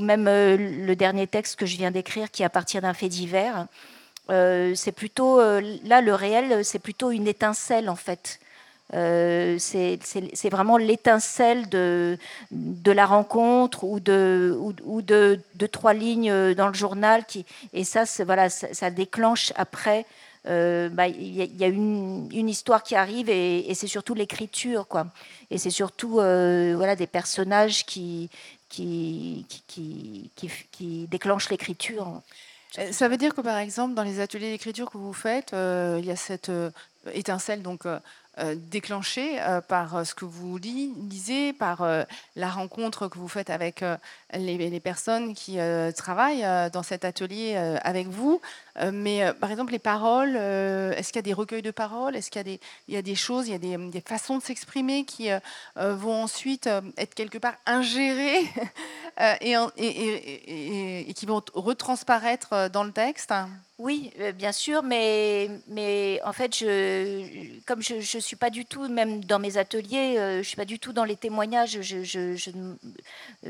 même 0.00 0.26
euh, 0.26 0.56
le 0.56 0.96
dernier 0.96 1.28
texte 1.28 1.56
que 1.56 1.66
je 1.66 1.76
viens 1.76 1.92
d'écrire 1.92 2.32
qui 2.32 2.42
est 2.42 2.44
à 2.44 2.50
partir 2.50 2.82
d'un 2.82 2.94
fait 2.94 3.08
divers, 3.08 3.66
c'est 4.28 4.92
plutôt, 4.92 5.40
là, 5.40 6.00
le 6.00 6.14
réel, 6.14 6.64
c'est 6.64 6.78
plutôt 6.78 7.10
une 7.10 7.26
étincelle 7.26 7.90
en 7.90 7.96
fait. 7.96 8.38
C'est 8.92 10.48
vraiment 10.50 10.76
l'étincelle 10.76 11.68
de, 11.68 12.18
la 12.86 13.06
rencontre 13.06 13.84
ou 13.84 14.00
de, 14.00 15.38
trois 15.70 15.94
lignes 15.94 16.54
dans 16.54 16.68
le 16.68 16.74
journal. 16.74 17.24
Et 17.72 17.84
ça, 17.84 18.04
voilà, 18.24 18.48
ça 18.48 18.90
déclenche 18.90 19.52
après 19.56 20.06
euh, 20.46 20.88
bah, 20.88 21.06
il 21.06 21.34
y, 21.34 21.64
a 21.64 21.66
une, 21.66 22.48
histoire 22.48 22.82
qui 22.82 22.96
arrive 22.96 23.28
et, 23.28 23.72
c'est 23.74 23.86
surtout 23.86 24.14
l'écriture, 24.14 24.86
quoi. 24.88 25.06
Et 25.50 25.58
c'est 25.58 25.70
surtout 25.70 26.18
euh, 26.18 26.74
voilà, 26.76 26.96
des 26.96 27.06
personnages 27.06 27.84
qui, 27.84 28.30
déclenchent 31.10 31.50
l'écriture. 31.50 32.22
Euh, 32.78 32.92
ça 32.92 33.08
veut 33.08 33.16
dire 33.18 33.34
que 33.34 33.40
par 33.42 33.58
exemple, 33.58 33.94
dans 33.94 34.04
les 34.04 34.20
ateliers 34.20 34.50
d'écriture 34.50 34.90
que 34.90 34.96
vous 34.96 35.12
faites, 35.12 35.52
il 35.52 36.04
y 36.04 36.10
a 36.10 36.16
cette 36.16 36.50
étincelle 37.14 37.62
donc 37.62 37.86
euh, 37.86 37.98
déclenché 38.54 39.40
euh, 39.40 39.60
par 39.60 39.96
euh, 39.96 40.04
ce 40.04 40.14
que 40.14 40.24
vous 40.24 40.56
lisez, 40.56 41.52
par 41.52 41.86
la 42.36 42.48
rencontre 42.48 43.08
que 43.08 43.18
vous 43.18 43.28
faites 43.28 43.50
avec 43.50 43.84
les, 44.32 44.80
personnes 44.80 45.34
qui 45.34 45.58
travaillent 45.96 46.70
dans 46.72 46.82
cet 46.82 47.04
atelier 47.04 47.56
avec 47.82 48.08
vous. 48.08 48.40
mais 48.92 49.32
par 49.34 49.50
exemple, 49.50 49.72
les 49.72 49.78
paroles, 49.78 50.36
est-ce 50.36 51.08
qu'il 51.08 51.16
y 51.16 51.20
a 51.20 51.22
des 51.22 51.32
recueils 51.32 51.62
de 51.62 51.70
paroles? 51.70 52.16
Est-ce 52.16 52.30
qu'il 52.30 52.58
y, 52.88 52.96
a 52.96 53.02
des, 53.02 53.14
choses, 53.14 53.48
il 53.48 53.52
y 53.52 53.54
a 53.54 53.58
des, 53.58 54.00
façons 54.00 54.38
de 54.38 54.42
s'exprimer 54.42 55.04
qui 55.04 55.28
vont 55.76 56.22
ensuite 56.22 56.68
être 56.96 57.14
quelque 57.14 57.38
part 57.38 57.54
ingérées 57.66 58.48
et, 59.40 61.12
qui 61.14 61.26
vont 61.26 61.42
retransparaître 61.54 62.70
dans 62.70 62.84
le 62.84 62.92
texte? 62.92 63.32
Oui, 63.80 64.12
euh, 64.20 64.32
bien 64.32 64.52
sûr, 64.52 64.82
mais, 64.82 65.48
mais 65.68 66.20
en 66.26 66.34
fait, 66.34 66.54
je, 66.54 67.58
comme 67.64 67.82
je 67.82 67.94
ne 67.94 68.20
suis 68.20 68.36
pas 68.36 68.50
du 68.50 68.66
tout, 68.66 68.86
même 68.88 69.24
dans 69.24 69.38
mes 69.38 69.56
ateliers, 69.56 70.18
euh, 70.18 70.32
je 70.34 70.38
ne 70.38 70.42
suis 70.42 70.56
pas 70.56 70.66
du 70.66 70.78
tout 70.78 70.92
dans 70.92 71.04
les 71.04 71.16
témoignages, 71.16 71.80
je, 71.80 72.36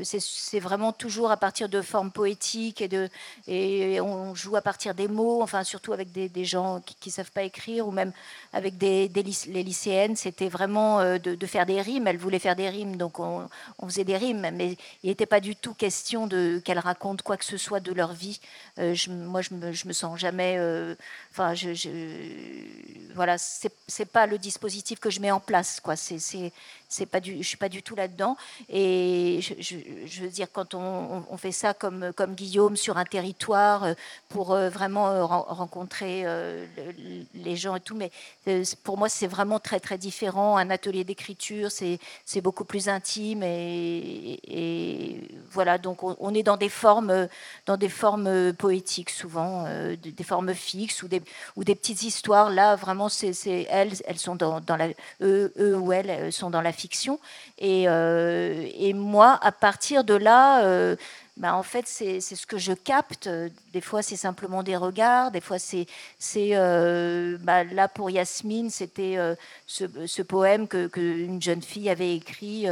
c'est 0.03 0.59
vraiment 0.61 0.93
toujours 0.93 1.31
à 1.31 1.37
partir 1.37 1.67
de 1.67 1.81
formes 1.81 2.11
poétiques 2.11 2.81
et, 2.81 2.87
de, 2.87 3.09
et 3.45 3.99
on 3.99 4.33
joue 4.33 4.55
à 4.55 4.61
partir 4.61 4.95
des 4.95 5.09
mots, 5.09 5.41
enfin 5.41 5.65
surtout 5.65 5.91
avec 5.91 6.13
des, 6.13 6.29
des 6.29 6.45
gens 6.45 6.79
qui 6.79 7.09
ne 7.09 7.11
savent 7.11 7.31
pas 7.31 7.43
écrire 7.43 7.85
ou 7.85 7.91
même 7.91 8.13
avec 8.53 8.77
des, 8.77 9.09
des 9.09 9.23
les 9.47 9.63
lycéennes, 9.63 10.15
c'était 10.15 10.47
vraiment 10.47 11.01
euh, 11.01 11.17
de, 11.17 11.45
faire 11.45 11.65
des 11.65 11.81
rimes, 11.81 12.07
elles 12.07 12.17
voulaient 12.17 12.39
faire 12.39 12.55
des 12.55 12.69
rimes, 12.69 12.95
donc 12.95 13.19
on, 13.19 13.49
faisait 13.83 14.05
des 14.05 14.15
rimes, 14.15 14.49
mais 14.53 14.77
il 15.03 15.09
n'était 15.09 15.25
pas 15.25 15.41
du 15.41 15.57
tout 15.57 15.73
question 15.73 16.29
qu'elles 16.63 16.79
racontent 16.79 17.21
quoi 17.21 17.35
que 17.35 17.43
ce 17.43 17.57
soit 17.57 17.81
de 17.81 17.91
leur 17.91 18.13
vie. 18.13 18.39
moi, 18.77 19.41
je 19.41 19.53
me, 19.53 19.73
je 19.73 19.87
me 19.89 19.93
sens 19.93 20.20
jamais. 20.21 20.55
Euh, 20.57 20.95
enfin, 21.31 21.53
je, 21.53 21.73
je, 21.73 21.89
voilà, 23.15 23.37
c'est 23.37 24.05
pas 24.05 24.25
le 24.27 24.37
dispositif 24.37 24.99
que 24.99 25.09
je 25.09 25.19
mets 25.19 25.31
en 25.31 25.39
place, 25.39 25.79
quoi. 25.79 25.95
C'est 25.95 26.19
c'est 26.91 27.05
pas 27.05 27.21
du, 27.21 27.37
je 27.37 27.47
suis 27.47 27.57
pas 27.57 27.69
du 27.69 27.81
tout 27.83 27.95
là-dedans. 27.95 28.35
Et 28.69 29.39
je, 29.41 30.21
veux 30.23 30.29
dire, 30.29 30.47
quand 30.51 30.73
on, 30.75 31.37
fait 31.37 31.53
ça 31.53 31.73
comme, 31.73 32.11
comme 32.13 32.35
Guillaume 32.35 32.75
sur 32.75 32.97
un 32.97 33.05
territoire 33.05 33.83
euh, 33.85 33.93
pour 34.27 34.51
euh, 34.51 34.69
vraiment 34.69 35.25
rencontrer 35.25 36.25
les 37.33 37.55
gens 37.55 37.75
et 37.75 37.79
tout, 37.79 37.95
mais 37.95 38.11
pour 38.83 38.97
moi 38.97 39.09
c'est 39.09 39.27
vraiment 39.27 39.59
très 39.59 39.79
très 39.79 39.97
différent. 39.97 40.57
Un 40.57 40.69
atelier 40.69 41.03
d'écriture, 41.03 41.69
c'est 41.71 42.41
beaucoup 42.41 42.65
plus 42.65 42.89
intime 42.89 43.43
et, 43.43 44.39
et 44.43 45.27
voilà. 45.49 45.77
Donc 45.77 46.03
on, 46.03 46.33
est 46.33 46.43
dans 46.43 46.57
des 46.57 46.69
formes, 46.69 47.27
dans 47.65 47.77
des 47.77 47.89
formes 47.89 48.53
poétiques 48.53 49.09
souvent, 49.09 49.65
des 50.11 50.23
formes 50.23 50.53
fixes 50.53 51.03
ou 51.03 51.07
des, 51.07 51.21
ou 51.55 51.63
des 51.63 51.75
petites 51.75 52.03
histoires. 52.03 52.49
Là 52.49 52.75
vraiment, 52.75 53.09
c'est 53.09 53.67
elles, 53.69 53.93
elles 54.05 54.19
sont 54.19 54.35
dans, 54.35 54.59
dans 54.61 54.75
la, 54.75 54.89
eux, 55.21 55.53
eux 55.59 55.77
ou 55.77 55.91
elles 55.91 56.31
sont 56.31 56.49
dans 56.49 56.61
la 56.61 56.71
fiction. 56.71 57.19
Et, 57.57 57.87
euh, 57.87 58.67
et 58.75 58.93
moi, 58.93 59.39
à 59.41 59.51
partir 59.51 60.03
de 60.03 60.13
là, 60.13 60.63
euh, 60.65 60.95
bah, 61.37 61.55
en 61.55 61.63
fait, 61.63 61.87
c'est 61.87 62.19
ce 62.21 62.45
que 62.45 62.57
je 62.57 62.73
capte. 62.73 63.29
Des 63.73 63.81
fois, 63.81 64.01
c'est 64.01 64.15
simplement 64.15 64.63
des 64.63 64.75
regards. 64.75 65.31
Des 65.31 65.41
fois, 65.41 65.57
c'est 65.59 65.87
euh, 66.37 67.37
bah, 67.41 67.63
là 67.63 67.87
pour 67.87 68.09
Yasmine, 68.09 68.69
c'était 68.69 69.17
ce, 69.65 69.85
ce, 70.05 70.21
poème 70.21 70.67
que, 70.67 70.89
une 70.97 71.41
jeune 71.41 71.61
fille 71.61 71.89
avait 71.89 72.15
écrit. 72.15 72.67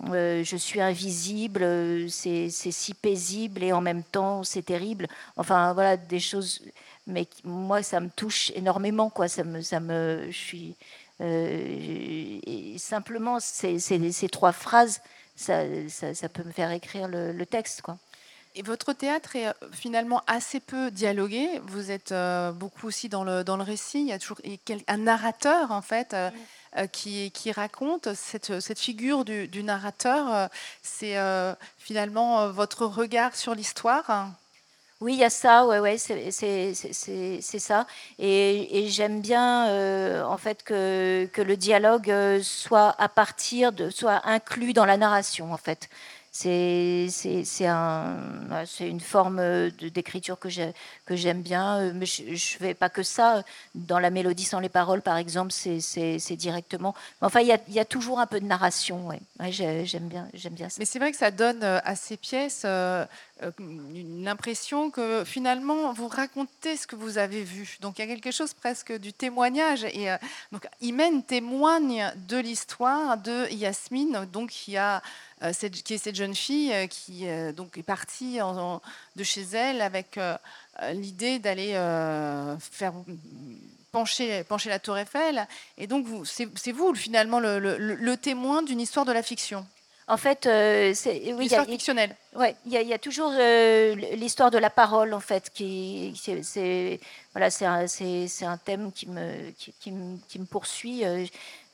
Je 0.00 0.56
suis 0.56 0.80
invisible, 0.80 2.10
c'est 2.10 2.50
si 2.50 2.94
paisible 2.94 3.62
et 3.62 3.72
en 3.72 3.80
même 3.80 4.02
temps 4.02 4.42
c'est 4.42 4.62
terrible. 4.62 5.06
Enfin 5.36 5.72
voilà 5.74 5.96
des 5.96 6.20
choses, 6.20 6.62
mais 7.06 7.26
moi 7.44 7.82
ça 7.82 8.00
me 8.00 8.08
touche 8.10 8.50
énormément 8.54 9.10
quoi. 9.10 9.28
Ça 9.28 9.44
me, 9.44 9.60
ça 9.62 9.80
me, 9.80 10.26
je 10.30 10.36
suis, 10.36 10.76
et 11.20 12.76
simplement, 12.78 13.38
ces, 13.38 13.78
ces, 13.78 14.28
trois 14.28 14.52
phrases, 14.52 15.00
ça, 15.36 15.62
ça, 15.88 16.28
peut 16.28 16.42
me 16.42 16.52
faire 16.52 16.70
écrire 16.72 17.06
le, 17.06 17.32
le 17.32 17.46
texte. 17.46 17.82
Quoi. 17.82 17.96
Et 18.54 18.62
votre 18.62 18.92
théâtre 18.92 19.36
est 19.36 19.46
finalement 19.72 20.22
assez 20.26 20.60
peu 20.60 20.90
dialogué. 20.90 21.48
Vous 21.64 21.90
êtes 21.90 22.14
beaucoup 22.54 22.86
aussi 22.86 23.08
dans 23.08 23.24
le, 23.24 23.44
dans 23.44 23.56
le 23.56 23.62
récit. 23.62 24.00
Il 24.00 24.08
y 24.08 24.12
a 24.12 24.18
toujours 24.18 24.40
un 24.88 24.96
narrateur, 24.98 25.70
en 25.70 25.82
fait. 25.82 26.14
Qui, 26.92 27.30
qui, 27.32 27.52
raconte 27.52 28.14
cette, 28.14 28.78
figure 28.78 29.24
du, 29.24 29.62
narrateur. 29.62 30.48
C'est 30.82 31.16
finalement 31.78 32.48
votre 32.50 32.86
regard 32.86 33.36
sur 33.36 33.54
l'histoire? 33.54 34.32
Oui, 35.02 35.14
il 35.14 35.18
y 35.18 35.24
a 35.24 35.30
ça, 35.30 35.66
ouais, 35.66 35.80
ouais, 35.80 35.98
c'est 35.98 36.72
ça. 37.58 37.86
Et, 38.20 38.86
j'aime 38.88 39.20
bien, 39.20 39.66
euh, 39.68 40.22
en 40.22 40.36
fait, 40.36 40.62
que, 40.62 41.28
que, 41.32 41.42
le 41.42 41.56
dialogue 41.56 42.08
euh, 42.08 42.40
soit 42.40 42.94
à 42.98 43.08
partir 43.08 43.72
de, 43.72 43.90
soit 43.90 44.20
inclus 44.24 44.72
dans 44.72 44.84
la 44.84 44.96
narration, 44.96 45.52
en 45.52 45.56
fait. 45.56 45.88
C'est 46.34 47.66
un, 47.66 48.16
une 48.80 49.00
forme 49.00 49.38
euh, 49.38 49.70
d'écriture 49.70 50.38
que 50.38 50.48
j'aime 50.48 51.42
bien, 51.42 51.76
euh, 51.76 51.92
mais 51.94 52.06
je 52.06 52.22
ne 52.30 52.36
fais 52.36 52.72
pas 52.72 52.88
que 52.88 53.02
ça. 53.02 53.44
Dans 53.74 53.98
la 53.98 54.08
mélodie 54.08 54.44
sans 54.44 54.58
les 54.58 54.70
paroles, 54.70 55.02
par 55.02 55.18
exemple, 55.18 55.52
c'est 55.52 56.36
directement. 56.36 56.94
Enfin, 57.20 57.40
il 57.40 57.48
y 57.68 57.78
a, 57.78 57.84
toujours 57.84 58.18
un 58.18 58.26
peu 58.26 58.40
de 58.40 58.46
narration. 58.46 59.10
J'aime 59.50 60.08
bien, 60.08 60.26
bien 60.32 60.70
ça. 60.70 60.76
Mais 60.78 60.86
c'est 60.86 60.98
vrai 60.98 61.10
que 61.12 61.18
ça 61.18 61.30
donne 61.30 61.62
euh, 61.62 61.80
à 61.84 61.96
ces 61.96 62.16
pièces 62.16 62.64
l'impression 63.58 64.90
que 64.90 65.24
finalement 65.24 65.92
vous 65.92 66.08
racontez 66.08 66.76
ce 66.76 66.86
que 66.86 66.96
vous 66.96 67.18
avez 67.18 67.42
vu. 67.42 67.76
Donc 67.80 67.98
il 67.98 68.02
y 68.02 68.04
a 68.04 68.06
quelque 68.06 68.30
chose 68.30 68.54
presque 68.54 68.92
du 68.92 69.12
témoignage. 69.12 69.84
Et 69.84 70.08
donc 70.52 70.66
Imen 70.80 71.22
témoigne 71.22 72.12
de 72.28 72.38
l'histoire 72.38 73.18
de 73.18 73.50
Yasmine, 73.52 74.26
donc 74.32 74.50
qui 74.50 74.76
a 74.76 75.02
euh, 75.42 75.52
qui 75.52 75.94
est 75.94 75.98
cette 75.98 76.14
jeune 76.14 76.34
fille 76.34 76.72
euh, 76.72 76.86
qui 76.86 77.28
euh, 77.28 77.52
donc 77.52 77.76
est 77.76 77.82
partie 77.82 78.38
de 79.16 79.24
chez 79.24 79.42
elle 79.42 79.80
avec 79.80 80.18
l'idée 80.92 81.38
d'aller 81.38 81.72
faire 82.60 82.92
pencher, 83.90 84.44
pencher 84.44 84.70
la 84.70 84.78
tour 84.78 84.96
Eiffel. 84.96 85.46
Et 85.78 85.86
donc, 85.86 86.06
c'est 86.24 86.72
vous 86.72 86.94
finalement 86.94 87.40
le 87.40 88.14
témoin 88.14 88.62
d'une 88.62 88.80
histoire 88.80 89.04
de 89.04 89.12
la 89.12 89.22
fiction. 89.22 89.66
En 90.12 90.18
fait, 90.18 90.44
euh, 90.44 90.92
c'est 90.94 91.32
oui, 91.32 91.44
l'histoire 91.44 91.64
fictionnelle. 91.64 92.14
Ouais, 92.36 92.54
il 92.66 92.72
y, 92.72 92.92
a 92.92 92.98
toujours 92.98 93.32
euh, 93.34 93.94
l'histoire 94.14 94.50
de 94.50 94.58
la 94.58 94.68
parole 94.68 95.14
en 95.14 95.20
fait 95.20 95.48
qui, 95.48 96.12
c'est 96.42 97.00
voilà, 97.32 97.48
c'est 97.48 97.64
un, 97.64 97.86
un, 97.86 98.56
thème 98.58 98.92
qui 98.92 99.08
me 99.08 99.50
qui, 99.52 99.72
qui, 99.80 99.90
me, 100.38 100.44
poursuit. 100.44 101.06
Euh, 101.06 101.24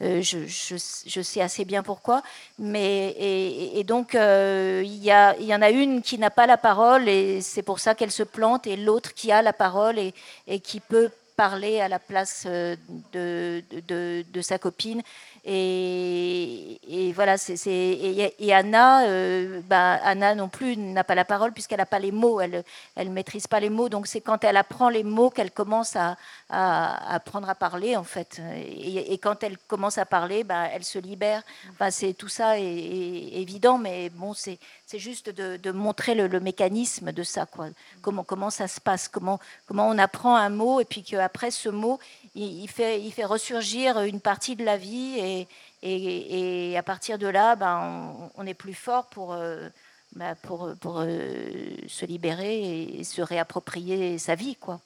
je, 0.01 0.47
je, 0.47 0.77
je, 1.07 1.21
sais 1.21 1.41
assez 1.41 1.65
bien 1.65 1.83
pourquoi, 1.83 2.23
mais 2.61 3.17
et, 3.19 3.83
donc 3.83 4.15
il 4.15 5.03
y, 5.03 5.11
a, 5.11 5.37
y 5.41 5.53
en 5.53 5.61
a 5.61 5.71
une 5.71 6.01
qui 6.01 6.17
n'a 6.17 6.31
pas 6.31 6.47
la 6.47 6.59
parole 6.59 7.09
et 7.09 7.41
c'est 7.41 7.63
pour 7.63 7.81
ça 7.81 7.97
qu'elle 7.97 8.13
se 8.13 8.23
plante, 8.23 8.69
et 8.69 8.77
l'autre 8.77 9.15
qui 9.15 9.33
a 9.33 9.43
la 9.43 9.53
parole 9.53 9.99
et, 9.99 10.15
et 10.47 10.61
qui 10.61 10.79
peut 10.79 11.11
parler 11.37 11.81
à 11.81 11.89
la 11.89 11.99
place 11.99 12.47
de, 12.47 12.77
de, 13.13 14.25
de, 14.33 14.41
sa 14.43 14.59
copine 14.59 15.03
et, 15.51 17.13
voilà, 17.15 17.37
et, 17.67 18.53
Anna, 18.53 19.61
bah, 19.63 19.99
Anna 20.05 20.35
non 20.35 20.49
plus 20.49 20.77
n'a 20.77 21.05
pas 21.05 21.15
la 21.15 21.25
parole 21.25 21.53
puisqu'elle 21.53 21.79
n'a 21.79 21.87
pas 21.87 21.99
les 21.99 22.13
mots, 22.13 22.41
elle 22.41 22.65
ne 22.97 23.05
maîtrise 23.11 23.47
pas 23.47 23.59
les 23.59 23.71
mots. 23.71 23.89
Donc 23.89 24.07
c'est 24.07 24.21
quand 24.21 24.45
elle 24.45 24.59
apprend 24.59 24.91
les 24.91 25.05
mots 25.05 25.31
qu'elle 25.31 25.51
commence 25.51 25.97
à, 25.97 26.17
apprendre 26.51 27.49
à 27.49 27.55
parler 27.55 27.97
en 27.97 28.05
fait. 28.05 28.43
Et, 28.57 29.17
quand 29.19 29.43
elle 29.43 29.57
commence 29.57 29.97
à 29.97 30.05
parler, 30.05 30.45
bah, 30.45 30.69
elle 30.73 30.85
se 30.85 30.99
libère. 30.99 31.43
Enfin, 31.71 31.91
c'est 31.91 32.13
tout 32.13 32.29
ça 32.29 32.59
est, 32.59 32.63
évident, 32.63 33.79
mais 33.79 34.11
bon, 34.11 34.35
c'est, 34.35 34.59
juste 34.95 35.31
de, 35.31 35.71
montrer 35.71 36.15
le, 36.15 36.41
mécanisme 36.41 37.13
de 37.13 37.23
ça, 37.23 37.47
quoi. 37.47 37.69
Comment, 38.03 38.23
comment 38.23 38.51
ça 38.51 38.69
se 38.69 38.81
passe, 38.81 39.09
comment, 39.09 39.41
comment 39.67 39.89
on 39.89 39.99
apprend 39.99 40.37
un 40.37 40.51
mot 40.51 40.81
et 40.81 40.85
puis 40.85 41.03
qu'après 41.03 41.51
ce 41.51 41.69
mot, 41.69 41.99
il, 42.35 42.69
fait, 42.69 43.01
il 43.01 43.13
fait 43.13 43.25
ressurgir 43.25 44.01
une 44.01 44.21
partie 44.21 44.57
de 44.57 44.65
la 44.65 44.77
vie 44.77 45.19
et, 45.19 45.49
et, 45.83 46.77
à 46.77 46.83
partir 46.83 47.19
de 47.19 47.27
là, 47.27 47.57
ben, 47.57 48.31
on, 48.35 48.47
est 48.47 48.55
plus 48.55 48.75
fort 48.75 49.07
pour, 49.07 49.33
euh, 49.33 49.69
ben, 50.13 50.35
pour, 50.43 50.75
pour 50.81 51.01
euh, 51.01 51.77
se 51.89 52.05
libérer 52.05 52.99
et 52.99 53.05
se 53.05 53.23
réapproprier 53.23 54.19
sa 54.19 54.35
vie. 54.35 54.57
Quoi. 54.57 54.81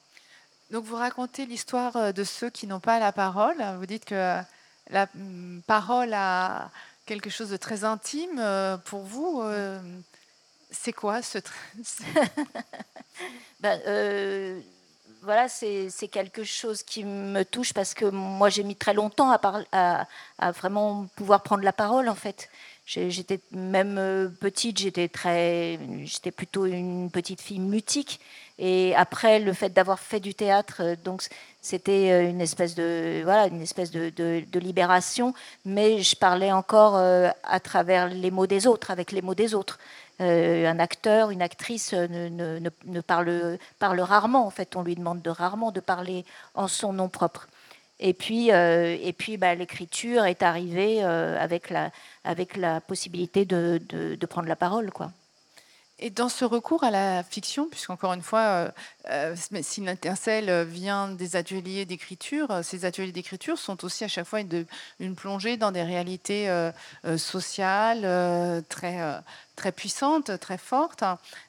Donc 0.70 0.84
vous 0.84 0.96
racontez 0.96 1.46
l'histoire 1.46 1.96
euh, 1.96 2.12
de 2.12 2.24
ceux 2.24 2.50
qui 2.50 2.66
n'ont 2.66 2.80
pas 2.80 2.98
la 2.98 3.12
parole. 3.12 3.62
Vous 3.78 3.86
dites 3.86 4.04
que 4.04 4.38
la 4.90 5.08
mm, 5.14 5.62
parole 5.66 6.12
a 6.14 6.70
quelque 7.06 7.30
chose 7.30 7.50
de 7.50 7.56
très 7.56 7.84
intime 7.84 8.42
pour 8.84 9.02
vous. 9.02 9.42
C'est 10.70 10.92
quoi 10.92 11.20
ce... 11.20 11.38
ben, 13.60 14.62
voilà, 15.22 15.48
c'est 15.48 16.08
quelque 16.10 16.42
chose 16.42 16.82
qui 16.82 17.04
me 17.04 17.44
touche 17.44 17.72
parce 17.72 17.94
que 17.94 18.06
moi, 18.06 18.48
j'ai 18.48 18.64
mis 18.64 18.74
très 18.76 18.92
longtemps 18.92 19.32
à, 19.72 20.06
vraiment 20.52 21.06
pouvoir 21.16 21.42
prendre 21.42 21.62
la 21.62 21.72
parole, 21.72 22.08
en 22.08 22.14
fait. 22.14 22.48
J'étais 22.84 23.38
même 23.52 23.96
euh, 23.96 24.28
petite, 24.28 24.78
j'étais 24.78 25.06
très, 25.06 25.78
j'étais 26.04 26.32
plutôt 26.32 26.66
une 26.66 27.10
petite 27.10 27.40
fille 27.40 27.60
mutique. 27.60 28.20
Et 28.58 28.94
après, 28.96 29.38
le 29.38 29.52
fait 29.52 29.70
d'avoir 29.70 30.00
fait 30.00 30.18
du 30.18 30.34
théâtre, 30.34 30.78
euh, 30.80 30.96
donc 31.04 31.22
c'était 31.60 32.10
euh, 32.10 32.28
une 32.28 32.40
espèce 32.40 32.74
de, 32.74 33.22
voilà, 33.22 33.46
une 33.46 33.62
espèce 33.62 33.92
de, 33.92 34.12
libération. 34.58 35.32
Mais 35.64 36.02
je 36.02 36.16
parlais 36.16 36.50
encore 36.50 36.96
à 36.96 37.60
travers 37.60 38.08
les 38.08 38.32
mots 38.32 38.48
des 38.48 38.66
autres, 38.66 38.90
avec 38.90 39.12
les 39.12 39.22
mots 39.22 39.36
des 39.36 39.54
autres. 39.54 39.78
Euh, 40.20 40.66
un 40.66 40.78
acteur, 40.78 41.30
une 41.30 41.42
actrice 41.42 41.92
ne, 41.94 43.00
parle, 43.00 44.00
rarement. 44.00 44.46
En 44.46 44.50
fait, 44.50 44.76
on 44.76 44.82
lui 44.82 44.94
demande 44.94 45.22
de 45.22 45.30
rarement 45.30 45.72
de 45.72 45.80
parler 45.80 46.24
en 46.54 46.68
son 46.68 46.92
nom 46.92 47.08
propre. 47.08 47.48
Et 47.98 48.14
puis, 48.14 48.52
euh, 48.52 48.96
et 49.00 49.12
puis 49.12 49.36
bah, 49.36 49.54
l'écriture 49.54 50.24
est 50.24 50.42
arrivée 50.42 51.04
euh, 51.04 51.40
avec, 51.40 51.70
la, 51.70 51.90
avec 52.24 52.56
la 52.56 52.80
possibilité 52.80 53.44
de, 53.44 53.80
de, 53.88 54.26
prendre 54.26 54.48
la 54.48 54.56
parole. 54.56 54.90
Quoi. 54.90 55.12
Et 56.04 56.10
dans 56.10 56.28
ce 56.28 56.44
recours 56.44 56.82
à 56.82 56.90
la 56.90 57.22
fiction, 57.22 57.68
puisqu'encore 57.68 58.12
une 58.12 58.22
fois, 58.22 58.72
euh, 59.08 59.36
si 59.62 59.80
l'intercelle 59.80 60.64
vient 60.64 61.06
des 61.06 61.36
ateliers 61.36 61.84
d'écriture, 61.86 62.60
ces 62.64 62.84
ateliers 62.84 63.12
d'écriture 63.12 63.56
sont 63.56 63.84
aussi 63.84 64.02
à 64.02 64.08
chaque 64.08 64.26
fois 64.26 64.40
une, 64.40 64.66
une 64.98 65.14
plongée 65.14 65.56
dans 65.56 65.70
des 65.70 65.84
réalités 65.84 66.50
sociales 67.16 68.64
très, 68.68 68.98
très 69.54 69.70
puissantes, 69.70 70.40
très 70.40 70.58
fortes. 70.58 71.04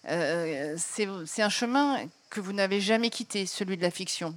C'est 0.05 1.41
un 1.41 1.49
chemin 1.49 1.97
que 2.29 2.39
vous 2.39 2.53
n'avez 2.53 2.79
jamais 2.79 3.09
quitté, 3.09 3.47
celui 3.47 3.75
de 3.75 3.81
la 3.81 3.91
fiction. 3.91 4.35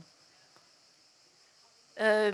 Euh, 2.01 2.31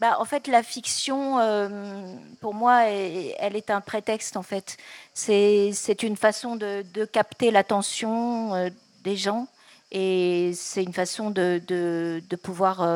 bah, 0.00 0.16
en 0.20 0.24
fait, 0.24 0.46
la 0.46 0.62
fiction, 0.62 1.38
euh, 1.40 2.14
pour 2.40 2.54
moi, 2.54 2.84
elle 2.84 3.56
est 3.56 3.70
un 3.70 3.80
prétexte. 3.80 4.36
En 4.36 4.42
fait, 4.42 4.76
c'est 5.14 6.02
une 6.02 6.16
façon 6.16 6.56
de, 6.56 6.84
capter 7.12 7.50
l'attention 7.50 8.54
euh, 8.54 8.70
des 9.04 9.16
gens 9.16 9.48
et 9.92 10.52
c'est 10.54 10.84
une 10.84 10.92
façon 10.92 11.30
de, 11.30 11.60
de, 11.66 12.36
pouvoir 12.36 12.88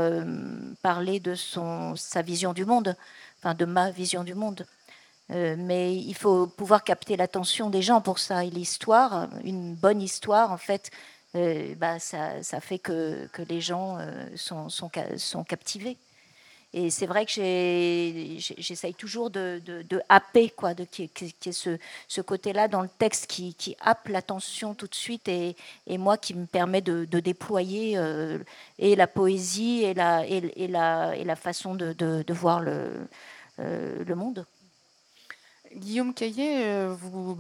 parler 0.83 1.19
de 1.19 1.35
son, 1.35 1.97
sa 1.97 2.23
vision 2.23 2.53
du 2.53 2.65
monde, 2.65 2.97
enfin 3.39 3.55
de 3.55 3.65
ma 3.65 3.91
vision 3.91 4.23
du 4.23 4.35
monde. 4.35 4.65
mais 5.29 5.97
il 5.97 6.15
faut 6.15 6.47
pouvoir 6.47 6.85
capter 6.85 7.17
l'attention 7.17 7.69
des 7.69 7.83
gens 7.83 8.01
pour 8.01 8.21
ça. 8.21 8.45
Et 8.45 8.51
l'histoire, 8.51 9.29
une 9.43 9.75
bonne 9.75 10.01
histoire, 10.03 10.53
en 10.53 10.57
fait, 10.57 10.93
euh, 11.37 11.75
bah, 11.75 11.99
ça, 11.99 12.43
ça, 12.43 12.61
fait 12.61 12.79
que, 12.79 13.27
que 13.33 13.43
les 13.43 13.61
gens 13.61 13.99
euh, 13.99 14.27
sont, 14.37 14.69
sont, 14.69 15.45
captivés. 15.45 15.97
Et 16.73 16.91
c'est 16.91 17.07
vrai 17.07 17.25
que 17.25 17.33
j'essaye 17.33 18.95
toujours 18.95 19.31
de, 19.31 19.61
de, 19.65 20.03
happer, 20.09 20.51
quoi, 20.51 20.75
de, 20.75 20.85
qui, 20.85 21.05
est 21.05 21.53
ce, 21.53 21.79
ce 22.09 22.21
côté-là 22.21 22.67
dans 22.67 22.83
le 22.83 22.89
texte 22.89 23.29
qui, 23.29 23.55
qui 23.55 23.77
happe 23.81 24.09
l'attention 24.09 24.75
tout 24.75 24.89
de 24.89 24.95
suite 24.95 25.29
et, 25.29 25.57
et, 25.87 25.99
moi 25.99 26.19
qui 26.19 26.35
me 26.35 26.47
permet 26.47 26.81
de, 26.81 27.05
déployer 27.05 27.97
euh, 27.97 28.39
et 28.79 28.97
la 28.97 29.07
poésie 29.07 29.85
et 29.85 29.95
la, 29.95 30.27
et, 30.27 30.53
et 30.57 30.69
la, 30.69 31.17
et 31.17 31.25
la 31.25 31.37
façon 31.37 31.75
de, 31.75 32.33
voir 32.33 32.61
le, 32.61 33.07
le 33.59 34.15
monde. 34.15 34.45
Guillaume 35.77 36.15
Caillet, 36.15 36.87
vous 36.87 37.37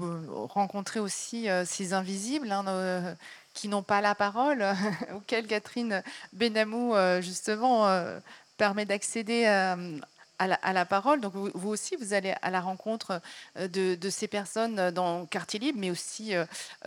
rencontrez 0.48 0.98
aussi 0.98 1.46
ces 1.64 1.92
invisibles, 1.92 2.50
hein, 2.50 3.16
qui 3.54 3.68
n'ont 3.68 3.82
pas 3.82 4.00
la 4.00 4.14
parole, 4.14 4.66
auxquels 5.14 5.46
Catherine 5.46 6.02
Benamou, 6.32 6.94
euh, 6.94 7.22
justement, 7.22 7.88
euh, 7.88 8.18
permet 8.58 8.84
d'accéder 8.84 9.46
euh, 9.46 9.98
à 10.38 10.72
la, 10.72 10.84
parole. 10.84 11.20
Donc 11.20 11.32
vous, 11.34 11.68
aussi, 11.68 11.96
vous 11.96 12.12
allez 12.12 12.34
à 12.42 12.50
la 12.50 12.60
rencontre 12.60 13.22
de, 13.56 14.10
ces 14.10 14.26
personnes 14.26 14.90
dans 14.90 15.24
Quartier 15.26 15.58
Libre, 15.58 15.78
mais 15.80 15.90
aussi 15.90 16.34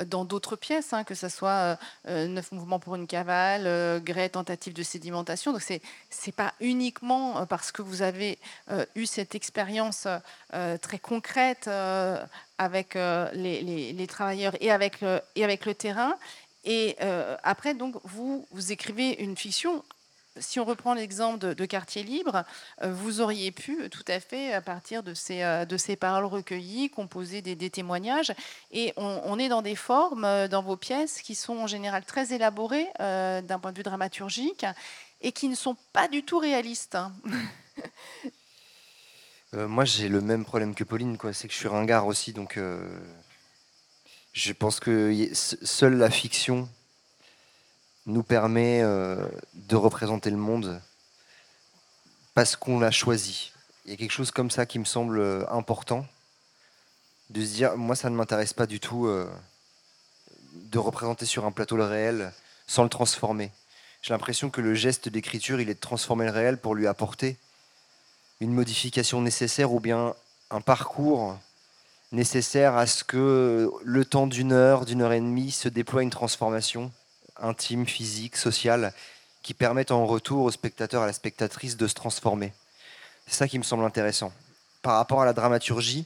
dans 0.05 0.25
d'autres 0.25 0.55
pièces, 0.55 0.93
hein, 0.93 1.03
que 1.03 1.15
ce 1.15 1.27
soit 1.27 1.79
Neuf 2.05 2.51
mouvements 2.51 2.77
pour 2.77 2.95
une 2.95 3.07
cavale, 3.07 3.99
Grès, 4.03 4.29
tentative 4.29 4.73
de 4.73 4.83
sédimentation. 4.83 5.53
Donc 5.53 5.61
c'est 5.61 5.81
n'est 6.27 6.33
pas 6.33 6.53
uniquement 6.59 7.47
parce 7.47 7.71
que 7.71 7.81
vous 7.81 8.03
avez 8.03 8.37
eu 8.95 9.05
cette 9.07 9.33
expérience 9.33 10.07
très 10.81 10.99
concrète 10.99 11.67
avec 12.59 12.93
les, 12.95 13.93
les, 13.93 14.07
travailleurs 14.07 14.55
et 14.59 14.71
avec, 14.71 14.99
et 15.35 15.43
avec 15.43 15.65
le 15.65 15.73
terrain. 15.73 16.15
Et 16.69 16.97
après, 17.43 17.73
donc, 17.73 17.95
vous, 18.03 18.45
écrivez 18.69 19.23
une 19.23 19.37
fiction 19.37 19.83
si 20.39 20.59
on 20.59 20.65
reprend 20.65 20.93
l'exemple 20.93 21.55
de, 21.55 21.65
Quartier 21.65 22.03
Libre, 22.03 22.43
euh, 22.83 22.93
vous 22.93 23.21
auriez 23.21 23.51
pu 23.51 23.81
euh, 23.81 23.89
tout 23.89 24.05
à 24.07 24.19
fait, 24.19 24.53
à 24.53 24.61
partir 24.61 25.03
de 25.03 25.13
ces, 25.13 25.43
euh, 25.43 25.65
de 25.65 25.77
ces 25.77 25.95
paroles 25.95 26.25
recueillies, 26.25 26.89
composer 26.89 27.41
des, 27.41 27.69
témoignages. 27.69 28.33
Et 28.71 28.93
on, 28.97 29.37
est 29.39 29.49
dans 29.49 29.61
des 29.61 29.75
formes, 29.75 30.47
dans 30.47 30.61
vos 30.61 30.77
pièces, 30.77 31.21
qui 31.21 31.35
sont 31.35 31.57
en 31.57 31.67
général 31.67 32.03
très 32.05 32.33
élaborées 32.33 32.87
d'un 32.99 33.59
point 33.59 33.71
de 33.71 33.77
vue 33.77 33.83
dramaturgique 33.83 34.65
et 35.21 35.31
qui 35.31 35.49
ne 35.49 35.55
sont 35.55 35.75
pas 35.93 36.07
du 36.07 36.23
tout 36.23 36.39
réalistes. 36.39 36.97
moi, 39.53 39.85
j'ai 39.85 40.07
le 40.07 40.21
même 40.21 40.45
problème 40.45 40.75
que 40.75 40.83
Pauline, 40.83 41.17
quoi. 41.17 41.33
c'est 41.33 41.47
que 41.47 41.53
je 41.53 41.59
suis 41.59 41.67
ringard 41.67 42.07
aussi, 42.07 42.33
donc 42.33 42.59
je 44.37 44.53
pense 44.53 44.79
que 44.79 45.31
seule 45.33 45.97
la 45.97 46.11
fiction 46.11 46.69
nous 48.05 48.21
permet 48.21 48.81
euh, 48.83 49.27
de 49.55 49.75
représenter 49.75 50.29
le 50.29 50.37
monde 50.37 50.79
parce 52.35 52.55
qu'on 52.55 52.79
l'a 52.79 52.91
choisi. 52.91 53.51
Il 53.83 53.91
y 53.91 53.93
a 53.95 53.97
quelque 53.97 54.11
chose 54.11 54.29
comme 54.29 54.51
ça 54.51 54.67
qui 54.67 54.77
me 54.77 54.85
semble 54.85 55.17
euh, 55.17 55.43
important, 55.49 56.05
de 57.31 57.43
se 57.43 57.55
dire, 57.55 57.75
moi 57.77 57.95
ça 57.95 58.11
ne 58.11 58.15
m'intéresse 58.15 58.53
pas 58.53 58.67
du 58.67 58.79
tout 58.79 59.07
euh, 59.07 59.27
de 60.53 60.77
représenter 60.77 61.25
sur 61.25 61.45
un 61.45 61.51
plateau 61.51 61.75
le 61.75 61.85
réel 61.85 62.31
sans 62.67 62.83
le 62.83 62.89
transformer. 62.89 63.51
J'ai 64.03 64.13
l'impression 64.13 64.51
que 64.51 64.61
le 64.61 64.75
geste 64.75 65.09
d'écriture, 65.09 65.59
il 65.59 65.69
est 65.71 65.73
de 65.73 65.79
transformer 65.79 66.25
le 66.25 66.31
réel 66.31 66.59
pour 66.59 66.75
lui 66.75 66.85
apporter 66.85 67.37
une 68.39 68.53
modification 68.53 69.19
nécessaire 69.19 69.73
ou 69.73 69.79
bien 69.79 70.13
un 70.51 70.61
parcours 70.61 71.39
nécessaire 72.11 72.75
à 72.75 72.85
ce 72.85 73.03
que 73.03 73.69
le 73.83 74.05
temps 74.05 74.27
d'une 74.27 74.53
heure, 74.53 74.85
d'une 74.85 75.01
heure 75.01 75.13
et 75.13 75.19
demie 75.19 75.51
se 75.51 75.69
déploie 75.69 76.03
une 76.03 76.09
transformation 76.09 76.91
intime, 77.39 77.85
physique, 77.85 78.37
sociale, 78.37 78.93
qui 79.43 79.53
permettent 79.53 79.91
en 79.91 80.05
retour 80.05 80.43
au 80.43 80.51
spectateur, 80.51 81.03
à 81.03 81.05
la 81.05 81.13
spectatrice 81.13 81.77
de 81.77 81.87
se 81.87 81.93
transformer. 81.93 82.53
C'est 83.27 83.35
ça 83.35 83.47
qui 83.47 83.57
me 83.59 83.63
semble 83.63 83.83
intéressant. 83.83 84.31
Par 84.81 84.95
rapport 84.95 85.21
à 85.21 85.25
la 85.25 85.33
dramaturgie, 85.33 86.05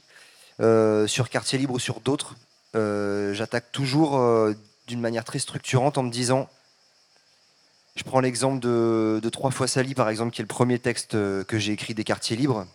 euh, 0.60 1.06
sur 1.06 1.30
Quartier 1.30 1.58
Libre 1.58 1.74
ou 1.74 1.78
sur 1.78 2.00
d'autres, 2.00 2.36
euh, 2.74 3.32
j'attaque 3.32 3.72
toujours 3.72 4.18
euh, 4.18 4.54
d'une 4.86 5.00
manière 5.00 5.24
très 5.24 5.38
structurante 5.38 5.98
en 5.98 6.02
me 6.02 6.10
disant, 6.10 6.48
je 7.96 8.02
prends 8.04 8.20
l'exemple 8.20 8.60
de, 8.60 9.20
Trois 9.32 9.50
fois 9.50 9.66
Sally, 9.66 9.94
par 9.94 10.08
exemple, 10.08 10.32
qui 10.32 10.40
est 10.40 10.44
le 10.44 10.48
premier 10.48 10.78
texte 10.78 11.12
que 11.12 11.58
j'ai 11.58 11.72
écrit 11.72 11.94
des 11.94 12.04
Quartiers 12.04 12.36
Libres, 12.36 12.66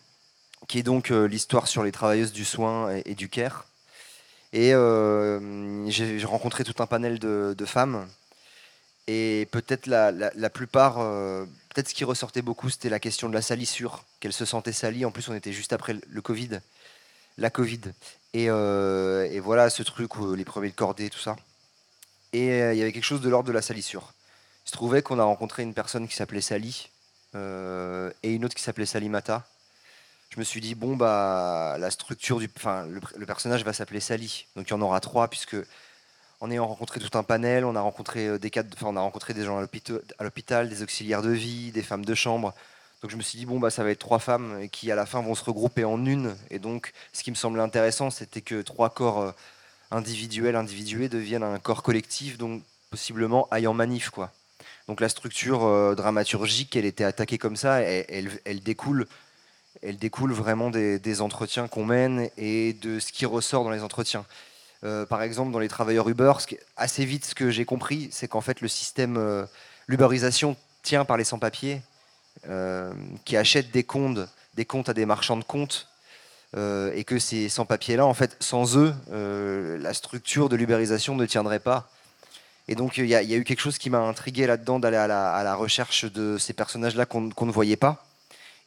qui 0.68 0.80
est 0.80 0.84
donc 0.84 1.10
l'histoire 1.10 1.68
sur 1.68 1.84
les 1.84 1.92
travailleuses 1.92 2.34
du 2.34 2.46
soin 2.46 2.94
et, 3.06 3.16
du 3.16 3.30
care. 3.30 3.66
Et 4.54 4.72
j'ai 5.88 6.26
rencontré 6.26 6.64
tout 6.64 6.82
un 6.82 6.88
panel 6.88 7.20
de 7.20 7.66
femmes 7.66 8.08
et 9.08 9.48
peut-être 9.52 9.88
la, 9.88 10.12
la, 10.12 10.50
plupart, 10.50 11.00
euh, 11.00 11.46
peut-être 11.70 11.88
ce 11.90 11.94
qui 11.94 12.04
ressortait 12.04 12.42
beaucoup, 12.42 12.70
c'était 12.70 12.90
la 12.90 13.00
question 13.00 13.30
de 13.30 13.34
la 13.34 13.42
salissure, 13.42 14.04
qu'elle 14.20 14.34
se 14.34 14.44
sentait 14.44 14.74
salie. 14.74 15.06
En 15.06 15.12
plus, 15.12 15.30
on 15.30 15.34
était 15.34 15.54
juste 15.54 15.72
après 15.72 15.96
le 16.08 16.22
Covid, 16.22 16.60
la 17.38 17.50
Covid. 17.50 17.80
Et, 18.34 18.50
euh, 18.50 19.26
et 19.32 19.40
voilà, 19.40 19.70
ce 19.70 19.82
truc, 19.82 20.12
les 20.36 20.44
premiers 20.44 20.70
de 20.70 20.76
cordée, 20.76 21.10
tout 21.10 21.20
ça. 21.20 21.38
Et 22.34 22.62
euh, 22.62 22.74
il 22.74 22.80
y 22.80 22.82
avait 22.82 22.92
quelque 22.92 23.06
chose 23.06 23.22
de 23.22 23.30
l'ordre 23.30 23.48
de 23.48 23.54
la 23.54 23.62
salissure. 23.62 24.12
Il 24.66 24.70
se 24.70 24.74
trouvait 24.74 25.02
qu'on 25.02 25.20
a 25.20 25.24
rencontré 25.24 25.64
une 25.64 25.74
personne 25.74 26.10
qui 26.10 26.16
s'appelait 26.16 26.42
Sally 26.42 26.90
et 27.34 28.34
une 28.34 28.46
autre 28.46 28.56
qui 28.56 28.64
s'appelait 28.64 28.88
Salimata. 28.88 29.48
Je 30.30 30.40
me 30.40 30.44
suis 30.44 30.62
dit, 30.62 30.76
bon, 30.76 30.96
bah, 30.96 31.78
la 31.80 31.92
structure 31.92 32.40
du. 32.40 32.50
Enfin, 32.58 32.86
le, 32.88 33.26
personnage 33.26 33.64
va 33.64 33.74
s'appeler 33.74 34.00
Sally. 34.00 34.48
Donc 34.56 34.68
il 34.68 34.72
y 34.72 34.74
en 34.74 34.82
aura 34.82 35.00
trois, 35.00 35.28
puisque 35.30 35.56
en 36.40 36.52
ayant 36.52 36.68
rencontré 36.68 37.00
tout 37.00 37.18
un 37.18 37.24
panel, 37.24 37.66
on 37.66 37.76
a 37.76 37.82
rencontré 37.82 38.28
euh, 38.28 38.38
des 38.40 38.50
cas, 38.50 38.64
on 38.84 38.96
a 38.96 39.02
rencontré 39.02 39.34
des 39.34 39.44
gens 39.44 39.58
à 39.58 40.24
l'hôpital, 40.24 40.70
des 40.70 40.84
auxiliaires 40.84 41.22
de 41.22 41.32
vie, 41.32 41.72
des 41.72 41.82
femmes 41.82 42.06
de 42.06 42.14
chambre. 42.14 42.54
Donc 43.02 43.12
je 43.12 43.18
me 43.18 43.22
suis 43.22 43.38
dit 43.38 43.46
bon 43.46 43.60
bah 43.60 43.70
ça 43.70 43.84
va 43.84 43.92
être 43.92 44.00
trois 44.00 44.18
femmes 44.20 44.68
qui 44.72 44.92
à 44.92 44.96
la 44.96 45.06
fin 45.06 45.22
vont 45.22 45.36
se 45.36 45.44
regrouper 45.44 45.86
en 45.86 46.04
une. 46.06 46.36
Et 46.50 46.60
donc 46.60 46.94
ce 47.14 47.24
qui 47.24 47.32
me 47.32 47.36
semblait 47.36 47.62
intéressant, 47.62 48.10
c'était 48.10 48.42
que 48.42 48.62
trois 48.62 48.90
corps 48.90 49.20
euh, 49.20 49.32
individuels, 49.92 50.56
individués 50.56 51.10
deviennent 51.10 51.44
un 51.44 51.60
corps 51.60 51.84
collectif, 51.84 52.38
donc 52.38 52.64
possiblement 52.90 53.48
aille 53.52 53.68
en 53.68 53.74
manif 53.74 54.10
quoi. 54.10 54.32
Donc 54.88 55.02
la 55.02 55.10
structure 55.10 55.66
euh, 55.66 55.96
dramaturgique, 55.96 56.76
elle 56.76 56.86
était 56.86 57.04
attaquée 57.04 57.38
comme 57.38 57.56
ça, 57.56 57.82
elle, 57.82 58.32
elle, 58.46 58.62
découle, 58.62 59.08
elle 59.82 59.98
découle 59.98 60.32
vraiment 60.34 60.70
des, 60.70 61.22
entretiens 61.22 61.68
qu'on 61.68 61.86
mène 61.86 62.30
et 62.38 62.74
de 62.74 63.00
ce 63.00 63.12
qui 63.12 63.26
ressort 63.26 63.64
dans 63.64 63.72
les 63.72 63.84
entretiens. 63.84 64.26
Euh, 64.84 65.06
par 65.06 65.22
exemple, 65.24 65.52
dans 65.52 65.60
les 65.60 65.68
travailleurs 65.68 66.08
Uber, 66.08 66.34
assez 66.76 67.06
vite, 67.06 67.26
ce 67.26 67.36
que 67.36 67.50
j'ai 67.50 67.66
compris, 67.66 68.10
c'est 68.12 68.28
qu'en 68.28 68.42
fait, 68.42 68.62
le 68.62 68.68
système, 68.68 69.18
euh, 69.18 69.46
l'Uberisation 69.88 70.56
tient 70.84 71.06
par 71.06 71.18
les 71.18 71.24
sans-papiers 71.24 71.82
euh, 72.48 72.94
qui 73.26 73.36
achètent 73.36 73.72
des 73.72 73.84
comptes, 73.84 74.20
des 74.56 74.66
comptes 74.66 74.90
à 74.90 74.94
des 74.94 75.06
marchands 75.06 75.38
de 75.38 75.44
comptes. 75.44 75.88
et 76.56 77.04
que 77.04 77.20
ces 77.20 77.50
sans-papiers-là, 77.50 78.06
en 78.06 78.14
fait, 78.16 78.36
sans 78.40 78.78
eux, 78.78 78.94
la 79.80 79.94
structure 79.94 80.50
de 80.50 80.56
l'ubérisation 80.56 81.16
ne 81.16 81.26
tiendrait 81.26 81.60
pas. 81.60 81.90
Et 82.68 82.76
donc, 82.76 82.98
il 82.98 83.06
y, 83.06 83.16
a 83.16 83.22
eu 83.22 83.44
quelque 83.44 83.60
chose 83.60 83.78
qui 83.78 83.90
m'a 83.90 84.00
intrigué 84.00 84.48
là-dedans, 84.48 84.80
d'aller 84.80 84.98
à, 84.98 85.08
la, 85.08 85.56
recherche 85.56 86.06
de 86.06 86.38
ces 86.38 86.54
personnages-là 86.54 87.06
qu'on 87.06 87.46
ne 87.46 87.52
voyait 87.52 87.78
pas. 87.78 88.07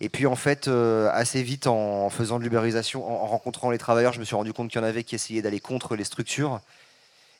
Et 0.00 0.08
puis 0.08 0.26
en 0.26 0.36
fait, 0.36 0.66
euh, 0.66 1.10
assez 1.12 1.42
vite, 1.42 1.66
en 1.66 2.08
faisant 2.08 2.38
de 2.38 2.44
l'ubérisation, 2.44 3.06
en, 3.06 3.26
rencontrant 3.26 3.70
les 3.70 3.78
travailleurs, 3.78 4.12
je 4.12 4.20
me 4.20 4.24
suis 4.24 4.34
rendu 4.34 4.52
compte 4.52 4.70
qu'il 4.70 4.80
y 4.80 4.84
en 4.84 4.86
avait 4.86 5.04
qui 5.04 5.14
essayaient 5.14 5.42
d'aller 5.42 5.60
contre 5.60 5.94
les 5.94 6.04
structures 6.04 6.60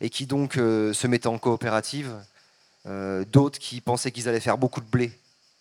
et 0.02 0.10
qui 0.10 0.26
donc 0.26 0.58
euh, 0.58 0.92
se 0.92 1.06
mettaient 1.06 1.26
en 1.26 1.38
coopérative. 1.38 2.14
Euh, 2.86 3.24
d'autres 3.24 3.58
qui 3.58 3.80
pensaient 3.80 4.10
qu'ils 4.10 4.28
allaient 4.28 4.40
faire 4.40 4.58
beaucoup 4.58 4.80
de 4.80 4.86
blé 4.86 5.12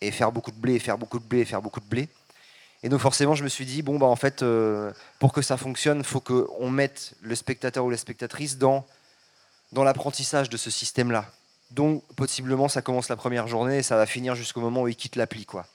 et 0.02 0.12
faire 0.12 0.32
beaucoup 0.32 0.52
de 0.52 0.58
blé 0.58 0.76
et 0.76 0.80
faire 0.80 0.98
beaucoup 0.98 1.20
de 1.20 1.26
blé 1.26 1.40
et 1.40 1.46
faire 1.46 1.62
beaucoup 1.62 1.80
de 1.80 1.86
blé. 1.86 2.10
Et 2.84 2.90
donc 2.90 3.00
forcément, 3.00 3.36
je 3.36 3.44
me 3.44 3.50
suis 3.50 3.66
dit 3.66 3.82
bon 3.82 3.98
bah 3.98 4.06
en 4.06 4.16
fait, 4.16 4.44
pour 5.20 5.34
que 5.34 5.42
ça 5.42 5.58
fonctionne, 5.58 6.00
il 6.00 6.06
faut 6.06 6.22
qu'on 6.22 6.70
mette 6.70 7.14
le 7.22 7.36
spectateur 7.36 7.84
ou 7.84 7.90
la 7.90 7.98
spectatrice 7.98 8.58
dans 8.58 8.86
dans 9.74 9.84
l'apprentissage 9.84 10.50
de 10.50 10.56
ce 10.56 10.70
système-là. 10.70 11.26
Donc 11.72 12.04
possiblement, 12.16 12.70
ça 12.70 12.82
commence 12.82 13.10
la 13.10 13.18
première 13.18 13.48
journée 13.48 13.80
et 13.80 13.84
ça 13.84 13.98
va 13.98 14.06
finir 14.06 14.36
jusqu'au 14.36 14.62
moment 14.62 14.84
où 14.84 14.88
il 14.88 14.96
quitte 14.96 15.18
l'appli, 15.18 15.46
quoi. 15.46 15.66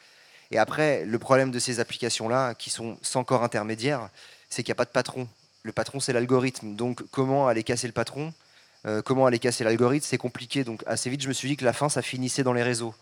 Et 0.54 0.58
après, 0.58 1.04
le 1.04 1.18
problème 1.18 1.50
de 1.50 1.58
ces 1.58 1.80
applications-là, 1.80 2.54
qui 2.54 2.70
sont 2.70 2.96
sans 3.02 3.24
corps 3.24 3.42
intermédiaire, 3.42 4.08
c'est 4.48 4.62
qu'il 4.62 4.70
n'y 4.70 4.76
a 4.76 4.78
pas 4.82 4.84
de 4.84 4.90
patron. 4.90 5.26
Le 5.64 5.72
patron, 5.72 5.98
c'est 5.98 6.12
l'algorithme. 6.12 6.76
Donc, 6.76 7.02
comment 7.10 7.48
aller 7.48 7.64
casser 7.64 7.88
le 7.88 7.92
patron 7.92 8.32
euh, 8.86 9.02
Comment 9.02 9.26
aller 9.26 9.40
casser 9.40 9.64
l'algorithme 9.64 10.06
C'est 10.08 10.16
compliqué. 10.16 10.62
Donc, 10.62 10.84
assez 10.86 11.10
vite, 11.10 11.22
je 11.22 11.26
me 11.26 11.32
suis 11.32 11.48
dit 11.48 11.56
que 11.56 11.64
la 11.64 11.72
fin, 11.72 11.88
ça 11.88 12.02
finissait 12.02 12.44
dans 12.44 12.52
les 12.52 12.62
réseaux. 12.62 12.94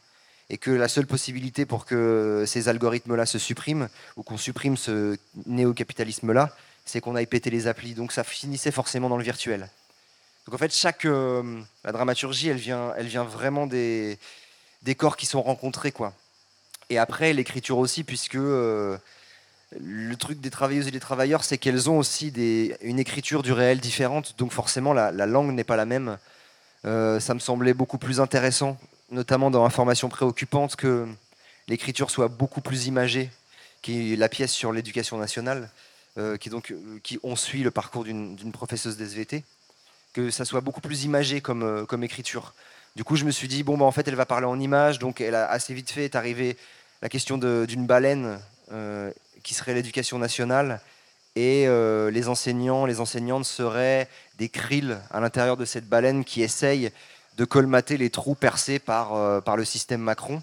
Et 0.48 0.56
que 0.56 0.70
la 0.70 0.88
seule 0.88 1.06
possibilité 1.06 1.66
pour 1.66 1.84
que 1.84 2.44
ces 2.46 2.70
algorithmes-là 2.70 3.26
se 3.26 3.38
suppriment, 3.38 3.90
ou 4.16 4.22
qu'on 4.22 4.38
supprime 4.38 4.78
ce 4.78 5.18
néo-capitalisme-là, 5.44 6.56
c'est 6.86 7.02
qu'on 7.02 7.16
aille 7.16 7.26
péter 7.26 7.50
les 7.50 7.66
applis. 7.66 7.92
Donc, 7.92 8.12
ça 8.12 8.24
finissait 8.24 8.70
forcément 8.70 9.10
dans 9.10 9.18
le 9.18 9.24
virtuel. 9.24 9.68
Donc, 10.46 10.54
en 10.54 10.58
fait, 10.58 10.72
chaque. 10.72 11.04
Euh, 11.04 11.60
la 11.84 11.92
dramaturgie, 11.92 12.48
elle 12.48 12.56
vient, 12.56 12.94
elle 12.96 13.08
vient 13.08 13.24
vraiment 13.24 13.66
des, 13.66 14.18
des 14.80 14.94
corps 14.94 15.18
qui 15.18 15.26
sont 15.26 15.42
rencontrés, 15.42 15.92
quoi. 15.92 16.14
Et 16.92 16.98
après, 16.98 17.32
l'écriture 17.32 17.78
aussi, 17.78 18.04
puisque 18.04 18.34
euh, 18.34 18.98
le 19.80 20.14
truc 20.16 20.42
des 20.42 20.50
travailleuses 20.50 20.88
et 20.88 20.90
des 20.90 21.00
travailleurs, 21.00 21.42
c'est 21.42 21.56
qu'elles 21.56 21.88
ont 21.88 21.96
aussi 21.96 22.30
des, 22.30 22.76
une 22.82 22.98
écriture 22.98 23.42
du 23.42 23.50
réel 23.50 23.80
différente, 23.80 24.34
donc 24.36 24.52
forcément 24.52 24.92
la, 24.92 25.10
langue 25.10 25.52
n'est 25.52 25.64
pas 25.64 25.76
la 25.76 25.86
même. 25.86 26.18
Euh, 26.84 27.18
ça 27.18 27.32
me 27.32 27.38
semblait 27.38 27.72
beaucoup 27.72 27.96
plus 27.96 28.20
intéressant, 28.20 28.76
notamment 29.10 29.50
dans 29.50 29.64
Information 29.64 30.10
préoccupante, 30.10 30.76
que 30.76 31.08
l'écriture 31.66 32.10
soit 32.10 32.28
beaucoup 32.28 32.60
plus 32.60 32.88
imagée, 32.88 33.30
qui 33.80 34.14
la 34.14 34.28
pièce 34.28 34.52
sur 34.52 34.70
l'éducation 34.70 35.16
nationale, 35.16 35.70
euh, 36.18 36.36
qui, 36.36 36.50
donc, 36.50 36.74
qui 37.02 37.18
on 37.22 37.36
suit 37.36 37.62
le 37.62 37.70
parcours 37.70 38.04
d'une 38.04 38.52
professeuse 38.52 38.98
d'SVT, 38.98 39.44
que 40.12 40.30
ça 40.30 40.44
soit 40.44 40.60
beaucoup 40.60 40.82
plus 40.82 41.04
imagé 41.04 41.40
comme, 41.40 41.86
comme 41.86 42.04
écriture. 42.04 42.52
Du 42.96 43.04
coup, 43.04 43.16
je 43.16 43.24
me 43.24 43.30
suis 43.30 43.48
dit, 43.48 43.62
bon, 43.62 43.78
bah, 43.78 43.86
en 43.86 43.92
fait, 43.92 44.06
elle 44.08 44.14
va 44.14 44.26
parler 44.26 44.46
en 44.46 44.60
images, 44.60 44.98
donc 44.98 45.22
elle 45.22 45.34
a 45.34 45.50
assez 45.50 45.72
vite 45.72 45.90
fait 45.90 46.04
est 46.04 46.16
arrivé 46.16 46.58
la 47.02 47.08
question 47.08 47.36
d'une 47.36 47.86
baleine 47.86 48.40
euh, 48.70 49.10
qui 49.42 49.54
serait 49.54 49.74
l'éducation 49.74 50.18
nationale 50.18 50.80
et 51.34 51.66
euh, 51.66 52.10
les 52.10 52.28
enseignants, 52.28 52.86
les 52.86 53.00
enseignantes 53.00 53.44
seraient 53.44 54.08
des 54.38 54.48
krills 54.48 54.96
à 55.10 55.20
l'intérieur 55.20 55.56
de 55.56 55.64
cette 55.64 55.88
baleine 55.88 56.24
qui 56.24 56.42
essayent 56.42 56.92
de 57.36 57.44
colmater 57.44 57.96
les 57.96 58.10
trous 58.10 58.36
percés 58.36 58.78
par, 58.78 59.14
euh, 59.14 59.40
par 59.40 59.56
le 59.56 59.64
système 59.64 60.00
Macron. 60.00 60.42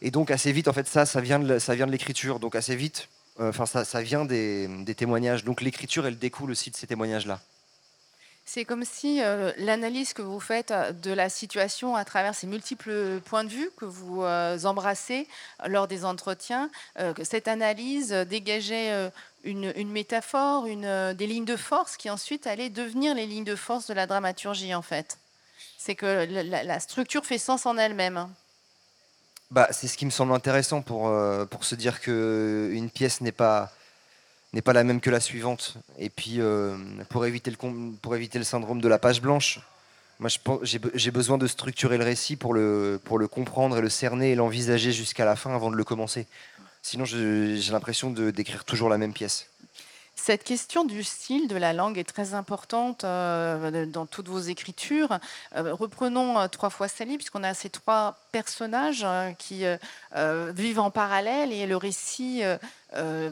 Et 0.00 0.10
donc 0.10 0.30
assez 0.30 0.52
vite, 0.52 0.68
en 0.68 0.72
fait, 0.72 0.86
ça, 0.86 1.04
vient 1.20 1.38
de, 1.38 1.90
l'écriture. 1.90 2.38
Donc 2.38 2.54
assez 2.54 2.76
vite, 2.76 3.08
ça, 3.66 4.00
vient 4.00 4.24
des, 4.24 4.68
des 4.84 4.94
témoignages. 4.94 5.44
Donc 5.44 5.60
l'écriture, 5.60 6.06
elle 6.06 6.18
découle 6.18 6.52
aussi 6.52 6.70
de 6.70 6.76
ces 6.76 6.86
témoignages-là. 6.86 7.40
C'est 8.50 8.64
comme 8.64 8.86
si 8.86 9.20
euh, 9.20 9.52
l'analyse 9.58 10.14
que 10.14 10.22
vous 10.22 10.40
faites 10.40 10.70
euh, 10.70 10.92
de 10.92 11.12
la 11.12 11.28
situation 11.28 11.96
à 11.96 12.06
travers 12.06 12.34
ces 12.34 12.46
multiples 12.46 13.20
points 13.26 13.44
de 13.44 13.50
vue 13.50 13.70
que 13.76 13.84
vous 13.84 14.22
euh, 14.22 14.58
embrassez 14.64 15.28
lors 15.66 15.86
des 15.86 16.06
entretiens, 16.06 16.70
que 16.96 17.24
cette 17.24 17.46
analyse 17.46 18.10
dégageait 18.12 19.10
une, 19.44 19.90
métaphore, 19.90 20.66
une, 20.66 21.12
des 21.12 21.26
lignes 21.26 21.44
de 21.44 21.56
force 21.56 21.96
qui 21.96 22.08
ensuite 22.08 22.46
allaient 22.46 22.70
devenir 22.70 23.14
les 23.14 23.26
lignes 23.26 23.44
de 23.44 23.54
force 23.54 23.86
de 23.86 23.94
la 23.94 24.06
dramaturgie 24.06 24.74
en 24.74 24.82
fait. 24.82 25.18
C'est 25.76 25.94
que 25.94 26.26
la, 26.30 26.80
structure 26.80 27.26
fait 27.26 27.38
sens 27.38 27.66
en 27.66 27.76
elle-même. 27.76 28.28
Bah, 29.50 29.68
c'est 29.72 29.88
ce 29.88 29.98
qui 29.98 30.06
me 30.06 30.10
semble 30.10 30.32
intéressant 30.32 30.80
pour, 30.80 31.12
pour 31.50 31.64
se 31.64 31.74
dire 31.74 32.00
qu'une 32.00 32.90
pièce 32.90 33.20
n'est 33.20 33.32
pas, 33.32 33.72
n'est 34.52 34.62
pas 34.62 34.72
la 34.72 34.84
même 34.84 35.00
que 35.00 35.10
la 35.10 35.20
suivante. 35.20 35.74
Et 35.98 36.10
puis, 36.10 36.40
euh, 36.40 36.76
pour, 37.10 37.26
éviter 37.26 37.50
le, 37.50 37.56
pour 38.00 38.14
éviter 38.16 38.38
le 38.38 38.44
syndrome 38.44 38.80
de 38.80 38.88
la 38.88 38.98
page 38.98 39.20
blanche, 39.20 39.60
moi, 40.20 40.30
j'ai 40.62 40.78
be- 40.78 40.90
j'ai 40.94 41.10
besoin 41.10 41.38
de 41.38 41.46
structurer 41.46 41.96
le 41.98 42.04
récit 42.04 42.36
pour 42.36 42.54
le, 42.54 43.00
pour 43.04 43.18
le 43.18 43.28
comprendre 43.28 43.78
et 43.78 43.80
le 43.80 43.88
cerner 43.90 44.32
et 44.32 44.34
l'envisager 44.34 44.92
jusqu'à 44.92 45.24
la 45.24 45.36
fin 45.36 45.54
avant 45.54 45.70
de 45.70 45.76
le 45.76 45.84
commencer. 45.84 46.26
Sinon, 46.82 47.04
j'ai 47.04 47.70
l'impression 47.70 48.10
d'écrire 48.10 48.64
toujours 48.64 48.88
la 48.88 48.98
même 48.98 49.12
pièce. 49.12 49.46
Cette 50.18 50.42
question 50.42 50.84
du 50.84 51.04
style 51.04 51.46
de 51.46 51.56
la 51.56 51.72
langue 51.72 51.96
est 51.96 52.04
très 52.04 52.34
importante 52.34 53.04
euh, 53.04 53.86
dans 53.86 54.04
toutes 54.04 54.28
vos 54.28 54.40
écritures. 54.40 55.18
Euh, 55.56 55.72
reprenons 55.72 56.38
euh, 56.38 56.48
trois 56.48 56.70
fois 56.70 56.88
Sally, 56.88 57.16
puisqu'on 57.16 57.44
a 57.44 57.54
ces 57.54 57.70
trois 57.70 58.18
personnages 58.32 59.06
qui 59.38 59.64
vivent 60.14 60.80
en 60.80 60.90
parallèle 60.90 61.52
et 61.52 61.66
le 61.66 61.76
récit 61.76 62.42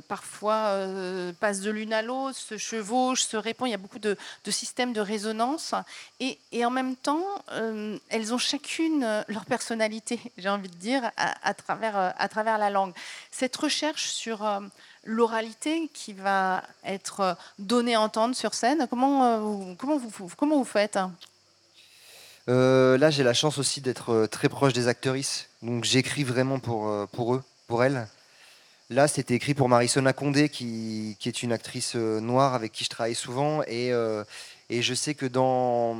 parfois 0.08 0.86
passe 1.38 1.60
de 1.60 1.70
l'une 1.70 1.92
à 1.92 2.00
l'autre, 2.00 2.38
se 2.38 2.56
chevauche, 2.56 3.22
se 3.22 3.36
répond. 3.36 3.66
Il 3.66 3.72
y 3.72 3.74
a 3.74 3.78
beaucoup 3.78 3.98
de, 3.98 4.16
systèmes 4.48 4.94
de 4.94 5.00
résonance. 5.00 5.74
Et, 6.20 6.38
en 6.64 6.70
même 6.70 6.96
temps, 6.96 7.26
elles 8.08 8.32
ont 8.32 8.38
chacune 8.38 9.06
leur 9.28 9.44
personnalité, 9.44 10.18
j'ai 10.38 10.48
envie 10.48 10.70
de 10.70 10.76
dire, 10.76 11.10
à, 11.16 11.52
travers, 11.52 12.58
la 12.58 12.70
langue. 12.70 12.94
Cette 13.30 13.56
recherche 13.56 14.06
sur 14.06 14.42
l'oralité 15.06 15.88
qui 15.94 16.12
va 16.12 16.62
être 16.84 17.20
euh, 17.20 17.34
donnée 17.58 17.94
à 17.94 18.00
entendre 18.00 18.34
sur 18.34 18.54
scène, 18.54 18.86
comment, 18.90 19.24
euh, 19.24 19.38
vous, 19.38 19.76
comment, 20.36 20.58
vous, 20.58 20.64
faites 20.64 20.98
Euh, 22.48 22.98
là, 22.98 23.10
j'ai 23.10 23.22
la 23.22 23.34
chance 23.34 23.58
aussi 23.58 23.80
d'être 23.80 24.26
très 24.26 24.48
proche 24.48 24.72
des 24.72 24.88
actrices. 24.88 25.48
Donc, 25.62 25.84
j'écris 25.84 26.24
vraiment 26.24 26.58
pour, 26.58 27.08
pour 27.08 27.34
eux, 27.34 27.42
pour 27.66 27.82
elles. 27.82 28.06
Là, 28.88 29.08
c'était 29.08 29.34
écrit 29.34 29.54
pour 29.54 29.68
Marissona 29.68 30.12
Condé, 30.12 30.48
qui, 30.48 31.16
qui 31.18 31.28
est 31.28 31.42
une 31.42 31.52
actrice 31.52 31.96
noire 31.96 32.54
avec 32.54 32.70
qui 32.70 32.84
je 32.84 32.88
travaille 32.88 33.16
souvent. 33.16 33.62
Et, 33.66 33.90
et 34.70 34.82
je 34.82 34.94
sais 34.94 35.14
que 35.14 35.26
dans, 35.26 35.96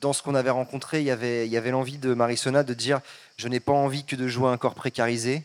dans 0.00 0.12
ce 0.12 0.22
qu'on 0.22 0.36
avait 0.36 0.50
rencontré, 0.50 1.00
il 1.00 1.04
y 1.04 1.10
avait, 1.10 1.48
y 1.48 1.56
avait 1.56 1.72
l'envie 1.72 1.98
de 1.98 2.14
Marissona 2.14 2.62
de 2.62 2.74
dire 2.74 3.00
Je 3.36 3.48
n'ai 3.48 3.58
pas 3.58 3.72
envie 3.72 4.04
que 4.04 4.14
de 4.14 4.28
jouer 4.28 4.50
un 4.50 4.56
corps 4.56 4.76
précarisé. 4.76 5.42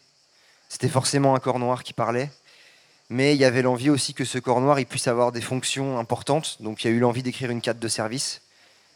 C'était 0.69 0.89
forcément 0.89 1.33
un 1.33 1.39
corps 1.39 1.57
noir 1.57 1.83
qui 1.83 1.93
parlait. 1.93 2.29
Mais 3.09 3.35
il 3.35 3.39
y 3.39 3.45
avait 3.45 3.61
l'envie 3.61 3.89
aussi 3.89 4.13
que 4.13 4.25
ce 4.25 4.37
corps 4.37 4.61
noir 4.61 4.79
il 4.79 4.85
puisse 4.85 5.07
avoir 5.07 5.31
des 5.31 5.41
fonctions 5.41 5.97
importantes. 5.97 6.57
Donc, 6.61 6.83
il 6.83 6.87
y 6.87 6.93
a 6.93 6.93
eu 6.93 6.99
l'envie 6.99 7.23
d'écrire 7.23 7.51
une 7.51 7.61
carte 7.61 7.79
de 7.79 7.87
service 7.87 8.41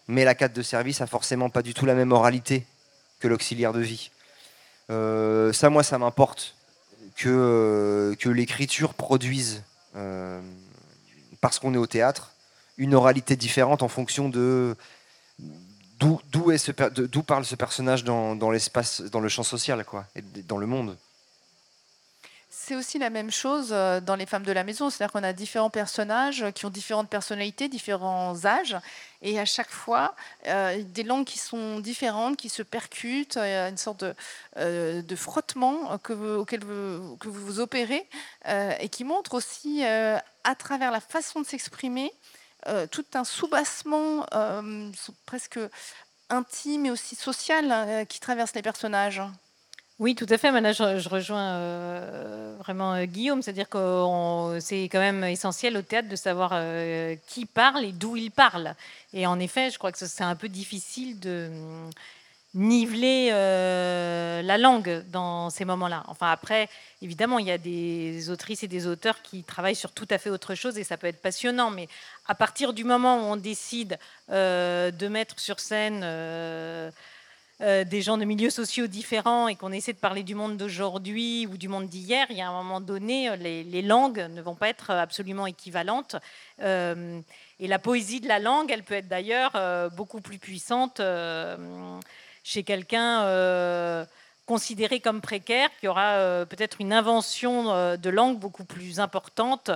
mais 0.07 0.25
la 0.25 0.35
carte 0.35 0.53
de 0.53 0.61
service 0.61 1.01
a 1.01 1.07
forcément 1.07 1.49
pas 1.49 1.61
du 1.61 1.73
tout 1.73 1.85
la 1.85 1.95
même 1.95 2.11
oralité 2.11 2.65
que 3.19 3.27
l'auxiliaire 3.27 3.73
de 3.73 3.79
vie. 3.79 4.11
Euh, 4.89 5.53
ça, 5.53 5.69
moi, 5.69 5.83
ça 5.83 5.97
m'importe 5.97 6.55
que, 7.15 7.29
euh, 7.29 8.15
que 8.15 8.29
l'écriture 8.29 8.93
produise, 8.93 9.63
euh, 9.95 10.41
parce 11.39 11.59
qu'on 11.59 11.73
est 11.73 11.77
au 11.77 11.87
théâtre, 11.87 12.31
une 12.77 12.93
oralité 12.93 13.35
différente 13.35 13.83
en 13.83 13.87
fonction 13.87 14.29
de 14.29 14.75
d'où 15.99 17.23
parle 17.23 17.45
ce 17.45 17.55
personnage 17.55 18.03
dans, 18.03 18.35
dans 18.35 18.49
l'espace, 18.49 19.01
dans 19.01 19.19
le 19.19 19.29
champ 19.29 19.43
social, 19.43 19.85
quoi, 19.85 20.07
et 20.15 20.21
dans 20.41 20.57
le 20.57 20.65
monde. 20.65 20.97
C'est 22.71 22.77
aussi 22.77 22.99
la 22.99 23.09
même 23.09 23.31
chose 23.31 23.71
euh, 23.73 23.99
dans 23.99 24.15
Les 24.15 24.25
Femmes 24.25 24.45
de 24.45 24.51
la 24.53 24.63
Maison, 24.63 24.89
c'est-à-dire 24.89 25.11
qu'on 25.11 25.25
a 25.25 25.33
différents 25.33 25.69
personnages 25.69 26.45
qui 26.55 26.65
ont 26.65 26.69
différentes 26.69 27.09
personnalités, 27.09 27.67
différents 27.67 28.45
âges, 28.45 28.77
et 29.21 29.37
à 29.41 29.43
chaque 29.43 29.69
fois, 29.69 30.15
euh, 30.47 30.81
des 30.81 31.03
langues 31.03 31.25
qui 31.25 31.37
sont 31.37 31.81
différentes, 31.81 32.37
qui 32.37 32.47
se 32.47 32.63
percutent, 32.63 33.35
il 33.35 33.49
y 33.49 33.55
a 33.55 33.67
une 33.67 33.75
sorte 33.75 34.05
de, 34.05 34.15
euh, 34.55 35.03
frottement 35.17 35.91
auquel 35.91 36.63
vous, 36.63 37.17
que 37.17 37.27
vous 37.27 37.59
opérez, 37.59 38.07
euh, 38.47 38.71
et 38.79 38.87
qui 38.87 39.03
montre 39.03 39.33
aussi, 39.33 39.83
euh, 39.83 40.17
à 40.45 40.55
travers 40.55 40.91
la 40.91 41.01
façon 41.01 41.41
de 41.41 41.45
s'exprimer, 41.45 42.13
euh, 42.69 42.87
tout 42.87 43.03
un 43.15 43.25
soubassement 43.25 44.25
euh, 44.33 44.89
presque 45.25 45.59
intime 46.29 46.85
et 46.85 46.91
aussi 46.91 47.17
social 47.17 47.69
euh, 47.69 48.05
qui 48.05 48.21
traverse 48.21 48.55
les 48.55 48.61
personnages. 48.61 49.21
Oui, 50.01 50.15
tout 50.15 50.25
à 50.29 50.39
fait. 50.39 50.49
Là, 50.49 50.71
je, 50.71 51.09
rejoins 51.09 51.57
euh, 51.57 52.55
vraiment 52.57 52.95
euh, 52.95 53.05
Guillaume, 53.05 53.43
c'est-à-dire 53.43 53.69
que 53.69 54.57
c'est 54.59 54.85
quand 54.85 54.99
même 54.99 55.23
essentiel 55.23 55.77
au 55.77 55.83
théâtre 55.83 56.09
de 56.09 56.15
savoir 56.15 56.53
euh, 56.55 57.15
qui 57.27 57.45
parle 57.45 57.85
et 57.85 57.91
d'où 57.91 58.15
il 58.15 58.31
parle. 58.31 58.73
Et 59.13 59.27
en 59.27 59.39
effet, 59.39 59.69
je 59.69 59.77
crois 59.77 59.91
que 59.91 59.99
c'est 59.99 60.23
un 60.23 60.35
peu 60.35 60.49
difficile 60.49 61.19
de 61.19 61.51
hum, 61.51 61.91
niveler 62.55 63.29
la 63.29 64.57
langue 64.57 65.03
dans 65.11 65.51
ces 65.51 65.65
moments-là. 65.65 66.03
Enfin, 66.07 66.31
après, 66.31 66.67
évidemment, 67.03 67.37
il 67.37 67.45
y 67.45 67.51
a 67.51 67.59
des 67.59 68.31
autrices 68.31 68.63
et 68.63 68.67
des 68.67 68.87
auteurs 68.87 69.21
qui 69.21 69.43
travaillent 69.43 69.75
sur 69.75 69.91
tout 69.91 70.07
à 70.09 70.17
fait 70.17 70.31
autre 70.31 70.55
chose 70.55 70.79
et 70.79 70.83
ça 70.83 70.97
peut 70.97 71.07
être 71.07 71.21
passionnant. 71.21 71.69
Mais 71.69 71.87
à 72.27 72.33
partir 72.33 72.73
du 72.73 72.85
moment 72.85 73.17
où 73.17 73.31
on 73.33 73.35
décide 73.35 73.99
de 74.29 75.07
mettre 75.07 75.39
sur 75.39 75.59
scène 75.59 76.03
euh, 77.61 77.71
euh, 77.71 77.83
des 77.83 78.01
gens 78.01 78.17
de 78.17 78.25
milieux 78.25 78.49
sociaux 78.49 78.87
différents 78.87 79.47
et 79.47 79.55
qu'on 79.55 79.71
essaie 79.71 79.93
de 79.93 79.97
parler 79.97 80.23
du 80.23 80.35
monde 80.35 80.57
d'aujourd'hui 80.57 81.47
ou 81.47 81.57
du 81.57 81.67
monde 81.67 81.87
d'hier, 81.87 82.27
il 82.29 82.37
y 82.37 82.41
a 82.41 82.49
un 82.49 82.63
moment 82.63 82.81
donné, 82.81 83.29
euh, 83.29 83.35
les, 83.35 83.81
langues 83.81 84.27
ne 84.29 84.41
vont 84.41 84.55
pas 84.55 84.69
être 84.69 84.91
absolument 84.91 85.47
équivalentes. 85.47 86.15
Euh, 86.61 87.19
et 87.59 87.67
la 87.67 87.79
poésie 87.79 88.21
de 88.21 88.27
la 88.27 88.39
langue, 88.39 88.71
elle 88.71 88.83
peut 88.83 88.95
être 88.95 89.07
d'ailleurs 89.07 89.51
euh, 89.55 89.89
beaucoup 89.89 90.21
plus 90.21 90.37
puissante 90.37 90.99
euh, 90.99 91.57
chez 92.43 92.63
quelqu'un 92.63 93.23
euh, 93.23 94.05
considéré 94.51 94.99
comme 94.99 95.21
précaire, 95.21 95.69
qui 95.79 95.87
aura 95.87 96.15
euh, 96.15 96.45
peut-être 96.45 96.81
une 96.81 96.91
invention 96.91 97.71
euh, 97.71 97.95
de 97.95 98.09
langue 98.09 98.37
beaucoup 98.37 98.65
plus 98.65 98.99
importante 98.99 99.71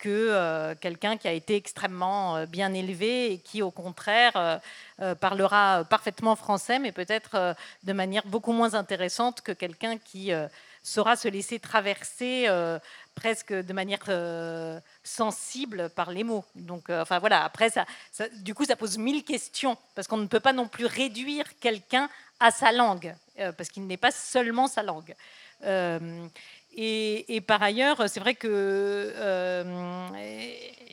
que 0.00 0.08
euh, 0.08 0.74
quelqu'un 0.74 1.16
qui 1.16 1.28
a 1.28 1.32
été 1.32 1.54
extrêmement 1.54 2.36
euh, 2.36 2.46
bien 2.46 2.72
élevé 2.72 3.32
et 3.32 3.38
qui, 3.38 3.62
au 3.62 3.70
contraire, 3.70 4.60
euh, 5.00 5.14
parlera 5.14 5.84
parfaitement 5.84 6.34
français, 6.36 6.78
mais 6.78 6.90
peut-être 6.90 7.54
de 7.84 7.92
manière 7.92 8.26
beaucoup 8.26 8.52
moins 8.52 8.74
intéressante 8.74 9.42
que 9.42 9.52
quelqu'un 9.52 9.98
qui 9.98 10.30
saura 10.82 11.16
se 11.16 11.28
laisser 11.28 11.58
traverser 11.58 12.48
presque 13.14 13.54
de 13.54 13.72
manière 13.72 14.04
sensible 15.02 15.88
par 15.88 16.10
les 16.10 16.22
mots. 16.22 16.44
Donc, 16.54 16.90
enfin 16.90 17.18
voilà, 17.18 17.44
après, 17.44 17.70
du 18.42 18.52
coup, 18.54 18.66
ça 18.66 18.76
pose 18.76 18.98
mille 18.98 19.24
questions, 19.24 19.78
parce 19.94 20.06
qu'on 20.06 20.18
ne 20.18 20.26
peut 20.26 20.40
pas 20.40 20.52
non 20.52 20.68
plus 20.68 20.84
réduire 20.84 21.46
quelqu'un 21.60 22.10
à 22.38 22.50
sa 22.50 22.70
langue, 22.70 23.14
parce 23.56 23.70
qu'il 23.70 23.86
n'est 23.86 23.96
pas 23.96 24.12
seulement 24.12 24.68
sa 24.68 24.82
langue. 24.82 25.14
Et, 26.72 27.34
et 27.34 27.40
par 27.40 27.62
ailleurs, 27.62 28.08
c'est 28.08 28.20
vrai 28.20 28.34
que, 28.34 28.48
euh, 29.16 30.08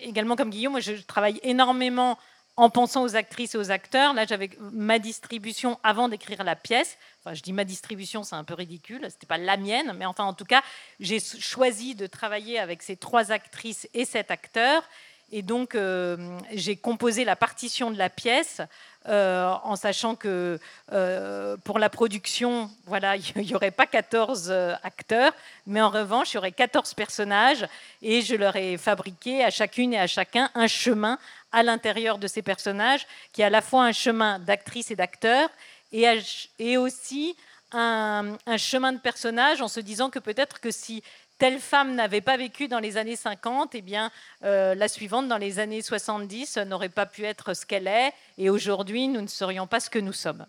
également 0.01 0.35
comme 0.35 0.49
Guillaume, 0.49 0.73
moi, 0.73 0.81
je 0.81 0.93
travaille 0.93 1.39
énormément 1.43 2.17
en 2.55 2.71
pensant 2.71 3.03
aux 3.03 3.15
actrices 3.15 3.53
et 3.53 3.57
aux 3.57 3.69
acteurs. 3.69 4.13
Là, 4.13 4.25
j'avais 4.25 4.49
ma 4.59 4.97
distribution 4.97 5.79
avant 5.83 6.09
d'écrire 6.09 6.43
la 6.43 6.55
pièce. 6.55 6.97
Enfin, 7.19 7.35
je 7.35 7.43
dis 7.43 7.53
ma 7.53 7.63
distribution, 7.63 8.23
c'est 8.23 8.35
un 8.35 8.43
peu 8.43 8.55
ridicule. 8.55 9.05
C'était 9.09 9.27
pas 9.27 9.37
la 9.37 9.57
mienne, 9.57 9.93
mais 9.95 10.05
enfin, 10.05 10.23
en 10.23 10.33
tout 10.33 10.45
cas, 10.45 10.63
j'ai 10.99 11.19
choisi 11.19 11.93
de 11.93 12.07
travailler 12.07 12.57
avec 12.57 12.81
ces 12.81 12.97
trois 12.97 13.31
actrices 13.31 13.87
et 13.93 14.05
cet 14.05 14.31
acteur. 14.31 14.83
Et 15.31 15.43
donc, 15.43 15.75
euh, 15.75 16.39
j'ai 16.53 16.77
composé 16.77 17.25
la 17.25 17.35
partition 17.35 17.91
de 17.91 17.97
la 17.97 18.09
pièce 18.09 18.61
euh, 19.07 19.53
en 19.63 19.77
sachant 19.77 20.15
que 20.15 20.59
euh, 20.91 21.55
pour 21.63 21.79
la 21.79 21.89
production, 21.89 22.69
voilà, 22.85 23.15
il 23.35 23.41
n'y 23.41 23.55
aurait 23.55 23.71
pas 23.71 23.85
14 23.85 24.47
euh, 24.49 24.73
acteurs, 24.83 25.31
mais 25.65 25.81
en 25.81 25.89
revanche, 25.89 26.33
il 26.33 26.35
y 26.35 26.37
aurait 26.37 26.51
14 26.51 26.93
personnages 26.93 27.65
et 28.01 28.21
je 28.21 28.35
leur 28.35 28.55
ai 28.55 28.77
fabriqué 28.77 29.43
à 29.43 29.49
chacune 29.49 29.93
et 29.93 29.99
à 29.99 30.07
chacun 30.07 30.49
un 30.55 30.67
chemin 30.67 31.17
à 31.51 31.63
l'intérieur 31.63 32.17
de 32.17 32.27
ces 32.27 32.41
personnages 32.41 33.07
qui 33.31 33.41
est 33.41 33.45
à 33.45 33.49
la 33.49 33.61
fois 33.61 33.85
un 33.85 33.93
chemin 33.93 34.39
d'actrice 34.39 34.91
et 34.91 34.95
d'acteur 34.95 35.49
et, 35.93 36.77
aussi 36.77 37.35
un, 37.71 38.35
un 38.45 38.57
chemin 38.57 38.91
de 38.91 38.99
personnage 38.99 39.61
en 39.61 39.69
se 39.69 39.79
disant 39.79 40.09
que 40.09 40.19
peut-être 40.19 40.59
que 40.59 40.71
si 40.71 41.01
telle 41.37 41.59
femme 41.59 41.95
n'avait 41.95 42.21
pas 42.21 42.37
vécu 42.37 42.67
dans 42.67 42.79
les 42.79 42.97
années 42.97 43.15
50, 43.15 43.75
eh 43.75 43.81
bien, 43.81 44.11
euh, 44.43 44.75
la 44.75 44.87
suivante, 44.87 45.27
dans 45.27 45.37
les 45.37 45.59
années 45.59 45.81
70, 45.81 46.57
n'aurait 46.57 46.89
pas 46.89 47.05
pu 47.05 47.25
être 47.25 47.53
ce 47.53 47.65
qu'elle 47.65 47.87
est. 47.87 48.13
Et 48.37 48.49
aujourd'hui, 48.49 49.07
nous 49.07 49.21
ne 49.21 49.27
serions 49.27 49.67
pas 49.67 49.79
ce 49.79 49.89
que 49.89 49.99
nous 49.99 50.13
sommes. 50.13 50.45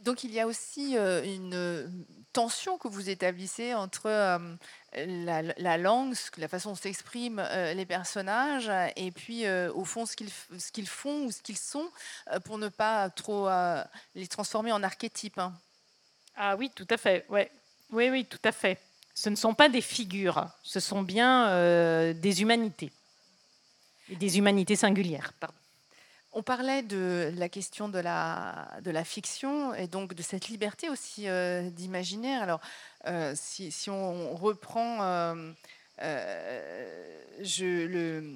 donc 0.00 0.24
il 0.24 0.32
y 0.32 0.40
a 0.40 0.46
aussi 0.46 0.96
une 0.96 1.90
tension 2.32 2.78
que 2.78 2.88
vous 2.88 3.10
établissez 3.10 3.74
entre 3.74 4.08
la, 4.94 5.78
langue, 5.78 6.14
la 6.38 6.48
façon 6.48 6.70
dont 6.70 6.76
s'expriment 6.76 7.46
les 7.74 7.86
personnages, 7.86 8.70
et 8.96 9.10
puis 9.10 9.48
au 9.48 9.84
fond 9.84 10.06
ce 10.06 10.16
qu'ils 10.16 10.88
font 10.88 11.26
ou 11.26 11.32
ce 11.32 11.42
qu'ils 11.42 11.58
sont, 11.58 11.90
pour 12.44 12.56
ne 12.56 12.68
pas 12.68 13.10
trop 13.10 13.48
les 14.14 14.26
transformer 14.26 14.72
en 14.72 14.82
archétypes. 14.82 15.38
Hein. 15.38 15.52
Ah 16.36 16.56
oui, 16.56 16.70
tout 16.74 16.86
à 16.88 16.96
fait. 16.96 17.26
Ouais. 17.28 17.50
Oui, 17.90 18.08
oui, 18.08 18.24
tout 18.24 18.38
à 18.44 18.52
fait. 18.52 18.78
Ce 19.20 19.28
ne 19.28 19.36
sont 19.36 19.52
pas 19.52 19.68
des 19.68 19.82
figures, 19.82 20.46
ce 20.62 20.80
sont 20.80 21.02
bien 21.02 22.12
des 22.14 22.40
humanités. 22.40 22.90
Et 24.08 24.16
des 24.16 24.38
humanités 24.38 24.76
singulières. 24.76 25.34
Pardon. 25.38 25.54
On 26.32 26.44
parlait 26.44 26.82
de 26.82 27.32
la 27.36 27.48
question 27.48 27.88
de 27.88 27.98
la, 27.98 29.04
fiction 29.04 29.74
et 29.74 29.88
donc 29.88 30.14
de 30.14 30.22
cette 30.22 30.48
liberté 30.48 30.88
aussi 30.88 31.28
euh, 31.28 31.68
d'imaginaire. 31.70 32.42
Alors, 32.42 32.60
euh, 33.06 33.32
si, 33.34 33.90
on 33.90 34.36
reprend 34.36 35.02
euh, 35.02 35.52
je, 37.40 37.86
le, 37.86 38.32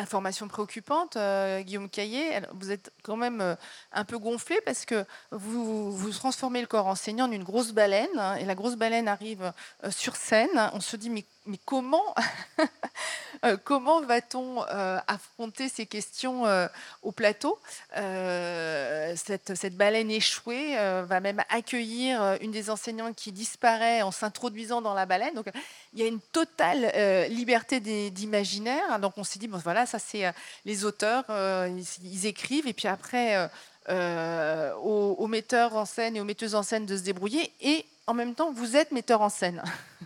information 0.00 0.48
préoccupante, 0.48 1.16
Guillaume 1.60 1.88
Caillé, 1.88 2.40
vous 2.52 2.70
êtes 2.70 2.92
quand 3.02 3.16
même 3.16 3.56
un 3.92 4.04
peu 4.04 4.18
gonflé 4.18 4.60
parce 4.64 4.84
que 4.84 5.04
vous, 5.30 6.10
transformez 6.12 6.60
le 6.60 6.66
corps 6.66 6.86
enseignant 6.86 7.28
en 7.28 7.32
une 7.32 7.44
grosse 7.44 7.72
baleine 7.72 8.08
hein, 8.18 8.36
et 8.36 8.44
la 8.44 8.54
grosse 8.54 8.76
baleine 8.76 9.08
arrive 9.08 9.52
sur 9.90 10.16
scène. 10.16 10.70
On 10.72 10.80
se 10.80 10.96
dit, 10.96 11.10
mais 11.10 11.24
mais 11.46 11.58
comment, 11.64 12.14
euh, 13.44 13.56
comment 13.64 14.02
va-t-on 14.02 14.62
euh, 14.62 14.98
affronter 15.06 15.68
ces 15.70 15.86
questions 15.86 16.46
euh, 16.46 16.66
au 17.02 17.12
plateau? 17.12 17.58
Cette, 17.94 19.56
cette, 19.56 19.76
baleine 19.76 20.10
échouée 20.10 20.76
va 20.76 21.20
même 21.20 21.42
accueillir 21.48 22.38
une 22.40 22.50
des 22.50 22.70
enseignantes 22.70 23.16
qui 23.16 23.32
disparaît 23.32 24.02
en 24.02 24.10
s'introduisant 24.10 24.82
dans 24.82 24.94
la 24.94 25.06
baleine. 25.06 25.34
Donc 25.34 25.46
il 25.92 26.00
y 26.00 26.02
a 26.02 26.06
une 26.06 26.20
totale 26.20 26.92
liberté 27.30 27.80
d'imaginaire. 28.10 28.98
Donc 29.00 29.14
on 29.16 29.24
s'est 29.24 29.38
dit, 29.38 29.48
bon 29.48 29.58
voilà, 29.58 29.86
ça 29.86 29.98
c'est 29.98 30.32
les 30.64 30.84
auteurs, 30.84 31.24
ils, 31.28 32.26
écrivent 32.26 32.66
et 32.66 32.72
puis 32.72 32.88
après 32.88 33.50
aux, 33.88 35.16
aux 35.18 35.26
metteurs 35.26 35.74
en 35.76 35.84
scène 35.84 36.16
et 36.16 36.20
aux 36.20 36.24
metteuses 36.24 36.54
en 36.54 36.62
scène 36.62 36.86
de 36.86 36.96
se 36.96 37.02
débrouiller. 37.02 37.52
Et 37.60 37.84
en 38.10 38.14
même 38.14 38.34
temps, 38.34 38.50
vous 38.50 38.76
êtes 38.76 38.90
metteur 38.90 39.20
en 39.20 39.28
scène, 39.28 39.62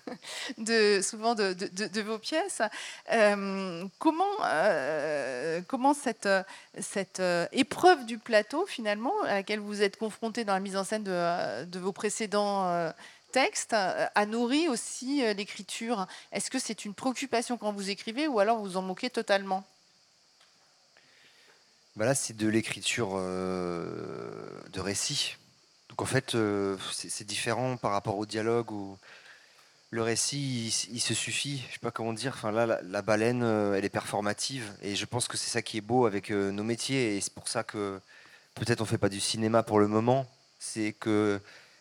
de, 0.59 1.01
souvent 1.03 1.35
de, 1.35 2.01
vos 2.03 2.18
pièces. 2.18 2.61
Euh, 3.11 3.87
comment, 3.99 4.37
euh, 4.45 5.62
comment 5.66 5.95
cette, 5.95 6.29
cette 6.79 7.20
euh, 7.20 7.47
épreuve 7.53 8.05
du 8.05 8.18
plateau, 8.18 8.66
finalement, 8.66 9.14
à 9.22 9.37
laquelle 9.37 9.61
vous 9.61 9.81
êtes 9.81 9.97
confronté 9.97 10.45
dans 10.45 10.53
la 10.53 10.61
mise 10.61 10.77
en 10.77 10.85
scène 10.85 11.05
de, 11.05 11.79
vos 11.79 11.93
précédents 11.93 12.93
textes, 13.33 13.72
a 13.72 14.27
nourri 14.27 14.68
aussi 14.68 15.22
l'écriture? 15.35 16.07
Est-ce 16.31 16.51
que 16.51 16.59
c'est 16.59 16.85
une 16.85 16.93
préoccupation 16.93 17.57
quand 17.57 17.72
vous 17.72 17.89
écrivez 17.89 18.29
ou 18.29 18.39
alors 18.39 18.59
vous 18.59 18.77
en 18.77 18.83
moquez 18.83 19.09
totalement? 19.09 19.64
Bah 21.97 22.05
Là, 22.07 22.14
c'est 22.14 22.36
de 22.36 22.49
l'écriture 22.49 23.16
de 23.16 24.80
récit 24.80 25.36
donc 25.95 26.03
en 26.03 26.07
fait, 26.07 26.34
euh, 26.34 26.76
c'est 26.90 27.24
différent 27.24 27.76
par 27.76 27.92
rapport 27.92 28.18
au 28.18 28.26
dialogue 28.26 28.72
où 28.72 28.99
le 29.90 30.03
récit, 30.03 30.88
il, 30.90 30.99
se 30.99 31.14
suffit. 31.14 31.62
Je 31.68 31.74
sais 31.74 31.78
pas 31.78 31.92
comment 31.92 32.12
dire. 32.12 32.32
Enfin 32.34 32.51
là, 32.51 32.80
la, 32.82 33.01
baleine, 33.01 33.45
euh, 33.45 33.74
elle 33.76 33.84
est 33.84 33.90
performative, 33.90 34.72
et 34.82 34.97
je 34.97 35.07
pense 35.07 35.28
que 35.28 35.36
c'est 35.36 35.51
ça 35.51 35.62
qui 35.62 35.76
est 35.78 35.80
beau 35.80 36.07
avec 36.07 36.32
euh, 36.32 36.51
nos 36.51 36.64
métiers, 36.64 37.16
et 37.16 37.20
c'est 37.20 37.32
pour 37.32 37.47
ça 37.47 37.62
que 37.62 38.01
peut-être 38.57 38.80
on 38.80 38.84
fait 38.84 38.99
pas 38.99 39.09
du 39.09 39.20
cinéma 39.20 39.62
pour 39.62 39.78
le 39.78 39.86
moment. 39.86 40.26
C'est 40.59 40.95
que 40.95 41.40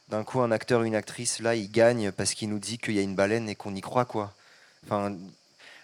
d'un 0.09 0.23
coup, 0.23 0.41
un 0.41 0.51
acteur, 0.51 0.83
une 0.83 0.93
actrice, 0.93 1.39
là, 1.39 1.55
il 1.55 1.71
gagne 1.71 2.11
parce 2.11 2.35
qu'il 2.35 2.49
nous 2.49 2.59
dit 2.59 2.77
qu'il 2.77 2.93
y 2.93 2.99
a 2.99 3.01
une 3.01 3.15
baleine 3.15 3.49
et 3.49 3.55
qu'on 3.55 3.73
y 3.73 3.81
croit, 3.81 4.05
quoi. 4.05 4.35
Enfin, 4.85 5.17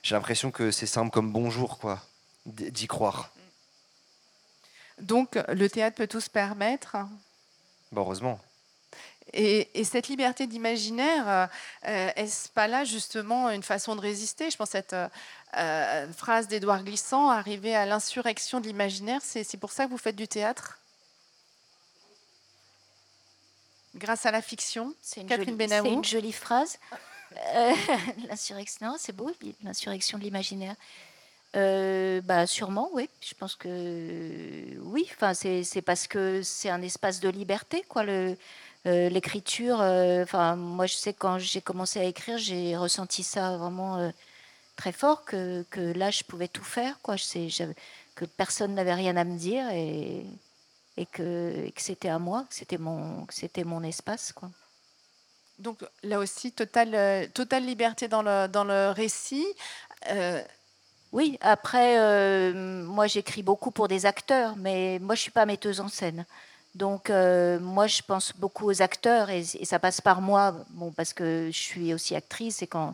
j'ai 0.04 0.14
l'impression 0.14 0.52
que 0.52 0.70
c'est 0.70 0.86
simple 0.86 1.10
comme 1.10 1.32
bonjour, 1.32 1.80
quoi, 1.80 2.06
d'y 2.46 2.86
croire. 2.86 3.32
Donc, 5.00 5.38
le 5.48 5.70
théâtre 5.70 5.96
peut 5.98 6.08
tout 6.08 6.22
se 6.22 6.30
permettre 6.30 6.98
heureusement. 7.96 8.40
Et, 9.34 9.84
cette 9.84 10.08
liberté 10.08 10.48
d'imaginaire, 10.48 11.30
euh, 11.30 11.46
euh, 11.88 12.12
est-ce 12.16 12.50
pas 12.50 12.68
là 12.68 12.84
justement 12.84 13.50
une 13.50 13.62
façon 13.62 13.96
de 13.96 14.02
résister? 14.02 14.50
Je 14.50 14.58
pense 14.58 14.72
cette 14.72 14.96
euh, 15.56 16.14
phrase 16.14 16.48
d'Édouard 16.48 16.84
Glissant, 16.84 17.30
arriver 17.30 17.76
à 17.76 17.86
l'insurrection 17.86 18.60
de 18.60 18.68
l'imaginaire, 18.68 19.22
c'est 19.24 19.58
pour 19.58 19.72
ça 19.72 19.86
que 19.86 19.92
vous 19.92 19.98
faites 19.98 20.16
du 20.16 20.28
théâtre? 20.28 20.80
Grâce 23.96 24.26
à 24.26 24.32
la 24.32 24.42
fiction 24.42 24.94
Catherine 25.28 25.58
C'est 25.60 25.88
une 25.88 26.06
jolie 26.06 26.34
phrase. 26.34 26.80
l'insurrection, 28.28 28.96
c'est 28.98 29.16
beau, 29.16 29.32
l'insurrection 29.64 30.18
de 30.18 30.24
l'imaginaire. 30.24 30.76
Euh, 31.56 32.22
bah 32.22 32.46
sûrement, 32.48 32.90
oui. 32.94 33.10
Je 33.22 33.34
pense 33.34 33.56
que 33.56 34.78
oui. 34.82 35.08
Enfin, 35.12 35.34
c'est 35.34 35.82
parce 35.82 36.08
que 36.08 36.42
c'est 36.44 36.70
un 36.70 36.82
espace 36.82 37.20
de 37.20 37.30
liberté, 37.30 37.84
quoi. 37.88 38.04
Euh, 38.06 39.10
l'écriture. 39.10 39.82
Euh, 39.82 40.24
enfin, 40.24 40.56
moi, 40.56 40.86
je 40.86 40.96
sais 40.96 41.14
quand 41.14 41.40
j'ai 41.40 41.62
commencé 41.62 42.00
à 42.00 42.04
écrire, 42.04 42.38
j'ai 42.38 42.78
ressenti 42.78 43.24
ça 43.24 43.58
vraiment 43.58 44.12
très 44.76 44.92
fort 44.92 45.26
que, 45.26 45.66
que, 45.72 45.82
là, 45.94 46.12
je 46.12 46.24
pouvais 46.24 46.48
tout 46.48 46.64
faire, 46.64 47.00
quoi. 47.02 47.16
Je 47.16 47.74
que 48.16 48.26
personne 48.26 48.76
n'avait 48.76 48.94
rien 48.94 49.16
à 49.18 49.24
me 49.24 49.38
dire 49.38 49.70
et, 49.72 50.26
et 50.98 51.06
que, 51.06 51.70
que 51.70 51.82
c'était 51.82 52.10
à 52.10 52.20
moi, 52.20 52.46
que 52.50 52.56
c'était 52.56 52.78
mon, 52.78 53.26
c'était 53.30 53.64
mon 53.64 53.84
espace, 53.84 54.34
quoi. 54.34 54.50
Donc 55.58 55.86
là 56.04 56.20
aussi, 56.20 56.54
totale, 56.54 57.30
totale 57.34 57.66
liberté 57.66 58.08
dans 58.08 58.22
le, 58.22 58.48
dans 58.48 58.64
le 58.64 58.92
récit. 58.92 59.46
Oui, 61.12 61.38
après, 61.42 62.00
euh, 62.00 62.84
moi 62.86 63.08
j'écris 63.08 63.42
beaucoup 63.42 63.72
pour 63.72 63.88
des 63.88 64.06
acteurs, 64.06 64.56
mais 64.58 65.00
moi 65.00 65.16
je 65.16 65.22
suis 65.22 65.32
pas 65.32 65.46
metteuse 65.46 65.80
en 65.80 65.88
scène. 65.88 66.26
Donc 66.76 67.10
euh, 67.10 67.60
moi 67.60 67.88
je 67.88 68.02
pense 68.04 68.34
beaucoup 68.38 68.68
aux 68.70 68.82
acteurs 68.84 69.30
et, 69.32 69.44
ça 69.44 69.80
passe 69.80 70.02
par 70.02 70.22
moi, 70.22 70.56
bon 70.70 70.92
parce 70.92 71.14
que 71.14 71.50
je 71.52 71.58
suis 71.58 71.94
aussi 71.96 72.16
actrice 72.16 72.62
et 72.62 72.68
quand 72.68 72.94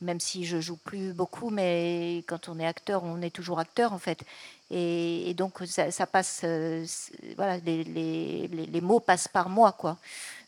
même 0.00 0.18
si 0.18 0.44
je 0.44 0.60
joue 0.60 0.76
plus 0.76 1.12
beaucoup, 1.12 1.50
mais 1.50 2.24
quand 2.26 2.48
on 2.48 2.58
est 2.58 2.66
acteur, 2.66 3.04
on 3.04 3.22
est 3.22 3.30
toujours 3.30 3.60
acteur 3.60 3.92
en 3.92 3.98
fait. 3.98 4.24
Et, 4.70 5.34
donc 5.34 5.58
ça, 5.66 6.06
passe, 6.06 6.40
euh, 6.44 6.84
voilà, 7.36 7.58
les, 7.58 7.84
les, 7.84 8.80
mots 8.80 9.00
passent 9.00 9.28
par 9.28 9.48
moi 9.48 9.72
quoi. 9.72 9.98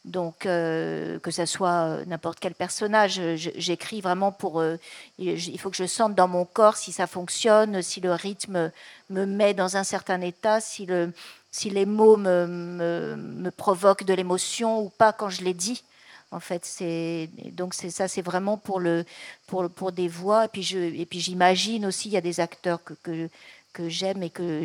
Donc, 0.04 0.44
euh, 0.44 1.18
que 1.20 1.30
ce 1.30 1.46
soit 1.46 1.86
euh, 1.86 2.04
n'importe 2.04 2.38
quel 2.38 2.54
personnage, 2.54 3.20
j'écris 3.36 4.02
vraiment 4.02 4.32
pour. 4.32 4.60
Euh, 4.60 4.76
il 5.18 5.58
faut 5.58 5.70
que 5.70 5.76
je 5.76 5.86
sente 5.86 6.14
dans 6.14 6.28
mon 6.28 6.44
corps 6.44 6.76
si 6.76 6.92
ça 6.92 7.06
fonctionne, 7.06 7.80
si 7.80 8.00
le 8.00 8.12
rythme 8.12 8.70
me 9.08 9.24
met 9.24 9.54
dans 9.54 9.78
un 9.78 9.84
certain 9.84 10.20
état, 10.20 10.60
si, 10.60 10.84
le, 10.84 11.12
si 11.50 11.70
les 11.70 11.86
mots 11.86 12.18
me, 12.18 13.48
provoquent 13.56 14.04
de 14.04 14.12
l'émotion 14.12 14.82
ou 14.82 14.90
pas 14.90 15.14
quand 15.14 15.30
je 15.30 15.42
les 15.42 15.54
dis. 15.54 15.82
En 16.30 16.40
fait, 16.40 16.66
c'est 16.66 17.30
donc 17.52 17.72
c'est 17.72 17.90
ça, 17.90 18.06
c'est 18.08 18.22
vraiment 18.22 18.58
pour 18.58 18.80
le 18.80 19.06
pour 19.46 19.70
pour 19.70 19.92
des 19.92 20.08
voix. 20.08 20.44
Et 20.46 20.48
puis 20.48 20.62
je 20.62 20.78
et 20.78 21.06
puis 21.06 21.20
j'imagine 21.20 21.86
aussi 21.86 22.08
il 22.08 22.12
y 22.12 22.16
a 22.18 22.20
des 22.20 22.40
acteurs 22.40 22.82
que, 22.84 22.94
que 23.02 23.30
que 23.72 23.88
j'aime 23.88 24.22
et 24.22 24.30
que 24.30 24.60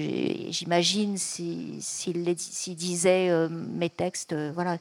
j'imagine 0.50 1.18
s'ils 1.18 1.82
si, 1.82 2.76
disaient 2.76 3.48
mes 3.50 3.90
textes, 3.90 4.36
voilà, 4.54 4.78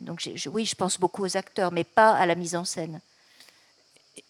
donc 0.00 0.28
oui, 0.52 0.64
je 0.64 0.74
pense 0.74 0.98
beaucoup 0.98 1.24
aux 1.24 1.36
acteurs, 1.36 1.72
mais 1.72 1.84
pas 1.84 2.12
à 2.12 2.26
la 2.26 2.34
mise 2.34 2.56
en 2.56 2.64
scène. 2.64 3.00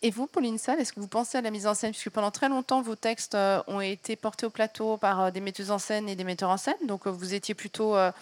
Et 0.03 0.11
vous, 0.11 0.27
Pauline 0.27 0.59
Salle, 0.59 0.81
est-ce 0.81 0.93
que 0.93 1.01
vous 1.01 1.09
pensez 1.09 1.39
à 1.39 1.41
la 1.41 1.51
mise 1.51 1.67
en 1.67 1.75
scène? 1.75 1.91
Puisque 1.91 2.11
pendant 2.11 2.31
très 2.31 2.49
longtemps, 2.49 2.83
vos 2.83 2.95
textes 2.95 3.35
euh, 3.35 3.63
ont 3.67 3.81
été 3.81 4.17
portés 4.17 4.47
au 4.47 4.51
plateau 4.51 4.97
par 4.97 5.21
euh, 5.21 5.31
des 5.31 5.41
metteuses 5.41 5.71
en 5.71 5.79
scène 5.79 6.09
et 6.09 6.17
des 6.17 6.25
metteurs 6.25 6.51
en 6.51 6.57
scène. 6.57 6.77
Donc 6.87 7.07
euh, 7.07 7.11
vous 7.11 7.35
étiez 7.35 7.55
plutôt 7.55 7.95
à 7.95 8.13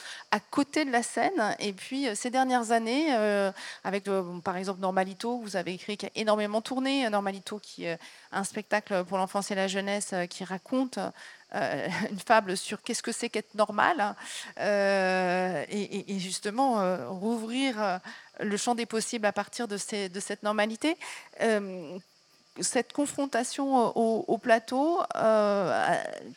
côté 0.51 0.85
de 0.85 0.91
la 0.91 1.03
scène. 1.03 1.57
Et 1.59 1.73
puis 1.73 2.07
ces 2.15 2.31
dernières 2.31 2.71
années, 2.71 3.13
avec 3.85 4.05
par 4.45 4.57
exemple 4.57 4.81
Normalito, 4.81 5.39
vous 5.39 5.57
avez 5.57 5.75
écrit 5.75 5.97
qui 5.97 6.07
a 6.07 6.11
énormément 6.15 6.61
tourné. 6.61 7.09
Normalito, 7.11 7.59
qui 7.59 7.85
est 7.85 7.99
un 8.33 8.45
spectacle 8.45 9.05
pour 9.05 9.19
l'enfance 9.19 9.51
et 9.51 9.55
la 9.55 9.69
jeunesse 9.69 10.15
qui 10.31 10.45
raconte 10.45 10.99
euh, 11.57 11.89
une 12.11 12.19
fable 12.19 12.57
sur 12.57 12.83
qu'est-ce 12.83 13.03
que 13.03 13.13
c'est 13.13 13.29
qu'être 13.29 13.55
normal, 13.55 14.15
euh, 14.61 15.65
et, 15.69 16.19
justement 16.19 16.81
euh, 16.81 17.09
rouvrir 17.09 18.01
le 18.41 18.57
champ 18.57 18.75
des 18.75 18.87
possibles 18.87 19.27
à 19.27 19.33
partir 19.33 19.69
de, 19.69 19.77
cette 19.77 20.43
normalité. 20.43 20.97
cette 22.61 22.93
confrontation 22.93 23.97
au, 23.97 24.39
plateau, 24.39 25.01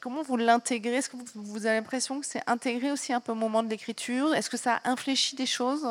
comment 0.02 0.22
vous 0.24 0.38
l'intégrez? 0.38 0.96
Est-ce 0.96 1.10
que 1.10 1.18
vous, 1.36 1.66
avez 1.66 1.78
l'impression 1.78 2.20
que 2.20 2.26
c'est 2.26 2.44
intégré 2.48 2.92
aussi 2.92 3.14
un 3.14 3.20
peu 3.20 3.32
au 3.32 3.36
moment 3.36 3.64
de 3.64 3.70
l'écriture? 3.70 4.34
Est-ce 4.36 4.50
que 4.50 4.58
ça 4.58 4.76
a 4.84 4.90
infléchi 4.90 5.36
des 5.36 5.46
choses? 5.46 5.88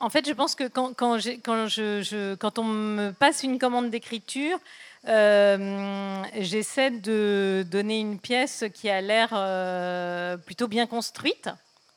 En 0.00 0.10
fait, 0.10 0.26
je 0.26 0.32
pense 0.32 0.54
que 0.54 0.64
quand, 0.68 0.92
quand, 0.92 1.18
je, 1.18 2.34
quand 2.34 2.58
on 2.58 2.64
me 2.64 3.10
passe 3.12 3.42
une 3.42 3.58
commande 3.58 3.90
d'écriture, 3.90 4.58
euh, 5.06 6.22
j'essaie 6.38 6.90
de 6.90 7.64
donner 7.70 8.00
une 8.00 8.18
pièce 8.18 8.64
qui 8.72 8.88
a 8.88 9.00
l'air 9.00 9.30
euh, 9.32 10.36
plutôt 10.36 10.68
bien 10.68 10.86
construite. 10.86 11.50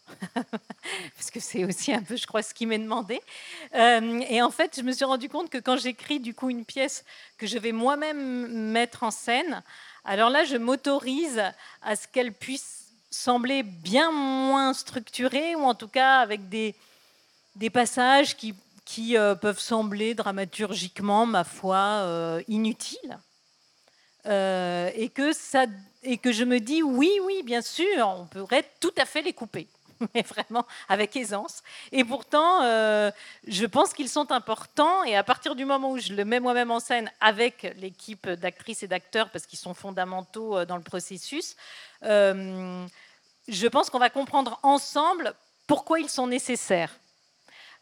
Parce 0.34 1.32
que 1.32 1.40
c'est 1.40 1.64
aussi 1.66 1.94
un 1.94 2.02
peu, 2.02 2.16
je 2.16 2.26
crois, 2.28 2.42
ce 2.42 2.54
qui 2.54 2.66
m'est 2.66 2.80
demandé. 2.80 3.22
Euh, 3.76 4.22
et 4.30 4.42
en 4.42 4.52
fait, 4.52 4.76
je 4.78 4.82
me 4.82 4.92
suis 4.92 5.06
rendu 5.06 5.30
compte 5.30 5.50
que 5.50 5.58
quand 5.58 5.78
j'écris 5.78 6.20
du 6.20 6.34
coup 6.34 6.50
une 6.50 6.66
pièce 6.66 7.04
que 7.38 7.48
je 7.48 7.58
vais 7.58 7.72
moi-même 7.72 8.48
mettre 8.72 9.04
en 9.04 9.12
scène, 9.12 9.64
alors 10.06 10.30
là, 10.30 10.46
je 10.46 10.56
m'autorise 10.56 11.44
à 11.82 11.96
ce 11.96 12.08
qu'elle 12.08 12.34
puisse 12.34 12.86
sembler 13.10 13.64
bien 13.64 14.12
moins 14.12 14.74
structurée, 14.74 15.56
ou 15.56 15.64
en 15.64 15.76
tout 15.76 15.88
cas 15.88 16.20
avec 16.20 16.50
des, 16.50 16.76
des 17.56 17.70
passages 17.70 18.36
qui 18.36 18.54
qui 18.88 19.18
euh, 19.18 19.36
peuvent 19.36 19.60
sembler 19.60 20.16
dramaturgiquement, 20.16 21.26
ma 21.26 21.44
foi, 21.44 21.78
euh, 21.78 22.42
inutiles. 22.48 23.20
Euh, 24.26 24.90
et, 24.96 25.10
que 25.10 25.34
ça, 25.34 25.66
et 26.04 26.18
que 26.18 26.32
je 26.32 26.46
me 26.46 26.60
dis, 26.60 26.82
oui, 26.82 27.12
oui, 27.24 27.44
bien 27.44 27.62
sûr, 27.62 28.08
on 28.08 28.26
pourrait 28.26 28.66
tout 28.80 28.94
à 28.98 29.06
fait 29.06 29.22
les 29.22 29.34
couper, 29.34 29.68
mais 30.16 30.22
vraiment 30.22 30.66
avec 30.88 31.18
aisance. 31.18 31.64
Et 31.92 32.06
pourtant, 32.06 32.62
je 32.62 33.66
pense 33.66 33.94
qu'ils 33.94 34.08
sont 34.08 34.32
importants, 34.32 35.04
et 35.04 35.18
à 35.18 35.24
partir 35.24 35.56
du 35.56 35.66
moment 35.66 35.92
où 35.92 35.98
je 35.98 36.14
le 36.14 36.24
mets 36.24 36.40
moi-même 36.40 36.72
en 36.72 36.80
scène 36.80 37.12
avec 37.20 37.74
l'équipe 37.78 38.30
d'actrices 38.30 38.84
et 38.84 38.88
d'acteurs, 38.88 39.30
parce 39.32 39.46
qu'ils 39.46 39.60
sont 39.60 39.74
fondamentaux 39.74 40.64
dans 40.64 40.78
le 40.78 40.84
processus, 40.84 41.58
je 42.04 43.68
pense 43.68 43.90
qu'on 43.90 44.00
va 44.00 44.10
comprendre 44.10 44.60
ensemble 44.64 45.34
pourquoi 45.68 46.00
ils 46.00 46.10
sont 46.10 46.28
nécessaires. 46.28 46.98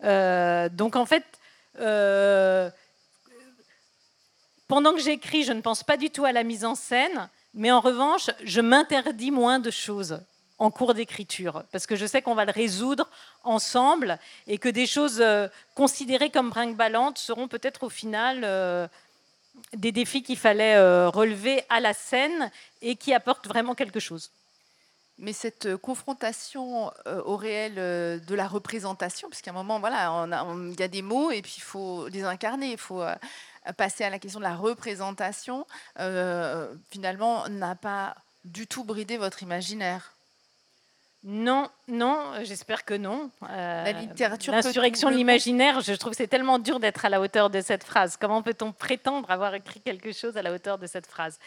Euh, 0.04 0.70
donc 0.70 0.96
en 0.96 1.06
fait, 1.06 1.24
euh, 1.80 2.70
pendant 4.68 4.94
que 4.94 5.02
j'écris, 5.02 5.44
je 5.44 5.54
ne 5.54 5.62
pense 5.62 5.84
pas 5.84 5.98
du 5.98 6.10
tout 6.10 6.26
à 6.26 6.32
la 6.32 6.44
mise 6.44 6.66
en 6.66 6.76
scène, 6.76 7.30
mais 7.54 7.72
en 7.72 7.80
revanche, 7.80 8.30
je 8.44 8.62
m'interdis 8.62 9.32
moins 9.32 9.60
de 9.60 9.72
choses 9.72 10.20
en 10.58 10.72
cours 10.72 10.94
d'écriture, 10.94 11.64
parce 11.72 11.86
que 11.86 11.98
je 11.98 12.06
sais 12.06 12.22
qu'on 12.22 12.34
va 12.34 12.46
le 12.46 12.52
résoudre 12.52 13.10
ensemble 13.44 14.18
et 14.48 14.58
que 14.58 14.70
des 14.70 14.88
choses 14.88 15.20
euh, 15.20 15.50
considérées 15.76 16.30
comme 16.30 16.50
brinque-ballantes 16.50 17.18
seront 17.18 17.48
peut-être 17.48 17.84
au 17.84 17.90
final 17.90 18.90
des 19.74 19.92
défis 19.92 20.24
qu'il 20.24 20.38
fallait 20.38 20.78
relever 21.08 21.64
à 21.70 21.80
la 21.80 21.94
scène 21.94 22.52
et 22.82 22.96
qui 22.96 23.14
apportent 23.14 23.48
vraiment 23.48 23.76
quelque 23.76 24.00
chose. 24.00 24.32
Mais 25.18 25.32
cette 25.32 25.66
euh, 25.66 25.78
confrontation 25.78 26.92
euh, 27.08 27.22
au 27.24 27.38
réel 27.38 27.76
euh, 27.78 28.20
de 28.20 28.36
la 28.36 28.48
représentation, 28.48 29.30
puisqu'à 29.30 29.52
un 29.52 29.54
moment, 29.54 29.80
voilà, 29.80 30.28
il 30.28 30.80
y 30.80 30.84
a 30.84 30.88
des 30.88 31.02
mots 31.02 31.32
et 31.32 31.42
puis 31.42 31.56
il 31.58 31.64
faut 31.64 32.08
les 32.10 32.24
incarner, 32.24 32.74
il 32.74 32.78
faut 32.78 33.04
passer 33.78 34.04
à 34.04 34.10
la 34.10 34.20
question 34.20 34.40
de 34.40 34.46
la 34.46 34.56
représentation, 34.56 35.66
finalement, 36.90 37.48
n'a 37.50 37.76
pas 37.76 38.16
du 38.44 38.68
tout 38.68 38.84
bridé 38.84 39.18
votre 39.18 39.42
imaginaire. 39.42 40.15
Non, 41.28 41.70
non, 41.88 42.20
j'espère 42.44 42.86
que 42.86 42.94
non. 42.94 43.32
la 43.42 43.92
littérature. 43.94 44.54
L'insurrection 44.54 45.10
de 45.10 45.16
l'imaginaire, 45.16 45.82
je 45.82 45.94
trouve 45.94 46.12
que 46.12 46.18
c'est 46.18 46.28
tellement 46.28 46.60
dur 46.60 46.80
d'être 46.80 47.04
à 47.04 47.10
la 47.10 47.20
hauteur 47.20 47.50
de 47.50 47.62
cette 47.62 47.84
phrase. 47.84 48.16
Comment 48.16 48.44
peut-on 48.44 48.72
prétendre 48.72 49.32
avoir 49.32 49.56
écrit 49.56 49.80
quelque 49.80 50.12
chose 50.12 50.38
à 50.38 50.44
la 50.44 50.54
hauteur 50.54 50.78
de 50.78 50.86
cette 50.86 51.08
phrase 51.08 51.40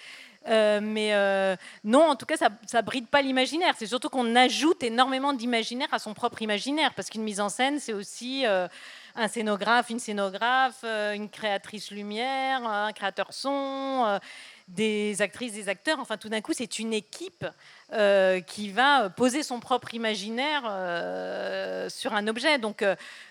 euh, 0.49 0.81
mais 0.83 1.15
euh, 1.15 1.57
non, 1.85 2.05
en 2.09 2.17
tout 2.17 2.27
cas, 2.27 2.37
ça 2.37 2.49
ne 2.49 2.81
bride 2.83 3.07
pas 3.07 3.23
l'imaginaire. 3.23 3.75
C'est 3.79 3.87
surtout 3.87 4.09
qu'on 4.09 4.35
ajoute 4.35 4.83
énormément 4.83 5.33
d'imaginaire 5.33 5.89
à 5.93 5.99
son 5.99 6.15
propre 6.15 6.43
imaginaire, 6.43 6.95
parce 6.95 7.11
qu'une 7.11 7.23
mise 7.23 7.41
en 7.41 7.49
scène, 7.49 7.79
c'est 7.79 7.93
aussi 7.93 8.47
euh, 8.47 8.67
un 9.15 9.29
scénographe, 9.29 9.91
une 9.91 9.99
scénographe, 9.99 10.85
une 10.85 11.29
créatrice 11.29 11.91
lumière, 11.91 12.67
un 12.67 12.93
créateur 12.93 13.33
son, 13.33 14.19
des 14.69 15.21
actrices, 15.23 15.53
des 15.53 15.69
acteurs. 15.69 15.99
Enfin, 15.99 16.17
tout 16.17 16.29
d'un 16.29 16.41
coup, 16.41 16.53
c'est 16.55 16.79
une 16.79 16.93
équipe 16.93 17.47
qui 18.47 18.71
va 18.71 19.11
poser 19.11 19.43
son 19.43 19.61
propre 19.61 19.95
imaginaire 19.95 20.63
sur 21.91 22.15
un 22.15 22.29
objet. 22.29 22.59
Donc, 22.59 22.85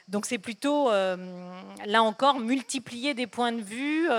donc 0.07 0.25
c'est 0.25 0.39
plutôt, 0.39 0.89
là 0.89 2.03
encore, 2.03 2.39
multiplier 2.39 3.13
des 3.13 3.27
points 3.27 3.51
de 3.51 3.61
vue 3.61 4.09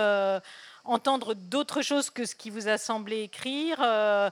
entendre 0.89 1.35
d'autres 1.35 1.83
choses 1.83 2.11
que 2.11 2.25
ce 2.25 2.35
qui 2.35 2.51
vous 2.51 2.69
a 2.69 2.79
semblé 2.79 3.23
écrire. 3.23 3.79
Euh, 3.81 4.31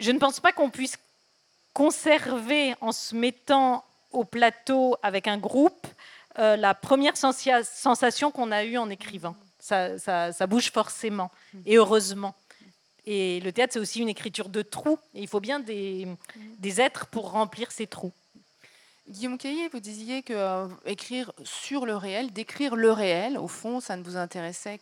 je 0.00 0.10
ne 0.10 0.18
pense 0.18 0.40
pas 0.40 0.52
qu'on 0.52 0.70
puisse 0.70 0.98
conserver 1.72 2.74
en 2.80 2.92
se 2.92 3.14
mettant 3.14 3.84
au 4.12 4.24
plateau 4.24 4.96
avec 5.02 5.26
un 5.26 5.38
groupe 5.38 5.86
euh, 6.38 6.56
la 6.56 6.74
première 6.74 7.16
sensation 7.16 8.30
qu'on 8.30 8.50
a 8.52 8.64
eue 8.64 8.76
en 8.76 8.90
écrivant. 8.90 9.36
Ça, 9.58 10.46
bouge 10.46 10.70
forcément, 10.70 11.30
et 11.64 11.76
heureusement. 11.76 12.34
Et 13.06 13.40
le 13.40 13.52
théâtre, 13.52 13.74
c'est 13.74 13.78
aussi 13.78 14.00
une 14.00 14.08
écriture 14.08 14.48
de 14.48 14.62
trous. 14.62 14.98
Et 15.14 15.22
il 15.22 15.28
faut 15.28 15.40
bien 15.40 15.60
des 15.60 16.80
êtres 16.80 17.06
pour 17.06 17.30
remplir 17.30 17.70
ces 17.72 17.86
trous. 17.86 18.12
Guillaume 19.06 19.36
Caillé, 19.36 19.68
vous 19.68 19.80
disiez 19.80 20.22
que 20.22 20.32
euh, 20.32 20.66
écrire 20.86 21.30
sur 21.44 21.84
le 21.84 21.94
réel, 21.94 22.32
décrire 22.32 22.74
le 22.74 22.90
réel, 22.90 23.36
au 23.36 23.48
fond, 23.48 23.80
ça 23.80 23.96
ne 23.96 24.02
vous 24.02 24.16
intéressait 24.16 24.78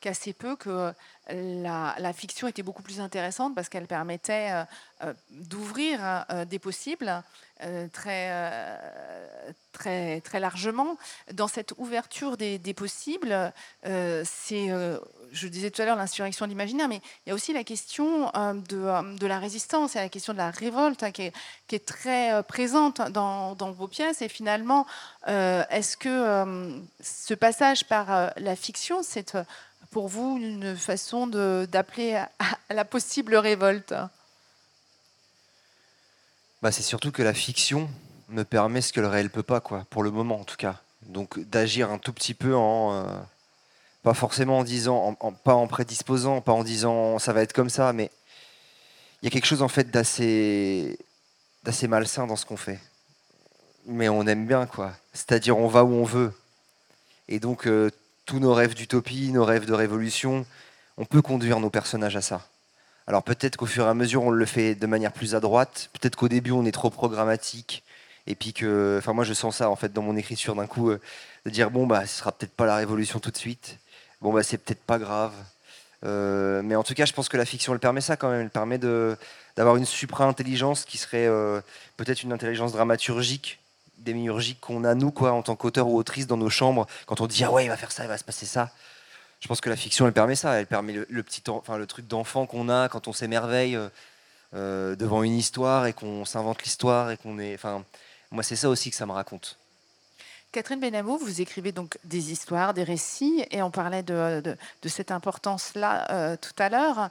qu'assez 0.00 0.32
peu, 0.32 0.56
que 0.56 0.92
la, 1.30 2.12
fiction 2.12 2.48
était 2.48 2.62
beaucoup 2.62 2.82
plus 2.82 3.00
intéressante 3.00 3.54
parce 3.54 3.68
qu'elle 3.68 3.86
permettait 3.86 4.50
euh, 4.52 4.64
euh, 5.04 5.14
d'ouvrir 5.30 6.24
des 6.48 6.58
possibles 6.58 7.22
très, 7.92 8.32
très, 9.72 10.20
très 10.20 10.40
largement. 10.40 10.96
Dans 11.32 11.48
cette 11.48 11.74
ouverture 11.76 12.36
des, 12.36 12.74
possibles, 12.74 13.52
c'est 13.82 14.70
je 15.32 15.48
disais 15.48 15.70
tout 15.70 15.82
à 15.82 15.84
l'heure 15.84 15.96
l'insurrection 15.96 16.46
de 16.46 16.50
l'imaginaire, 16.50 16.88
mais 16.88 17.00
il 17.26 17.30
y 17.30 17.32
a 17.32 17.34
aussi 17.34 17.52
la 17.52 17.64
question 17.64 18.28
euh, 18.34 18.54
euh, 18.72 19.16
de, 19.16 19.26
la 19.26 19.38
résistance 19.38 19.96
et 19.96 19.98
la 19.98 20.08
question 20.08 20.32
de 20.32 20.38
la 20.38 20.50
révolte 20.50 21.02
hein, 21.02 21.10
qui, 21.10 21.22
est, 21.22 21.86
très 21.86 22.32
euh, 22.32 22.42
présente 22.42 23.00
dans, 23.10 23.54
vos 23.54 23.88
pièces. 23.88 24.22
Et 24.22 24.28
finalement, 24.28 24.86
est-ce 25.26 25.96
que 25.96 26.80
ce 27.00 27.34
passage 27.34 27.84
par 27.84 28.32
la 28.36 28.56
fiction, 28.56 29.02
c'est 29.02 29.36
pour 29.90 30.08
vous 30.08 30.38
une 30.38 30.76
façon 30.76 31.26
d'appeler 31.26 32.14
à, 32.14 32.30
la 32.70 32.84
possible 32.84 33.34
révolte? 33.36 33.94
Bah, 36.62 36.72
C'est 36.72 36.82
surtout 36.82 37.12
que 37.12 37.22
la 37.22 37.34
fiction 37.34 37.88
me 38.28 38.44
permet 38.44 38.80
ce 38.80 38.92
que 38.92 39.00
le 39.00 39.08
réel 39.08 39.30
peut 39.30 39.42
pas, 39.42 39.60
quoi, 39.60 39.86
pour 39.90 40.02
le 40.02 40.10
moment 40.10 40.40
en 40.40 40.44
tout 40.44 40.56
cas. 40.56 40.80
Donc 41.02 41.38
d'agir 41.38 41.90
un 41.90 41.98
tout 41.98 42.12
petit 42.12 42.34
peu 42.34 42.54
en 42.54 43.24
pas 44.02 44.14
forcément 44.14 44.58
en 44.58 44.64
disant, 44.64 45.14
pas 45.44 45.54
en 45.54 45.66
prédisposant, 45.66 46.40
pas 46.40 46.52
en 46.52 46.64
disant 46.64 47.18
ça 47.18 47.32
va 47.32 47.42
être 47.42 47.52
comme 47.52 47.70
ça, 47.70 47.92
mais 47.92 48.10
il 49.20 49.26
y 49.26 49.28
a 49.28 49.30
quelque 49.30 49.46
chose 49.46 49.62
en 49.62 49.68
fait 49.68 49.90
d'assez, 49.90 50.98
d'assez 51.64 51.88
malsain 51.88 52.26
dans 52.26 52.36
ce 52.36 52.46
qu'on 52.46 52.56
fait. 52.56 52.80
Mais 53.86 54.08
on 54.08 54.26
aime 54.26 54.46
bien 54.46 54.66
quoi. 54.66 54.92
C'est-à-dire 55.12 55.58
on 55.58 55.68
va 55.68 55.84
où 55.84 55.92
on 55.92 56.04
veut. 56.04 56.32
Et 57.28 57.40
donc 57.40 57.66
euh, 57.66 57.90
tous 58.28 58.38
nos 58.38 58.52
rêves 58.52 58.74
d'utopie, 58.74 59.32
nos 59.32 59.44
rêves 59.44 59.64
de 59.64 59.72
révolution, 59.72 60.46
on 60.98 61.06
peut 61.06 61.22
conduire 61.22 61.60
nos 61.60 61.70
personnages 61.70 62.14
à 62.14 62.20
ça. 62.20 62.46
Alors 63.06 63.22
peut-être 63.22 63.56
qu'au 63.56 63.66
fur 63.66 63.86
et 63.86 63.88
à 63.88 63.94
mesure 63.94 64.22
on 64.22 64.30
le 64.30 64.44
fait 64.44 64.74
de 64.74 64.86
manière 64.86 65.12
plus 65.12 65.34
à 65.34 65.40
droite, 65.40 65.88
peut-être 65.94 66.14
qu'au 66.14 66.28
début 66.28 66.52
on 66.52 66.66
est 66.66 66.72
trop 66.72 66.90
programmatique, 66.90 67.82
et 68.26 68.34
puis 68.34 68.52
que, 68.52 68.96
enfin 68.98 69.14
moi 69.14 69.24
je 69.24 69.32
sens 69.32 69.56
ça 69.56 69.70
en 69.70 69.76
fait 69.76 69.94
dans 69.94 70.02
mon 70.02 70.14
écriture 70.14 70.54
d'un 70.54 70.66
coup, 70.66 70.90
euh, 70.90 71.00
de 71.46 71.50
dire 71.50 71.70
bon 71.70 71.86
bah 71.86 72.06
ce 72.06 72.18
sera 72.18 72.30
peut-être 72.30 72.52
pas 72.52 72.66
la 72.66 72.76
révolution 72.76 73.18
tout 73.18 73.30
de 73.30 73.36
suite, 73.38 73.78
bon, 74.20 74.32
bah, 74.32 74.42
c'est 74.42 74.58
peut-être 74.58 74.82
pas 74.82 74.98
grave. 74.98 75.32
Euh, 76.04 76.62
mais 76.62 76.76
en 76.76 76.84
tout 76.84 76.94
cas, 76.94 77.06
je 77.06 77.12
pense 77.12 77.28
que 77.28 77.36
la 77.36 77.44
fiction, 77.44 77.72
elle 77.72 77.80
permet 77.80 78.00
ça 78.00 78.16
quand 78.16 78.30
même. 78.30 78.42
Elle 78.42 78.50
permet 78.50 78.78
d'avoir 78.78 79.76
une 79.76 79.84
supra-intelligence 79.84 80.84
qui 80.84 80.98
serait 80.98 81.26
euh, 81.26 81.60
peut-être 81.96 82.22
une 82.22 82.32
intelligence 82.32 82.72
dramaturgique, 82.72 83.58
démiurgique 83.98 84.60
qu'on 84.60 84.84
a, 84.84 84.94
nous, 84.94 85.10
quoi, 85.10 85.32
en 85.32 85.42
tant 85.42 85.56
qu'auteur 85.56 85.88
ou 85.88 85.96
autrice, 85.96 86.26
dans 86.26 86.36
nos 86.36 86.50
chambres, 86.50 86.86
quand 87.06 87.20
on 87.20 87.26
dit 87.26 87.44
Ah 87.44 87.52
ouais, 87.52 87.64
il 87.64 87.68
va 87.68 87.76
faire 87.76 87.92
ça, 87.92 88.04
il 88.04 88.08
va 88.08 88.18
se 88.18 88.24
passer 88.24 88.46
ça. 88.46 88.70
Je 89.40 89.48
pense 89.48 89.60
que 89.60 89.70
la 89.70 89.76
fiction, 89.76 90.06
elle 90.06 90.12
permet 90.12 90.34
ça. 90.34 90.54
Elle 90.54 90.66
permet 90.66 90.92
le, 91.08 91.22
petit, 91.22 91.42
enfin, 91.48 91.78
le 91.78 91.86
truc 91.86 92.08
d'enfant 92.08 92.46
qu'on 92.46 92.68
a 92.68 92.88
quand 92.88 93.06
on 93.08 93.12
s'émerveille 93.12 93.78
euh, 94.54 94.96
devant 94.96 95.22
une 95.22 95.36
histoire 95.36 95.86
et 95.86 95.92
qu'on 95.92 96.24
s'invente 96.24 96.62
l'histoire 96.64 97.10
et 97.10 97.16
qu'on 97.16 97.38
est. 97.38 97.54
Enfin, 97.54 97.84
moi, 98.30 98.42
c'est 98.42 98.56
ça 98.56 98.68
aussi 98.68 98.90
que 98.90 98.96
ça 98.96 99.06
me 99.06 99.12
raconte. 99.12 99.58
Catherine 100.50 100.80
Benamou, 100.80 101.18
vous 101.18 101.42
écrivez 101.42 101.72
donc 101.72 101.98
des 102.04 102.32
histoires, 102.32 102.72
des 102.72 102.82
récits, 102.82 103.44
et 103.50 103.60
on 103.60 103.70
parlait 103.70 104.02
de, 104.02 104.56
cette 104.86 105.10
importance-là 105.10 106.10
euh, 106.10 106.36
tout 106.40 106.54
à 106.58 106.70
l'heure. 106.70 107.10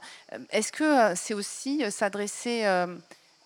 Est-ce 0.50 0.72
que 0.72 1.12
euh, 1.12 1.14
c'est 1.14 1.34
aussi 1.34 1.84
euh, 1.84 2.96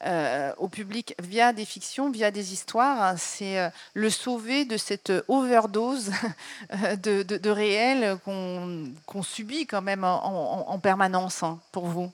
s'adresser 0.03 0.53
au 0.59 0.69
public 0.69 1.15
via 1.21 1.53
des 1.53 1.65
fictions, 1.65 2.11
via 2.11 2.31
des 2.31 2.53
histoires. 2.53 3.15
C'est 3.19 3.71
le 3.95 4.11
sauver 4.11 4.65
de 4.65 4.77
cette 4.77 5.13
overdose 5.29 6.11
de, 7.03 7.51
réel 7.51 8.17
qu'on 8.25 9.23
subit 9.23 9.67
quand 9.67 9.83
même 9.83 10.05
en, 10.05 10.79
permanence 10.79 11.43
hein, 11.43 11.59
pour 11.73 11.87
vous. 11.87 12.11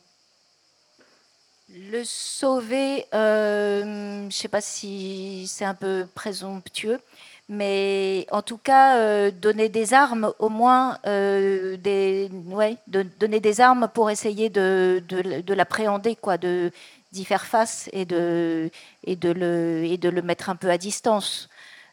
Le 1.71 2.03
sauver, 2.05 3.07
je 3.13 4.25
ne 4.27 4.31
sais 4.31 4.49
pas 4.49 4.61
si 4.61 5.47
c'est 5.49 5.65
un 5.65 5.75
peu 5.75 6.07
présomptueux, 6.15 7.01
mais 7.49 8.27
en 8.31 8.43
tout 8.43 8.59
cas, 8.59 8.99
euh, 8.99 9.31
donner 9.31 9.71
des 9.71 9.95
armes, 9.95 10.33
au 10.39 10.51
moins, 10.51 10.99
euh, 11.07 11.79
des, 11.79 12.31
ouais, 12.47 12.77
donner 12.87 13.41
des 13.41 13.61
armes 13.63 13.89
pour 13.93 14.11
essayer 14.11 14.51
de, 14.51 15.03
de, 15.09 15.41
de 15.41 15.55
l'appréhender, 15.55 16.15
quoi, 16.15 16.37
de 16.37 16.71
d'y 17.13 17.25
faire 17.25 17.47
face 17.47 17.89
et 17.93 18.05
de, 18.05 18.71
et, 19.05 19.17
de 19.17 19.31
le, 19.31 19.85
et 19.85 19.97
de 19.97 20.09
le 20.09 20.23
mettre 20.23 20.51
un 20.51 20.57
peu 20.57 20.71
à 20.71 20.79
distance. 20.79 21.49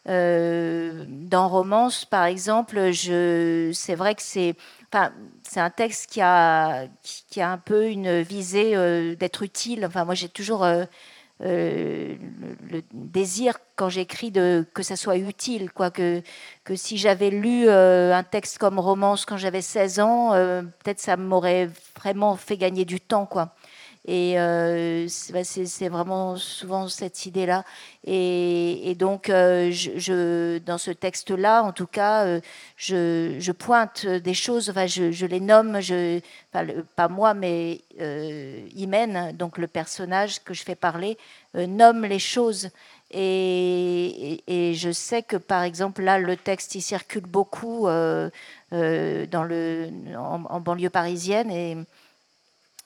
Euh, 0.08 1.04
dans 1.08 1.48
Romance, 1.48 2.04
par 2.04 2.24
exemple, 2.24 2.92
je, 2.92 3.70
c'est 3.74 3.96
vrai 3.96 4.14
que 4.14 4.22
c'est, 4.22 4.54
enfin, 4.92 5.12
c'est 5.42 5.60
un 5.60 5.70
texte 5.70 6.10
qui 6.10 6.20
a, 6.20 6.86
qui 7.02 7.40
a 7.40 7.50
un 7.50 7.58
peu 7.58 7.88
une 7.88 8.20
visée 8.22 8.76
euh, 8.76 9.16
d'être 9.16 9.42
utile. 9.42 9.84
Enfin, 9.84 10.04
moi, 10.04 10.14
j'ai 10.14 10.28
toujours 10.28 10.62
euh, 10.64 10.84
euh, 11.42 12.14
le, 12.70 12.82
désir 12.92 13.58
quand 13.74 13.88
j'écris 13.88 14.30
de 14.30 14.64
que 14.74 14.84
ça 14.84 14.94
soit 14.94 15.16
utile, 15.16 15.72
quoi. 15.72 15.90
Que, 15.90 16.22
que 16.64 16.76
si 16.76 16.98
j'avais 16.98 17.30
lu 17.30 17.68
un 17.68 18.22
texte 18.22 18.58
comme 18.58 18.78
Romance 18.78 19.24
quand 19.24 19.36
j'avais 19.36 19.62
16 19.62 20.00
ans, 20.00 20.30
peut-être 20.84 21.00
ça 21.00 21.16
m'aurait 21.16 21.68
vraiment 21.96 22.36
fait 22.36 22.56
gagner 22.56 22.84
du 22.84 23.00
temps, 23.00 23.26
quoi. 23.26 23.54
Et 24.08 24.34
euh, 24.38 25.08
bah, 25.32 25.42
c'est 25.42 25.88
vraiment 25.88 26.36
souvent 26.36 26.86
cette 26.86 27.26
idée-là. 27.26 27.64
Et, 28.04 28.94
donc, 28.96 29.28
euh, 29.28 30.60
dans 30.64 30.78
ce 30.78 30.92
texte-là, 30.92 31.64
en 31.64 31.72
tout 31.72 31.88
cas, 31.88 32.24
euh, 32.24 32.40
je, 32.76 33.50
pointe 33.50 34.06
des 34.06 34.34
choses, 34.34 34.70
enfin, 34.70 34.86
je, 34.86 35.26
les 35.26 35.40
nomme, 35.40 35.80
pas 36.94 37.08
moi, 37.08 37.34
mais 37.34 37.80
Imen, 38.76 39.32
donc 39.36 39.58
le 39.58 39.66
personnage 39.66 40.40
que 40.44 40.54
je 40.54 40.62
fais 40.62 40.76
parler, 40.76 41.18
nomme 41.54 42.04
les 42.04 42.20
choses. 42.20 42.70
Et, 43.10 44.72
je 44.76 44.92
sais 44.92 45.22
que, 45.24 45.36
par 45.36 45.64
exemple, 45.64 46.02
là, 46.02 46.20
le 46.20 46.36
texte, 46.36 46.76
il 46.76 46.82
circule 46.82 47.26
beaucoup 47.26 47.88
en, 47.88 48.30
banlieue 50.60 50.90
parisienne. 50.90 51.86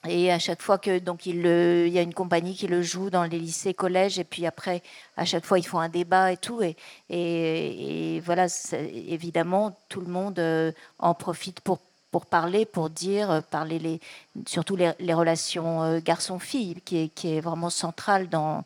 Et 0.07 0.31
à 0.31 0.39
chaque 0.39 0.61
fois 0.61 0.77
que 0.79 0.99
donc 0.99 1.25
il, 1.25 1.45
y 1.45 1.99
a 1.99 2.01
une 2.01 2.13
compagnie 2.13 2.55
qui 2.55 2.67
le 2.67 2.81
joue 2.81 3.09
dans 3.09 3.23
les 3.23 3.39
lycées, 3.39 3.73
collèges, 3.73 4.17
et 4.17 4.23
puis 4.23 4.45
après 4.47 4.81
à 5.15 5.25
chaque 5.25 5.45
fois 5.45 5.59
ils 5.59 5.65
font 5.65 5.79
un 5.79 5.89
débat 5.89 6.31
et 6.31 6.37
tout, 6.37 6.61
et, 6.63 6.75
et, 7.09 8.19
voilà, 8.21 8.47
évidemment 8.73 9.77
tout 9.89 10.01
le 10.01 10.07
monde 10.07 10.39
euh, 10.39 10.71
en 10.99 11.13
profite 11.13 11.61
pour 11.61 11.79
pour 12.11 12.25
parler, 12.25 12.65
pour 12.65 12.89
dire, 12.89 13.31
euh, 13.31 13.39
parler 13.39 13.79
les, 13.79 14.01
surtout 14.45 14.75
les, 14.75 14.91
les 14.99 15.13
relations 15.13 15.81
euh, 15.81 16.01
garçon-fille, 16.01 16.81
qui 16.83 16.97
est, 16.97 17.07
qui 17.07 17.37
est 17.37 17.39
vraiment 17.39 17.69
centrale 17.69 18.27
dans 18.27 18.65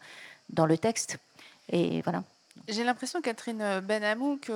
dans 0.49 0.65
le 0.65 0.77
texte. 0.77 1.17
Et 1.71 2.01
voilà. 2.01 2.23
J'ai 2.67 2.83
l'impression, 2.83 3.21
Catherine 3.21 3.81
Benamou, 3.81 4.39
que 4.41 4.53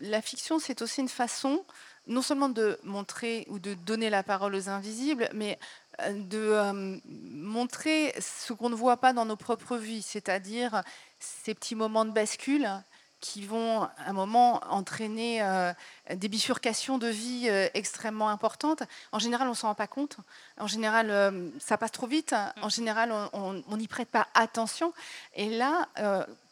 la 0.00 0.22
fiction 0.22 0.58
c'est 0.58 0.82
aussi 0.82 1.00
une 1.00 1.08
façon 1.08 1.64
non 2.08 2.22
seulement 2.22 2.48
de 2.48 2.78
montrer 2.82 3.46
ou 3.48 3.58
de 3.58 3.74
donner 3.74 4.10
la 4.10 4.22
parole 4.22 4.54
aux 4.54 4.68
invisibles, 4.68 5.28
mais 5.32 5.58
de 6.10 6.38
euh, 6.38 6.98
montrer 7.04 8.14
ce 8.20 8.52
qu'on 8.52 8.70
ne 8.70 8.74
voit 8.74 8.98
pas 8.98 9.12
dans 9.12 9.24
nos 9.24 9.36
propres 9.36 9.76
vies, 9.76 10.02
c'est-à-dire 10.02 10.82
ces 11.18 11.54
petits 11.54 11.74
moments 11.74 12.04
de 12.04 12.10
bascule 12.10 12.68
qui 13.20 13.44
vont 13.44 13.82
à 13.82 13.90
un 14.06 14.12
moment 14.12 14.60
entraîner 14.70 15.42
euh, 15.42 15.72
des 16.14 16.28
bifurcations 16.28 16.98
de 16.98 17.08
vie 17.08 17.48
euh, 17.48 17.68
extrêmement 17.74 18.28
importantes. 18.28 18.84
En 19.10 19.18
général, 19.18 19.48
on 19.48 19.50
ne 19.50 19.56
s'en 19.56 19.68
rend 19.68 19.74
pas 19.74 19.88
compte. 19.88 20.18
En 20.58 20.68
général, 20.68 21.50
ça 21.58 21.76
passe 21.76 21.92
trop 21.92 22.06
vite. 22.06 22.34
En 22.62 22.68
général, 22.68 23.12
on 23.32 23.76
n'y 23.76 23.88
prête 23.88 24.08
pas 24.08 24.28
attention. 24.34 24.92
Et 25.34 25.50
là, 25.50 25.88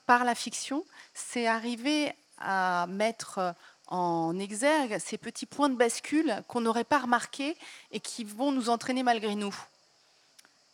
par 0.06 0.24
la 0.24 0.34
fiction, 0.34 0.84
c'est 1.14 1.46
arriver 1.46 2.12
à 2.38 2.86
mettre 2.88 3.54
en 3.88 4.38
exergue 4.38 4.98
ces 4.98 5.18
petits 5.18 5.46
points 5.46 5.68
de 5.68 5.76
bascule 5.76 6.42
qu'on 6.48 6.60
n'aurait 6.60 6.84
pas 6.84 6.98
remarqués 6.98 7.56
et 7.92 8.00
qui 8.00 8.24
vont 8.24 8.52
nous 8.52 8.68
entraîner 8.68 9.02
malgré 9.02 9.34
nous. 9.34 9.54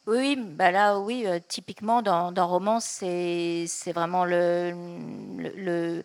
Oui, 0.07 0.37
bah 0.37 0.73
là, 0.73 0.99
oui, 0.99 1.25
euh, 1.27 1.39
typiquement 1.47 2.03
dans, 2.03 2.33
dans 2.33 2.49
Romance, 2.49 2.85
c'est 2.85 3.93
vraiment 3.95 4.25
le, 4.25 6.03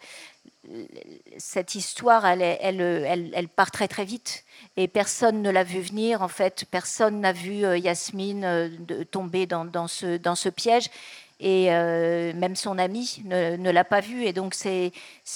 cette 1.37 1.73
histoire, 1.75 2.25
elle, 2.25 2.41
elle, 2.41 3.31
elle, 3.33 3.47
part 3.47 3.71
très 3.71 3.87
très 3.87 4.05
vite 4.05 4.43
et 4.75 4.87
personne 4.87 5.41
ne 5.41 5.49
l'a 5.49 5.63
vu 5.63 5.81
venir. 5.81 6.21
En 6.21 6.27
fait, 6.27 6.65
personne 6.69 7.21
n'a 7.21 7.31
vu 7.31 7.65
euh, 7.65 7.77
Yasmine 7.77 8.43
euh, 8.43 8.69
tomber 9.09 9.47
dans, 9.47 9.65
dans, 9.65 9.87
ce, 9.87 10.17
dans 10.17 10.35
ce 10.35 10.49
piège 10.49 10.89
et 11.39 11.67
euh, 11.69 12.33
même 12.33 12.55
son 12.55 12.79
ami 12.79 13.21
ne, 13.25 13.71
l'a 13.71 13.83
pas 13.83 14.01
vu. 14.01 14.23
Et 14.25 14.33
donc 14.33 14.53
c'est 14.53 14.91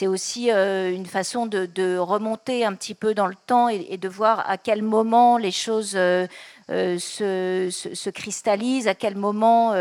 aussi 0.08 0.52
euh, 0.52 0.91
une 0.93 1.06
façon 1.06 1.45
de, 1.45 1.97
remonter 1.97 2.66
un 2.66 2.74
petit 2.74 2.95
peu 2.95 3.14
dans 3.14 3.28
le 3.28 3.36
temps 3.47 3.70
et, 3.70 3.97
de 3.97 4.10
voir 4.10 4.49
à 4.49 4.58
quel 4.58 4.82
moment 4.82 5.38
les 5.38 5.52
choses 5.52 5.93
euh, 5.95 6.28
se, 6.70 7.70
se, 7.70 8.10
cristallisent, 8.10 8.88
à 8.88 8.95
quel 8.95 9.16
moment 9.16 9.72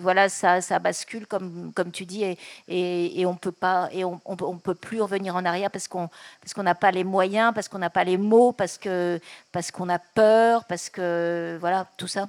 voilà 0.00 0.28
ça, 0.28 0.78
bascule 0.78 1.26
comme, 1.26 1.72
tu 1.92 2.06
dis 2.06 2.24
et, 2.24 3.20
et, 3.20 3.26
on 3.26 3.34
peut 3.34 3.52
pas 3.52 3.88
et 3.92 4.04
on, 4.04 4.20
on, 4.24 4.56
peut 4.58 4.74
plus 4.74 5.00
revenir 5.00 5.36
en 5.36 5.44
arrière 5.44 5.70
parce 5.70 5.88
qu'on 5.88 6.08
parce 6.40 6.54
qu'on 6.54 6.62
n'a 6.62 6.74
pas 6.74 6.90
les 6.90 7.04
moyens, 7.04 7.52
parce 7.54 7.68
qu'on 7.68 7.78
n'a 7.78 7.90
pas 7.90 8.04
les 8.04 8.16
mots, 8.16 8.52
parce 8.52 8.78
que 8.78 9.20
parce 9.52 9.70
qu'on 9.70 9.88
a 9.88 9.98
peur, 9.98 10.64
parce 10.64 10.88
que 10.88 11.58
voilà 11.60 11.86
tout 11.96 12.08
ça. 12.08 12.28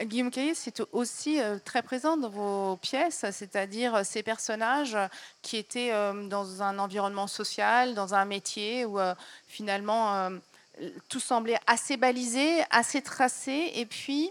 Guillaume 0.00 0.30
Caillé, 0.30 0.54
c'est 0.54 0.82
aussi 0.92 1.40
euh, 1.40 1.58
très 1.62 1.82
présent 1.82 2.16
dans 2.16 2.30
vos 2.30 2.76
pièces, 2.76 3.26
c'est-à-dire 3.30 3.94
euh, 3.94 4.02
ces 4.04 4.22
personnages 4.22 4.96
qui 5.42 5.58
étaient 5.58 5.92
euh, 5.92 6.28
dans 6.28 6.62
un 6.62 6.78
environnement 6.78 7.26
social, 7.26 7.94
dans 7.94 8.14
un 8.14 8.24
métier 8.24 8.86
où 8.86 8.98
finalement 9.46 10.30
tout 11.08 11.20
semblait 11.20 11.58
assez 11.66 11.96
balisé, 11.96 12.62
assez 12.70 13.02
tracé, 13.02 13.72
et 13.74 13.86
puis 13.86 14.30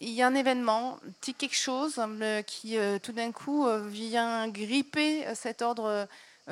il 0.00 0.10
y 0.10 0.22
a 0.22 0.26
un 0.26 0.34
événement, 0.34 0.98
petit 1.20 1.34
quelque 1.34 1.56
chose 1.56 2.00
qui 2.46 2.76
tout 3.02 3.12
d'un 3.12 3.32
coup 3.32 3.66
vient 3.86 4.48
gripper 4.48 5.26
cet 5.34 5.62
ordre 5.62 6.08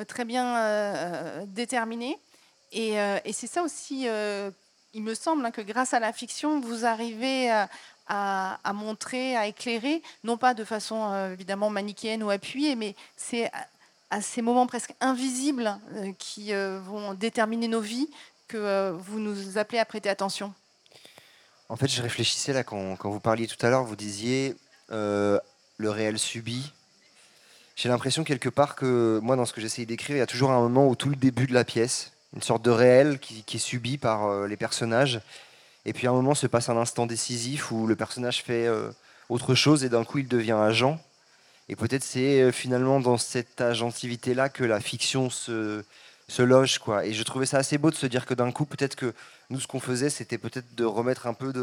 très 0.07 0.24
bien 0.24 1.45
déterminé. 1.47 2.18
Et, 2.72 2.97
c'est 3.32 3.47
ça 3.47 3.62
aussi, 3.62 4.07
il 4.95 5.03
me 5.03 5.14
semble, 5.14 5.45
hein, 5.45 5.51
que 5.51 5.62
grâce 5.62 5.95
à 5.95 6.01
la 6.01 6.12
fiction, 6.12 6.61
vous 6.61 6.84
arrivez 6.84 7.51
à, 8.09 8.73
montrer, 8.73 9.37
à 9.37 9.47
éclairer, 9.47 10.03
non 10.25 10.37
pas 10.37 10.55
de 10.55 10.65
façon 10.65 11.13
euh, 11.13 11.33
évidemment 11.33 11.71
manichéenne 11.71 12.23
ou 12.23 12.31
appuyée, 12.31 12.75
mais 12.75 12.95
c'est 13.17 13.51
à, 14.11 14.23
ces 14.23 14.41
moments 14.41 14.67
presque 14.67 14.95
invisibles 15.01 15.79
euh, 15.95 16.13
qui 16.19 16.55
euh, 16.55 16.81
vont 16.81 17.15
déterminer 17.15 17.69
nos 17.69 17.81
vies 17.81 18.09
que 18.49 18.91
vous 18.93 19.19
nous 19.19 19.59
appelez 19.59 19.79
à 19.79 19.85
prêter 19.85 20.09
attention. 20.09 20.55
En 21.69 21.77
fait, 21.77 21.89
je 21.89 22.01
réfléchissais 22.01 22.55
là 22.55 22.65
quand, 22.65 22.97
vous 23.03 23.21
parliez 23.21 23.47
tout 23.47 23.65
à 23.65 23.69
l'heure, 23.69 23.85
vous 23.85 23.97
disiez 23.97 24.57
le 24.91 25.41
réel 25.91 26.19
subi. 26.19 26.73
J'ai 27.77 27.91
l'impression 27.91 28.25
quelque 28.25 28.49
part 28.49 28.75
que 28.75 29.21
moi, 29.23 29.37
dans 29.37 29.45
ce 29.45 29.53
que 29.53 29.61
j'essaye 29.61 29.85
d'écrire, 29.85 30.17
il 30.17 30.21
y 30.21 30.23
a 30.23 30.27
toujours 30.27 30.51
un 30.51 30.61
moment 30.61 30.89
où 30.89 30.97
tout 30.97 31.11
le 31.11 31.17
début 31.17 31.47
de 31.47 31.53
la 31.53 31.65
pièce, 31.65 32.13
une 32.35 32.41
sorte 32.41 32.63
de 32.63 32.71
réel 32.71 33.19
qui 33.19 33.45
est 33.53 33.59
subi 33.59 33.99
par 33.99 34.47
les 34.47 34.57
personnages 34.57 35.21
et 35.89 35.95
puis 35.95 36.07
à 36.07 36.11
un 36.11 36.12
moment 36.12 36.34
se 36.34 36.47
passe 36.47 36.68
un 36.68 36.76
instant 36.76 37.07
décisif 37.07 37.72
où 37.72 37.86
le 37.86 37.97
personnage 37.97 38.43
fait 38.43 38.66
euh, 38.66 38.91
autre 39.30 39.55
chose 39.55 39.84
et 39.84 39.89
d'un 39.89 40.05
coup 40.05 40.18
il 40.18 40.28
devient 40.28 40.53
agent. 40.53 41.01
Et 41.70 41.76
peut-être 41.76 42.05
c'est 42.05 42.43
euh, 42.43 42.53
finalement 42.53 43.01
dans 43.01 43.16
cette 43.16 43.62
agentivité-là 43.62 44.51
que 44.51 44.64
la 44.64 44.80
fiction 44.80 45.30
se, 45.30 45.82
loge. 46.39 46.78
Quoi. 46.78 47.07
Et 47.07 47.14
je 47.14 47.22
trouvais 47.22 47.47
ça 47.47 47.57
assez 47.57 47.78
beau 47.78 47.91
de 47.91 47.97
se 47.97 48.05
dire 48.05 48.26
que 48.26 48.34
d'un 48.34 48.53
coup, 48.53 48.66
peut-être 48.66 48.97
que 48.97 49.14
nous, 49.49 49.61
ce 49.61 49.66
qu'on 49.66 49.80
faisait, 49.80 50.11
c'était 50.11 50.36
peut-être 50.36 50.74
de 50.74 50.84
remettre 50.84 51.26
un 51.26 51.32
peu 51.32 51.55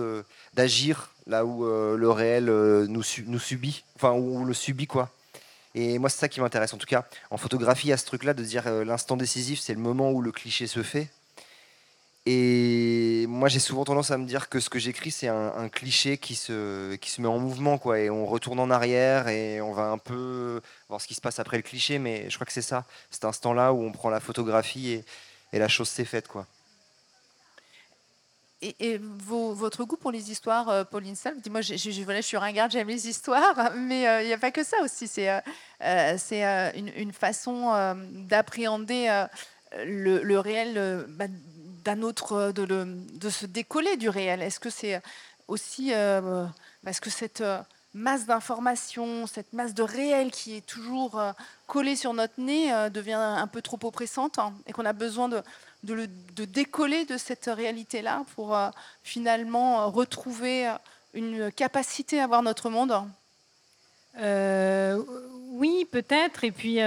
d'agir 0.55 1.11
là 1.27 1.45
où 1.45 1.65
euh, 1.65 1.95
le 1.95 2.09
réel 2.09 2.45
nous, 2.89 3.03
subit, 3.03 3.83
enfin, 3.95 4.13
où 4.13 4.43
le 4.43 4.55
subit, 4.55 4.87
quoi. 4.87 5.11
Et 5.75 5.99
moi, 5.99 6.09
c'est 6.09 6.19
ça 6.19 6.29
qui 6.29 6.41
m'intéresse. 6.41 6.73
En 6.73 6.77
tout 6.77 6.87
cas, 6.87 7.05
en 7.29 7.37
photographie, 7.37 7.91
à 7.91 7.97
ce 7.97 8.05
truc-là, 8.05 8.33
de 8.33 8.43
dire 8.43 8.67
l'instant 8.85 9.17
décisif, 9.17 9.59
c'est 9.59 9.73
le 9.75 9.79
moment 9.79 10.11
où 10.11 10.21
le 10.21 10.31
cliché 10.31 10.65
se 10.65 10.81
fait. 10.81 11.09
Et 12.27 13.27
moi, 13.27 13.49
j'ai 13.49 13.59
souvent 13.59 13.83
tendance 13.85 14.09
à 14.09 14.17
me 14.17 14.25
dire 14.25 14.49
que 14.49 14.59
ce 14.59 14.69
que 14.69 14.79
j'écris, 14.79 15.11
c'est 15.11 15.27
un, 15.27 15.69
cliché 15.69 16.17
qui 16.17 16.33
se, 16.33 16.95
qui 16.95 17.11
se 17.11 17.21
met 17.21 17.27
en 17.27 17.37
mouvement, 17.37 17.77
quoi. 17.77 17.99
Et 17.99 18.09
on 18.09 18.25
retourne 18.25 18.59
en 18.59 18.71
arrière 18.71 19.27
et 19.27 19.61
on 19.61 19.73
va 19.73 19.83
un 19.83 19.99
peu 19.99 20.61
voir 20.89 20.99
ce 20.99 21.07
qui 21.07 21.13
se 21.13 21.21
passe 21.21 21.39
après 21.39 21.57
le 21.57 21.63
cliché. 21.63 21.99
Mais 21.99 22.27
je 22.29 22.35
crois 22.35 22.45
que 22.45 22.53
c'est 22.53 22.63
ça, 22.63 22.85
cet 23.11 23.25
instant-là 23.25 23.73
où 23.73 23.83
on 23.83 23.91
prend 23.91 24.09
la 24.09 24.19
photographie 24.19 24.91
et, 24.91 25.05
et 25.53 25.59
la 25.59 25.67
chose 25.67 25.87
s'est 25.87 26.05
faite, 26.05 26.27
quoi. 26.27 26.47
Et, 28.79 28.99
votre 28.99 29.83
goût 29.83 29.97
pour 29.97 30.11
les 30.11 30.31
histoires, 30.31 30.69
euh, 30.69 30.83
Pauline 30.83 31.15
Salve, 31.15 31.39
dis-moi, 31.41 31.61
je, 31.61 31.75
je, 31.75 31.91
je, 31.91 32.21
suis 32.21 32.37
ringarde, 32.37 32.71
j'aime 32.71 32.87
les 32.87 33.07
histoires, 33.07 33.71
mais 33.75 34.07
euh, 34.07 34.21
il 34.23 34.27
n'y 34.27 34.33
a 34.33 34.37
pas 34.37 34.51
que 34.51 34.63
ça 34.63 34.77
aussi. 34.83 35.07
C'est 35.07 35.29
euh, 35.29 36.71
une, 36.75 36.91
une, 36.95 37.13
façon 37.13 37.95
d'appréhender 38.11 39.25
le, 39.77 40.23
le, 40.23 40.39
réel 40.39 41.05
bah, 41.09 41.25
d'un 41.85 42.01
autre, 42.01 42.33
euh, 42.33 42.51
de, 42.51 42.65
de, 42.65 43.29
se 43.29 43.45
décoller 43.45 43.95
du 43.95 44.09
réel 44.09 44.41
Est-ce 44.41 44.59
que 44.59 44.69
c'est 44.69 45.01
aussi 45.47 45.93
euh, 45.93 46.45
parce 46.83 46.99
que 46.99 47.09
cette 47.09 47.41
euh, 47.41 47.59
masse 47.95 48.25
d'informations, 48.25 49.25
cette 49.25 49.53
masse 49.53 49.73
de 49.73 49.81
réel 49.81 50.29
qui 50.29 50.57
est 50.57 50.65
toujours 50.65 51.17
euh, 51.17 51.31
collée 51.65 51.95
sur 51.95 52.13
notre 52.13 52.33
nez 52.37 52.71
euh, 52.71 52.89
devient 52.89 53.13
un 53.13 53.47
peu 53.47 53.61
trop 53.61 53.79
oppressante 53.83 54.37
hein, 54.37 54.53
et 54.67 54.73
qu'on 54.73 54.85
a 54.85 54.91
besoin 54.91 55.29
de, 55.29 55.41
de, 55.83 56.45
décoller 56.45 57.05
de 57.05 57.17
cette 57.17 57.45
réalité-là 57.45 58.25
pour 58.35 58.55
euh, 58.55 58.69
finalement 59.01 59.89
retrouver 59.89 60.69
une 61.13 61.49
capacité 61.53 62.19
à 62.19 62.27
voir 62.27 62.43
notre 62.43 62.69
monde? 62.69 62.93
Oui, 65.53 65.87
peut-être. 65.89 66.43
Et 66.43 66.51
puis, 66.51 66.79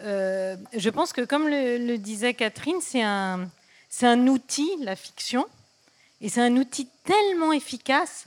je 0.00 0.88
pense 0.90 1.12
que 1.12 1.20
comme 1.20 1.48
le, 1.48 1.78
le 1.78 1.98
disait 1.98 2.34
Catherine, 2.34 2.80
c'est 2.80 3.02
un, 3.02 3.48
c'est 3.88 4.06
un 4.06 4.26
outil, 4.26 4.70
la 4.80 4.96
fiction, 4.96 5.46
et 6.20 6.28
c'est 6.28 6.42
un 6.42 6.56
outil 6.56 6.88
tellement 7.04 7.52
efficace 7.52 8.26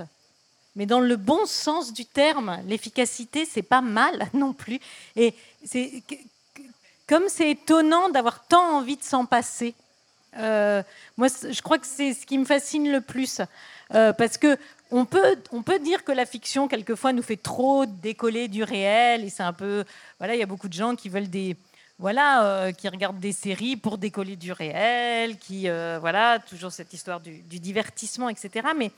mais 0.75 0.85
dans 0.85 0.99
le 0.99 1.15
bon 1.15 1.45
sens 1.45 1.91
du 1.91 2.05
terme, 2.05 2.59
l'efficacité, 2.65 3.45
c'est 3.45 3.61
pas 3.61 3.81
mal 3.81 4.29
non 4.33 4.53
plus. 4.53 4.79
Et 5.15 5.33
c'est 5.65 6.03
comme 7.07 7.27
c'est 7.27 7.51
étonnant 7.51 8.09
d'avoir 8.09 8.45
tant 8.45 8.77
envie 8.77 8.95
de 8.95 9.03
s'en 9.03 9.25
passer. 9.25 9.75
Euh, 10.37 10.81
moi, 11.17 11.27
je 11.27 11.61
crois 11.61 11.77
que 11.77 11.85
c'est 11.85 12.13
ce 12.13 12.25
qui 12.25 12.37
me 12.37 12.45
fascine 12.45 12.89
le 12.89 13.01
plus, 13.01 13.41
euh, 13.93 14.13
parce 14.13 14.37
que 14.37 14.57
on 14.91 15.05
peut, 15.05 15.37
on 15.51 15.61
peut 15.61 15.79
dire 15.79 16.05
que 16.05 16.11
la 16.13 16.25
fiction 16.25 16.69
quelquefois 16.69 17.11
nous 17.11 17.21
fait 17.21 17.37
trop 17.37 17.85
décoller 17.85 18.47
du 18.47 18.63
réel, 18.63 19.25
et 19.25 19.29
c'est 19.29 19.43
un 19.43 19.51
peu, 19.51 19.83
voilà, 20.19 20.35
il 20.35 20.39
y 20.39 20.43
a 20.43 20.45
beaucoup 20.45 20.69
de 20.69 20.73
gens 20.73 20.95
qui 20.95 21.09
veulent 21.09 21.29
des, 21.29 21.57
voilà, 22.01 22.43
euh, 22.43 22.71
qui 22.73 22.89
regardent 22.89 23.19
des 23.19 23.31
séries 23.31 23.77
pour 23.77 23.97
décoller 23.97 24.35
du 24.35 24.51
réel, 24.51 25.37
qui, 25.37 25.69
voilà, 25.69 26.39
toujours 26.39 26.73
cette 26.73 26.91
histoire 26.93 27.21
du, 27.21 27.41
divertissement, 27.41 28.27
etc. 28.27 28.67
Mais 28.75 28.91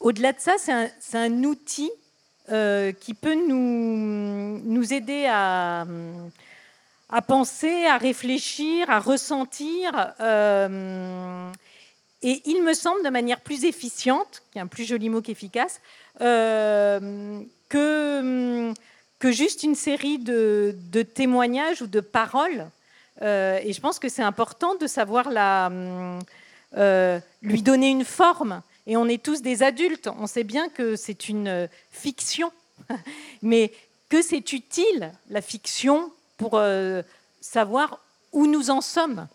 au-delà 0.00 0.32
de 0.32 0.40
ça, 0.40 0.56
c'est 0.58 1.18
un, 1.18 1.44
outil 1.44 1.90
euh, 2.50 2.90
qui 2.92 3.14
peut 3.14 3.36
nous, 3.36 4.60
nous 4.64 4.92
aider 4.92 5.26
à, 5.26 5.86
à, 7.08 7.22
penser, 7.22 7.86
à 7.86 7.98
réfléchir, 7.98 8.90
à 8.90 8.98
ressentir. 8.98 10.12
Euh, 10.20 11.50
et 12.22 12.42
il 12.46 12.64
me 12.64 12.74
semble 12.74 13.04
de 13.04 13.10
manière 13.10 13.40
plus 13.40 13.64
efficiente, 13.64 14.42
qui 14.50 14.58
est 14.58 14.60
un 14.60 14.66
plus 14.66 14.84
joli 14.84 15.08
mot 15.08 15.22
qu'efficace, 15.22 15.80
euh, 16.20 17.40
que, 17.68 18.74
que 19.22 19.30
juste 19.30 19.62
une 19.62 19.76
série 19.76 20.18
de, 20.18 20.74
témoignages 21.14 21.80
ou 21.80 21.86
de 21.86 22.00
paroles. 22.00 22.66
et 23.20 23.72
je 23.72 23.80
pense 23.80 24.00
que 24.00 24.08
c'est 24.08 24.22
important 24.22 24.74
de 24.74 24.88
savoir 24.88 25.30
la, 25.30 25.70
lui 27.42 27.62
donner 27.62 27.90
une 27.90 28.04
forme 28.04 28.62
et 28.86 28.96
on 28.96 29.06
est 29.06 29.22
tous 29.22 29.42
des 29.42 29.62
adultes. 29.62 30.08
On 30.18 30.26
sait 30.26 30.44
bien 30.44 30.68
que 30.68 30.96
c'est 30.96 31.28
une 31.28 31.48
euh, 31.48 31.66
fiction, 31.90 32.52
mais 33.42 33.72
que 34.08 34.22
c'est 34.22 34.52
utile, 34.52 35.12
la 35.30 35.40
fiction, 35.40 36.12
pour 36.36 36.54
euh, 36.54 37.02
savoir 37.40 38.00
où 38.32 38.46
nous 38.46 38.70
en 38.70 38.80
sommes. 38.80 39.28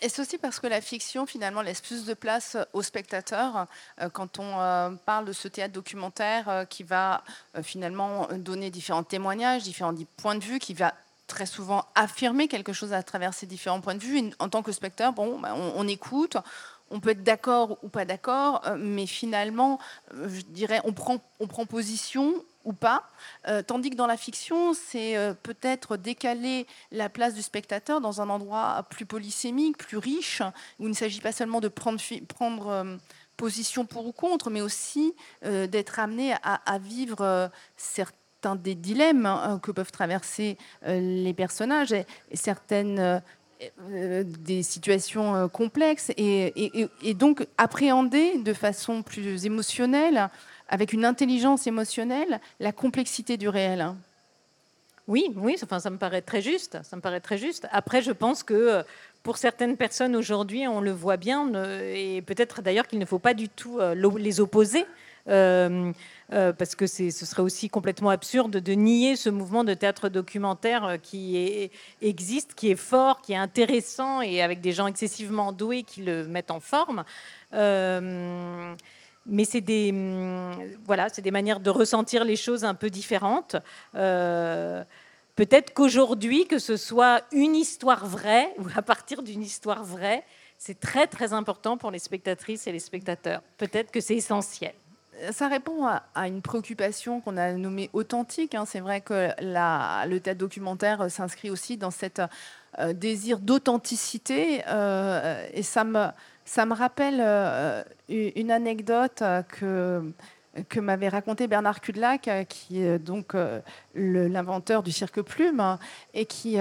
Est-ce 0.00 0.22
aussi 0.22 0.38
parce 0.38 0.60
que 0.60 0.66
la 0.66 0.80
fiction, 0.80 1.26
finalement, 1.26 1.62
laisse 1.62 1.80
plus 1.80 2.04
de 2.04 2.14
place 2.14 2.56
aux 2.72 2.82
spectateurs 2.82 3.66
euh, 4.00 4.08
quand 4.08 4.38
on 4.38 4.98
parle 5.04 5.24
de 5.24 5.32
ce 5.32 5.48
théâtre 5.48 5.72
documentaire 5.72 6.66
qui 6.68 6.82
va 6.82 7.24
finalement 7.62 8.28
donner 8.32 8.70
différents 8.70 9.02
témoignages, 9.02 9.64
différents 9.64 9.94
points 10.16 10.36
de 10.36 10.44
vue, 10.44 10.58
qui 10.58 10.74
va 10.74 10.94
très 11.30 11.46
souvent 11.46 11.86
affirmer 11.94 12.48
quelque 12.48 12.72
chose 12.72 12.92
à 12.92 13.02
travers 13.02 13.32
ces 13.32 13.46
différents 13.46 13.80
points 13.80 13.94
de 13.94 14.00
vue? 14.00 14.30
en 14.40 14.48
tant 14.48 14.62
que 14.62 14.72
spectateur, 14.72 15.12
bon, 15.12 15.38
ben, 15.38 15.54
on, 15.54 15.86
écoute, 15.86 16.36
on 16.90 16.98
peut 16.98 17.10
être 17.10 17.22
d'accord 17.22 17.78
ou 17.82 17.88
pas 17.88 18.04
d'accord, 18.04 18.62
euh, 18.66 18.76
mais 18.78 19.06
finalement, 19.06 19.78
euh, 20.14 20.28
je 20.28 20.42
dirais, 20.42 20.80
on 20.84 20.92
prend, 20.92 21.18
on 21.38 21.46
prend 21.46 21.66
position 21.66 22.34
ou 22.64 22.72
pas, 22.72 23.04
euh, 23.48 23.62
tandis 23.62 23.90
que 23.90 23.96
dans 23.96 24.06
la 24.06 24.16
fiction, 24.16 24.74
c'est 24.74 25.16
peut-être 25.42 25.96
décaler 25.96 26.66
la 26.90 27.08
place 27.08 27.34
du 27.34 27.42
spectateur 27.42 28.00
dans 28.00 28.20
un 28.20 28.28
endroit 28.28 28.84
plus 28.90 29.06
polysémique, 29.06 29.78
plus 29.78 29.96
riche, 29.96 30.42
où 30.78 30.84
il 30.84 30.90
ne 30.90 30.94
s'agit 30.94 31.20
pas 31.20 31.32
seulement 31.32 31.60
de 31.60 31.68
prendre, 31.68 32.00
prendre 32.28 32.98
position 33.36 33.86
pour 33.86 34.06
ou 34.06 34.12
contre, 34.12 34.50
mais 34.50 34.60
aussi 34.60 35.14
d'être 35.42 35.98
amené 35.98 36.34
à, 36.42 36.78
vivre 36.78 37.50
certains 37.76 38.56
des 38.56 38.74
dilemmes 38.74 39.26
hein, 39.26 39.58
que 39.62 39.70
peuvent 39.70 39.92
traverser 39.92 40.58
les 40.86 41.34
personnages 41.34 41.92
et 41.92 42.06
certaines 42.34 43.22
euh, 43.92 44.24
des 44.24 44.62
situations 44.62 45.34
euh, 45.34 45.46
complexes 45.46 46.10
et, 46.16 46.54
donc 47.14 47.46
appréhender 47.58 48.38
de 48.38 48.54
façon 48.54 49.02
plus 49.02 49.44
émotionnelle, 49.44 50.30
avec 50.70 50.94
une 50.94 51.04
intelligence 51.04 51.66
émotionnelle, 51.66 52.40
la 52.58 52.72
complexité 52.72 53.36
du 53.36 53.48
réel. 53.48 53.92
Oui, 55.06 55.32
oui, 55.36 55.56
enfin, 55.62 55.80
ça 55.80 55.90
me 55.90 55.98
paraît 55.98 56.22
très 56.22 56.40
juste. 56.40 56.78
Ça 56.82 56.96
me 56.96 57.02
paraît 57.02 57.20
très 57.20 57.36
juste. 57.36 57.66
Après, 57.72 58.00
je 58.00 58.12
pense 58.12 58.42
que 58.42 58.54
euh, 58.54 58.82
pour 59.22 59.36
certaines 59.36 59.76
personnes 59.76 60.16
aujourd'hui, 60.16 60.66
on 60.66 60.80
le 60.80 60.92
voit 60.92 61.18
bien, 61.18 61.52
et 61.92 62.22
peut-être 62.22 62.62
d'ailleurs 62.62 62.86
qu'il 62.86 62.98
ne 62.98 63.04
faut 63.04 63.18
pas 63.18 63.34
du 63.34 63.50
tout 63.50 63.78
les 64.16 64.40
opposer. 64.40 64.86
Euh, 65.28 65.92
euh, 66.32 66.52
parce 66.52 66.76
que 66.76 66.86
ce 66.86 67.10
serait 67.10 67.42
aussi 67.42 67.68
complètement 67.68 68.10
absurde 68.10 68.52
de 68.52 68.72
nier 68.72 69.16
ce 69.16 69.28
mouvement 69.28 69.64
de 69.64 69.74
théâtre 69.74 70.08
documentaire 70.08 70.84
euh, 70.84 70.96
qui 70.96 71.70
existe, 72.00 72.54
qui 72.54 72.70
est 72.70 72.76
fort, 72.76 73.20
qui 73.20 73.32
est 73.32 73.36
intéressant 73.36 74.22
et 74.22 74.40
avec 74.40 74.60
des 74.60 74.72
gens 74.72 74.86
excessivement 74.86 75.52
doués 75.52 75.82
qui 75.82 76.02
le 76.02 76.26
mettent 76.26 76.50
en 76.50 76.60
forme. 76.60 77.04
Mais 79.30 79.44
c'est 79.44 79.60
des, 79.60 79.92
mm, 79.92 80.78
voilà, 80.84 81.08
c'est 81.08 81.22
des 81.22 81.30
manières 81.30 81.60
de 81.60 81.70
ressentir 81.70 82.24
les 82.24 82.36
choses 82.36 82.64
un 82.64 82.74
peu 82.74 82.90
différentes. 82.90 83.56
Peut-être 83.92 85.72
qu'aujourd'hui, 85.72 86.46
que 86.46 86.58
ce 86.58 86.76
soit 86.76 87.22
une 87.32 87.56
histoire 87.56 88.04
vraie 88.06 88.52
ou 88.58 88.66
à 88.76 88.82
partir 88.82 89.22
d'une 89.22 89.42
histoire 89.42 89.84
vraie, 89.84 90.22
c'est 90.58 90.78
très 90.78 91.06
très 91.06 91.32
important 91.32 91.78
pour 91.78 91.90
les 91.90 91.98
spectatrices 91.98 92.66
et 92.66 92.72
les 92.72 92.80
spectateurs. 92.80 93.40
Peut-être 93.56 93.90
que 93.90 94.00
c'est 94.00 94.16
essentiel 94.16 94.74
ça 95.32 95.48
répond 95.48 95.86
à, 95.86 96.28
une 96.28 96.40
préoccupation 96.40 97.20
qu'on 97.20 97.36
a 97.36 97.52
nommée 97.52 97.90
authentique. 97.92 98.54
Hein. 98.54 98.64
C'est 98.66 98.80
vrai 98.80 99.02
que 99.02 99.28
le 99.42 100.18
théâtre 100.18 100.38
documentaire 100.38 101.10
s'inscrit 101.10 101.50
aussi 101.50 101.76
dans 101.76 101.90
cet 101.90 102.22
euh, 102.78 102.92
désir 102.92 103.38
d'authenticité. 103.38 104.62
Euh, 104.68 105.46
et 105.52 105.62
ça 105.62 105.84
me, 105.84 106.06
ça 106.50 106.66
me 106.66 106.74
rappelle 106.74 107.20
euh, 107.20 107.84
une 108.08 108.50
anecdote 108.50 109.22
que, 109.48 110.02
que 110.68 110.80
m'avait 110.80 111.08
raconté 111.08 111.46
Bernard 111.46 111.80
Kudlak, 111.80 112.28
qui 112.48 112.82
est 112.82 112.98
donc 112.98 113.36
l'inventeur 113.94 114.82
du 114.82 114.90
cirque 114.90 115.22
plume, 115.22 115.78
et 116.12 116.26
qui 116.26 116.56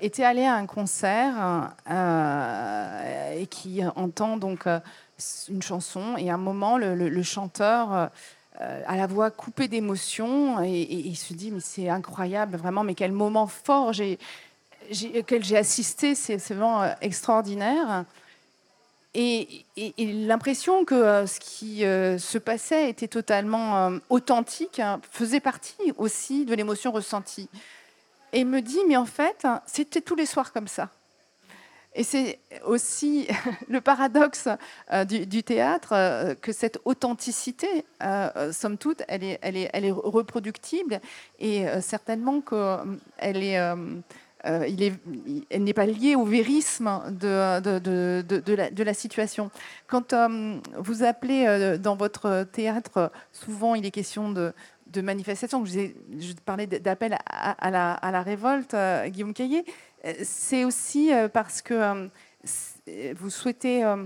était 0.00 0.24
allé 0.24 0.44
à 0.44 0.54
un 0.54 0.64
concert 0.64 1.74
et 3.36 3.46
qui 3.48 3.82
entend 3.96 4.38
donc 4.38 4.66
une 5.48 5.62
chanson 5.62 6.16
et 6.16 6.30
à 6.30 6.34
un 6.34 6.38
moment, 6.38 6.78
le, 6.78 7.22
chanteur 7.22 7.92
a 7.92 8.10
euh, 8.62 8.82
la 8.86 9.06
voix 9.06 9.30
coupée 9.30 9.68
d'émotion 9.68 10.62
et, 10.62 10.82
il 10.82 11.16
se 11.16 11.34
dit 11.34 11.50
mais 11.50 11.60
c'est 11.60 11.88
incroyable 11.88 12.56
vraiment, 12.56 12.84
mais 12.84 12.94
quel 12.94 13.12
moment 13.12 13.46
fort 13.46 13.92
j'ai, 13.92 14.18
j'ai 14.90 15.56
assisté, 15.56 16.14
c'est, 16.14 16.36
vraiment 16.36 16.82
euh, 16.82 16.92
extraordinaire. 17.00 18.04
Et, 19.14 19.64
l'impression 19.98 20.84
que 20.84 20.94
euh, 20.94 21.26
ce 21.26 21.38
qui 21.38 21.80
se 21.80 22.38
passait 22.38 22.90
était 22.90 23.08
totalement 23.08 23.92
authentique 24.10 24.80
hein, 24.80 25.00
faisait 25.10 25.40
partie 25.40 25.92
aussi 25.96 26.44
de 26.44 26.54
l'émotion 26.54 26.90
ressentie. 26.90 27.48
Et 28.32 28.44
me 28.44 28.60
dit, 28.60 28.80
mais 28.88 28.96
en 28.96 29.06
fait, 29.06 29.46
c'était 29.66 30.00
tous 30.00 30.16
les 30.16 30.26
soirs 30.26 30.52
comme 30.52 30.68
ça. 30.68 30.90
Et 31.94 32.02
c'est 32.02 32.40
aussi 32.66 33.28
le 33.68 33.80
paradoxe 33.80 34.48
euh, 34.92 35.04
du, 35.04 35.42
théâtre 35.42 35.92
euh, 35.92 36.34
que 36.34 36.52
cette 36.52 36.78
authenticité, 36.84 37.84
euh, 38.02 38.52
somme 38.52 38.78
toute, 38.78 39.02
elle 39.08 39.22
est 39.24 39.90
reproductible 39.90 41.00
et 41.38 41.66
certainement 41.80 42.40
qu'elle 42.40 43.42
est, 43.42 43.58
elle 44.44 45.64
n'est 45.64 45.72
pas 45.72 45.86
liée 45.86 46.14
au 46.14 46.24
vérisme 46.24 47.02
de, 47.10 48.82
la, 48.82 48.94
situation. 48.94 49.50
Quand 49.86 50.14
vous 50.76 51.02
appelez 51.02 51.78
dans 51.78 51.96
votre 51.96 52.44
théâtre, 52.52 53.10
souvent 53.32 53.74
il 53.74 53.86
est 53.86 53.90
question 53.90 54.30
de, 54.30 54.52
de 54.88 55.00
manifestation. 55.00 55.64
Je, 55.64 56.32
parlais 56.44 56.66
d'appel 56.66 57.16
à, 57.26 57.70
la, 57.70 58.22
révolte, 58.22 58.76
Guillaume 59.06 59.32
Caillé 59.32 59.64
c'est 60.22 60.64
aussi 60.64 61.12
euh, 61.12 61.28
parce 61.28 61.62
que 61.62 61.74
euh, 61.74 63.14
vous 63.16 63.30
souhaitez 63.30 63.84
euh, 63.84 64.04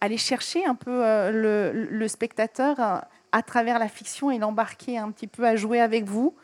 aller 0.00 0.18
chercher 0.18 0.64
un 0.64 0.74
peu 0.74 1.02
le, 1.30 2.08
spectateur 2.08 2.76
à 3.32 3.42
travers 3.42 3.78
la 3.78 3.88
fiction 3.88 4.30
et 4.30 4.38
l'embarquer 4.38 4.98
un 4.98 5.10
petit 5.10 5.26
peu 5.26 5.46
à 5.46 5.56
jouer 5.56 5.80
avec 5.80 6.04
vous 6.04 6.34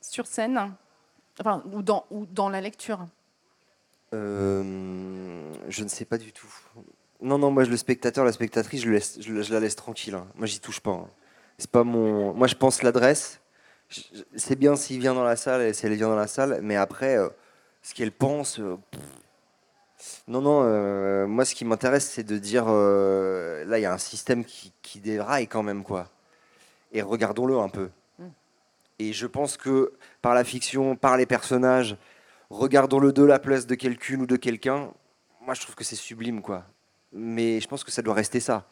sur 0.00 0.26
scène, 0.26 0.72
ou, 1.72 1.82
dans, 1.82 2.48
la 2.48 2.60
lecture 2.60 3.06
Je 4.12 5.82
ne 5.82 5.88
sais 5.88 6.04
pas 6.04 6.18
du 6.18 6.32
tout. 6.32 6.52
Non, 7.22 7.38
non, 7.38 7.50
moi, 7.50 7.64
le 7.64 7.76
spectateur, 7.76 8.24
la 8.24 8.32
spectatrice, 8.32 8.82
je, 8.82 9.52
la 9.52 9.60
laisse 9.60 9.76
tranquille. 9.76 10.14
Hein. 10.14 10.26
Moi, 10.36 10.46
j'y 10.46 10.60
touche 10.60 10.80
pas. 10.80 10.92
Hein. 10.92 11.08
c'est 11.58 11.70
pas 11.70 11.84
mon. 11.84 12.32
Moi, 12.32 12.46
je 12.46 12.54
pense 12.54 12.82
l'adresse. 12.82 13.40
C'est 14.36 14.56
bien 14.56 14.76
s'il 14.76 15.00
vient 15.00 15.14
dans 15.14 15.24
la 15.24 15.36
salle 15.36 15.62
et 15.62 15.72
si 15.72 15.84
elle 15.84 15.94
vient 15.94 16.08
dans 16.08 16.16
la 16.16 16.28
salle, 16.28 16.60
mais 16.62 16.76
après, 16.76 17.16
euh, 17.16 17.28
ce 17.82 17.92
qu'elle 17.94 18.12
pense. 18.12 18.60
euh, 18.60 18.76
non, 20.28 20.40
non. 20.40 20.62
euh, 20.64 21.26
moi, 21.26 21.44
ce 21.44 21.54
qui 21.54 21.64
m'intéresse, 21.64 22.08
c'est 22.08 22.22
de 22.22 22.38
dire 22.38 22.64
euh, 22.68 23.64
là, 23.64 23.78
il 23.78 23.82
y 23.82 23.86
a 23.86 23.92
un 23.92 23.98
système 23.98 24.44
qui, 24.44 24.72
qui 24.82 25.00
déraille 25.00 25.48
quand 25.48 25.62
même, 25.62 25.82
quoi. 25.82 26.08
Et 26.92 27.02
regardons-le 27.02 27.58
un 27.58 27.68
peu. 27.68 27.90
Et 29.00 29.14
je 29.14 29.26
pense 29.26 29.56
que 29.56 29.94
par 30.20 30.34
la 30.34 30.44
fiction, 30.44 30.94
par 30.94 31.16
les 31.16 31.24
personnages, 31.24 31.96
regardons-le 32.50 33.14
de 33.14 33.22
la 33.22 33.38
place 33.38 33.66
de 33.66 33.74
quelqu'une 33.74 34.20
ou 34.20 34.26
de 34.26 34.36
quelqu'un. 34.36 34.92
Moi, 35.40 35.54
je 35.54 35.62
trouve 35.62 35.74
que 35.74 35.84
c'est 35.84 35.96
sublime, 35.96 36.42
quoi. 36.42 36.66
Mais 37.10 37.62
je 37.62 37.66
pense 37.66 37.82
que 37.82 37.90
ça 37.90 38.02
doit 38.02 38.12
rester 38.12 38.40
ça. 38.40 38.68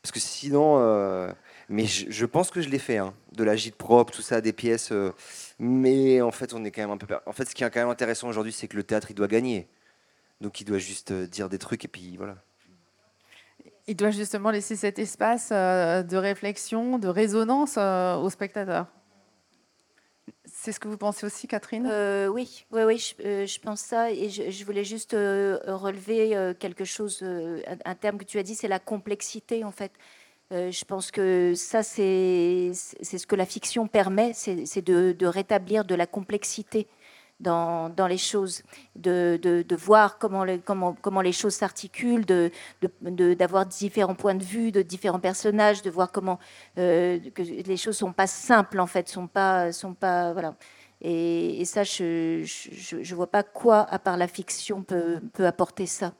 Parce 0.00 0.12
que 0.12 0.20
sinon, 0.20 0.76
euh, 0.78 1.32
mais 1.68 1.86
je, 1.86 2.26
pense 2.26 2.52
que 2.52 2.60
je 2.60 2.68
l'ai 2.68 2.78
fait, 2.78 2.98
hein, 2.98 3.12
de 3.32 3.42
la 3.42 3.56
gîte 3.56 3.74
propre, 3.74 4.12
tout 4.12 4.22
ça, 4.22 4.40
des 4.40 4.52
pièces. 4.52 4.92
euh, 4.92 5.12
mais 5.58 6.20
en 6.20 6.30
fait, 6.30 6.54
on 6.54 6.64
est 6.64 6.70
quand 6.70 6.82
même 6.82 6.92
un 6.92 6.96
peu. 6.96 7.12
En 7.26 7.32
fait, 7.32 7.48
ce 7.48 7.54
qui 7.54 7.64
est 7.64 7.70
quand 7.70 7.80
même 7.80 7.88
intéressant 7.88 8.28
aujourd'hui, 8.28 8.52
c'est 8.52 8.68
que 8.68 8.76
le 8.76 8.84
théâtre, 8.84 9.10
il 9.10 9.14
doit 9.14 9.26
gagner. 9.26 9.68
Donc, 10.40 10.60
il 10.60 10.64
doit 10.64 10.78
juste 10.78 11.10
euh, 11.10 11.26
dire 11.26 11.48
des 11.48 11.58
trucs 11.58 11.84
et 11.84 11.88
puis 11.88 12.16
voilà. 12.16 12.36
Il 13.88 13.96
doit 13.96 14.12
justement 14.12 14.52
laisser 14.52 14.76
cet 14.76 15.00
espace 15.00 15.50
de 15.50 16.16
réflexion, 16.16 17.00
de 17.00 17.08
résonance 17.08 17.76
aux 17.76 18.30
spectateurs. 18.30 18.86
C'est 20.44 20.72
ce 20.72 20.78
que 20.78 20.88
vous 20.88 20.98
pensez 20.98 21.26
aussi, 21.26 21.48
Catherine? 21.48 21.88
Euh, 21.90 22.28
oui, 22.28 22.64
oui, 22.70 22.82
oui, 22.82 22.98
je, 22.98 23.14
euh, 23.26 23.46
je 23.46 23.58
pense 23.58 23.80
ça. 23.80 24.10
Et 24.12 24.28
je, 24.28 24.64
voulais 24.64 24.84
juste 24.84 25.14
euh, 25.14 25.58
relever 25.66 26.54
quelque 26.58 26.84
chose, 26.84 27.24
un, 27.84 27.94
terme 27.94 28.18
que 28.18 28.24
tu 28.24 28.38
as 28.38 28.42
dit, 28.42 28.54
c'est 28.54 28.68
la 28.68 28.78
complexité, 28.78 29.64
en 29.64 29.72
fait. 29.72 29.92
Je 30.50 30.84
pense 30.84 31.10
que 31.10 31.54
ça, 31.54 31.82
c'est 31.82 32.72
ce 32.74 33.26
que 33.26 33.36
la 33.36 33.46
fiction 33.46 33.88
permet, 33.88 34.32
c'est 34.34 34.82
de 34.82 35.26
rétablir 35.26 35.84
de 35.84 35.94
la 35.94 36.06
complexité 36.06 36.88
dans, 37.42 38.06
les 38.08 38.18
choses, 38.18 38.62
de, 38.96 39.38
de, 39.42 39.76
voir 39.76 40.18
comment, 40.18 40.44
les- 40.44 40.60
comment, 40.60 40.94
comment 41.00 41.20
les 41.20 41.32
choses 41.32 41.54
s'articulent, 41.54 42.24
d'avoir 43.10 43.66
différents 43.66 44.14
points 44.14 44.34
de 44.34 44.44
vue, 44.44 44.72
de 44.72 44.82
différents 44.82 45.20
personnages, 45.20 45.82
de 45.82 45.90
voir 45.90 46.12
comment 46.12 46.38
euh, 46.78 47.18
que 47.34 47.42
les 47.42 47.76
choses 47.76 47.96
sont 47.98 48.12
pas 48.12 48.26
simples 48.26 48.80
en 48.80 48.86
fait, 48.86 49.08
sont 49.08 49.26
pas, 49.26 49.72
sont 49.72 49.94
pas 49.94 50.32
voilà. 50.32 50.54
Et, 51.04 51.64
ça, 51.64 51.82
je, 51.82 52.42
je 52.44 53.14
vois 53.14 53.26
pas 53.26 53.42
quoi, 53.42 53.80
à 53.92 53.98
part 53.98 54.16
la 54.16 54.28
fiction, 54.28 54.82
peut, 54.84 55.20
peut 55.32 55.46
apporter 55.46 55.86
ça. 55.86 56.12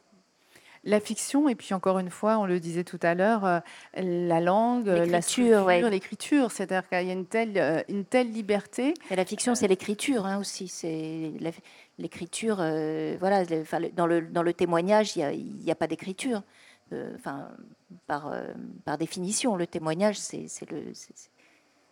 La 0.85 0.99
fiction, 0.99 1.49
et 1.49 1.55
puis 1.55 1.75
encore 1.75 2.01
une 2.01 2.11
fois, 2.11 2.39
on 2.39 2.45
le 2.45 2.59
disait 2.59 2.83
tout 2.83 2.99
à 3.03 3.15
l'heure, 3.15 3.45
euh, 3.45 3.61
la 3.95 4.41
langue, 4.41 4.89
euh, 4.89 5.07
la 5.07 5.23
structure, 5.23 5.65
ouais. 5.65 5.89
l'écriture, 5.89 6.51
c'est-à-dire 6.51 6.89
qu'il 6.89 7.07
y 7.07 7.11
a 7.11 7.13
une 7.13 7.27
telle, 7.27 7.57
euh, 7.57 7.83
une 7.89 8.05
telle 8.05 8.33
liberté. 8.33 8.95
Et 9.11 9.15
la 9.15 9.25
fiction, 9.25 9.55
c'est 9.55 9.69
l'écriture 9.69 10.27
hein, 10.27 10.41
aussi. 10.41 10.67
C'est 10.67 11.33
l'écriture. 11.99 12.57
euh, 12.59 13.17
voilà, 13.21 13.45
dans 13.95 14.07
le 14.07 14.23
dans 14.23 14.43
le 14.43 14.53
témoignage, 14.53 15.15
il 15.15 15.21
n'y 15.21 15.25
a, 15.25 15.33
il 15.33 15.63
y 15.63 15.71
a 15.71 15.77
pas 15.77 15.87
d'écriture. 15.87 16.43
Enfin, 17.15 17.49
par 18.07 18.35
par 18.85 18.99
définition, 18.99 19.57
le 19.57 19.67
témoignage, 19.67 20.19
c'est 20.19 20.71
le 20.71 20.93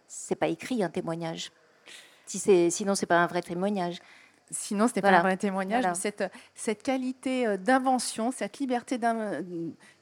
c'est 0.09 0.35
pas 0.35 0.49
écrit 0.49 0.83
un 0.83 0.91
témoignage. 0.91 1.53
Si 2.27 2.39
c'est 2.39 2.71
sinon, 2.71 2.95
c'est 2.95 3.07
pas 3.07 3.23
un 3.23 3.27
vrai 3.27 3.41
témoignage. 3.41 3.99
Sinon, 4.53 4.89
ce 4.89 4.95
n'est 4.97 5.01
Voilà. 5.01 5.19
pas 5.19 5.21
un 5.21 5.27
vrai 5.29 5.37
témoignage. 5.37 5.83
Voilà. 5.83 5.95
mais 5.95 6.01
Cette, 6.01 6.25
cette 6.57 6.83
qualité 6.83 7.47
euh, 7.47 7.57
d'invention, 7.57 8.33
cette 8.33 8.59
liberté 8.59 8.99
d'im- 8.99 9.43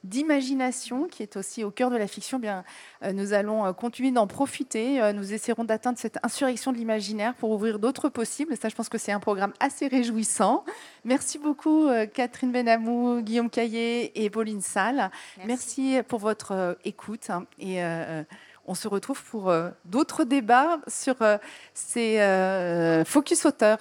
d'imagination 0.03 1.07
qui 1.07 1.21
est 1.23 1.37
aussi 1.37 1.63
au 1.63 1.69
cœur 1.71 1.89
de 1.91 1.97
la 1.97 2.07
fiction, 2.07 2.39
eh 2.39 2.41
bien, 2.41 2.63
euh, 3.03 3.11
nous 3.13 3.33
allons 3.33 3.65
euh, 3.65 3.73
continuer 3.73 4.11
d'en 4.11 4.25
profiter. 4.27 5.01
Euh, 5.01 5.13
Nous 5.13 5.33
essaierons 5.33 5.65
d'atteindre 5.65 5.99
cette 5.99 6.17
insurrection 6.23 6.71
de 6.71 6.77
l'imaginaire 6.77 7.35
pour 7.35 7.51
ouvrir 7.51 7.77
d'autres 7.79 8.09
possibles. 8.09 8.57
Ça, 8.57 8.69
je 8.69 8.75
pense 8.75 8.89
que 8.89 8.97
c'est 8.97 9.11
un 9.11 9.19
programme 9.19 9.53
assez 9.59 9.87
réjouissant. 9.87 10.63
Merci 11.05 11.37
beaucoup, 11.37 11.87
euh, 11.87 12.05
Catherine 12.07 12.51
Benamou, 12.51 13.21
Guillaume 13.21 13.49
Caillé 13.51 14.23
et 14.23 14.29
Pauline 14.31 14.61
Salle. 14.61 15.11
Merci, 15.45 15.99
pour 16.07 16.19
votre 16.19 16.51
euh, 16.53 16.73
écoute. 16.85 17.29
hein, 17.29 17.45
et 17.59 17.83
euh, 17.83 18.23
on 18.65 18.73
se 18.75 18.87
retrouve 18.87 19.23
pour 19.25 19.49
euh, 19.49 19.69
d'autres 19.85 20.23
débats 20.23 20.79
sur 20.87 21.21
euh, 21.21 21.37
ces 21.73 22.19
euh, 22.19 23.03
focus 23.05 23.45
auteurs. 23.45 23.79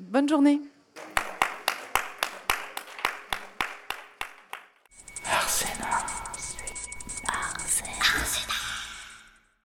Bonne 0.00 0.28
journée. 0.28 0.60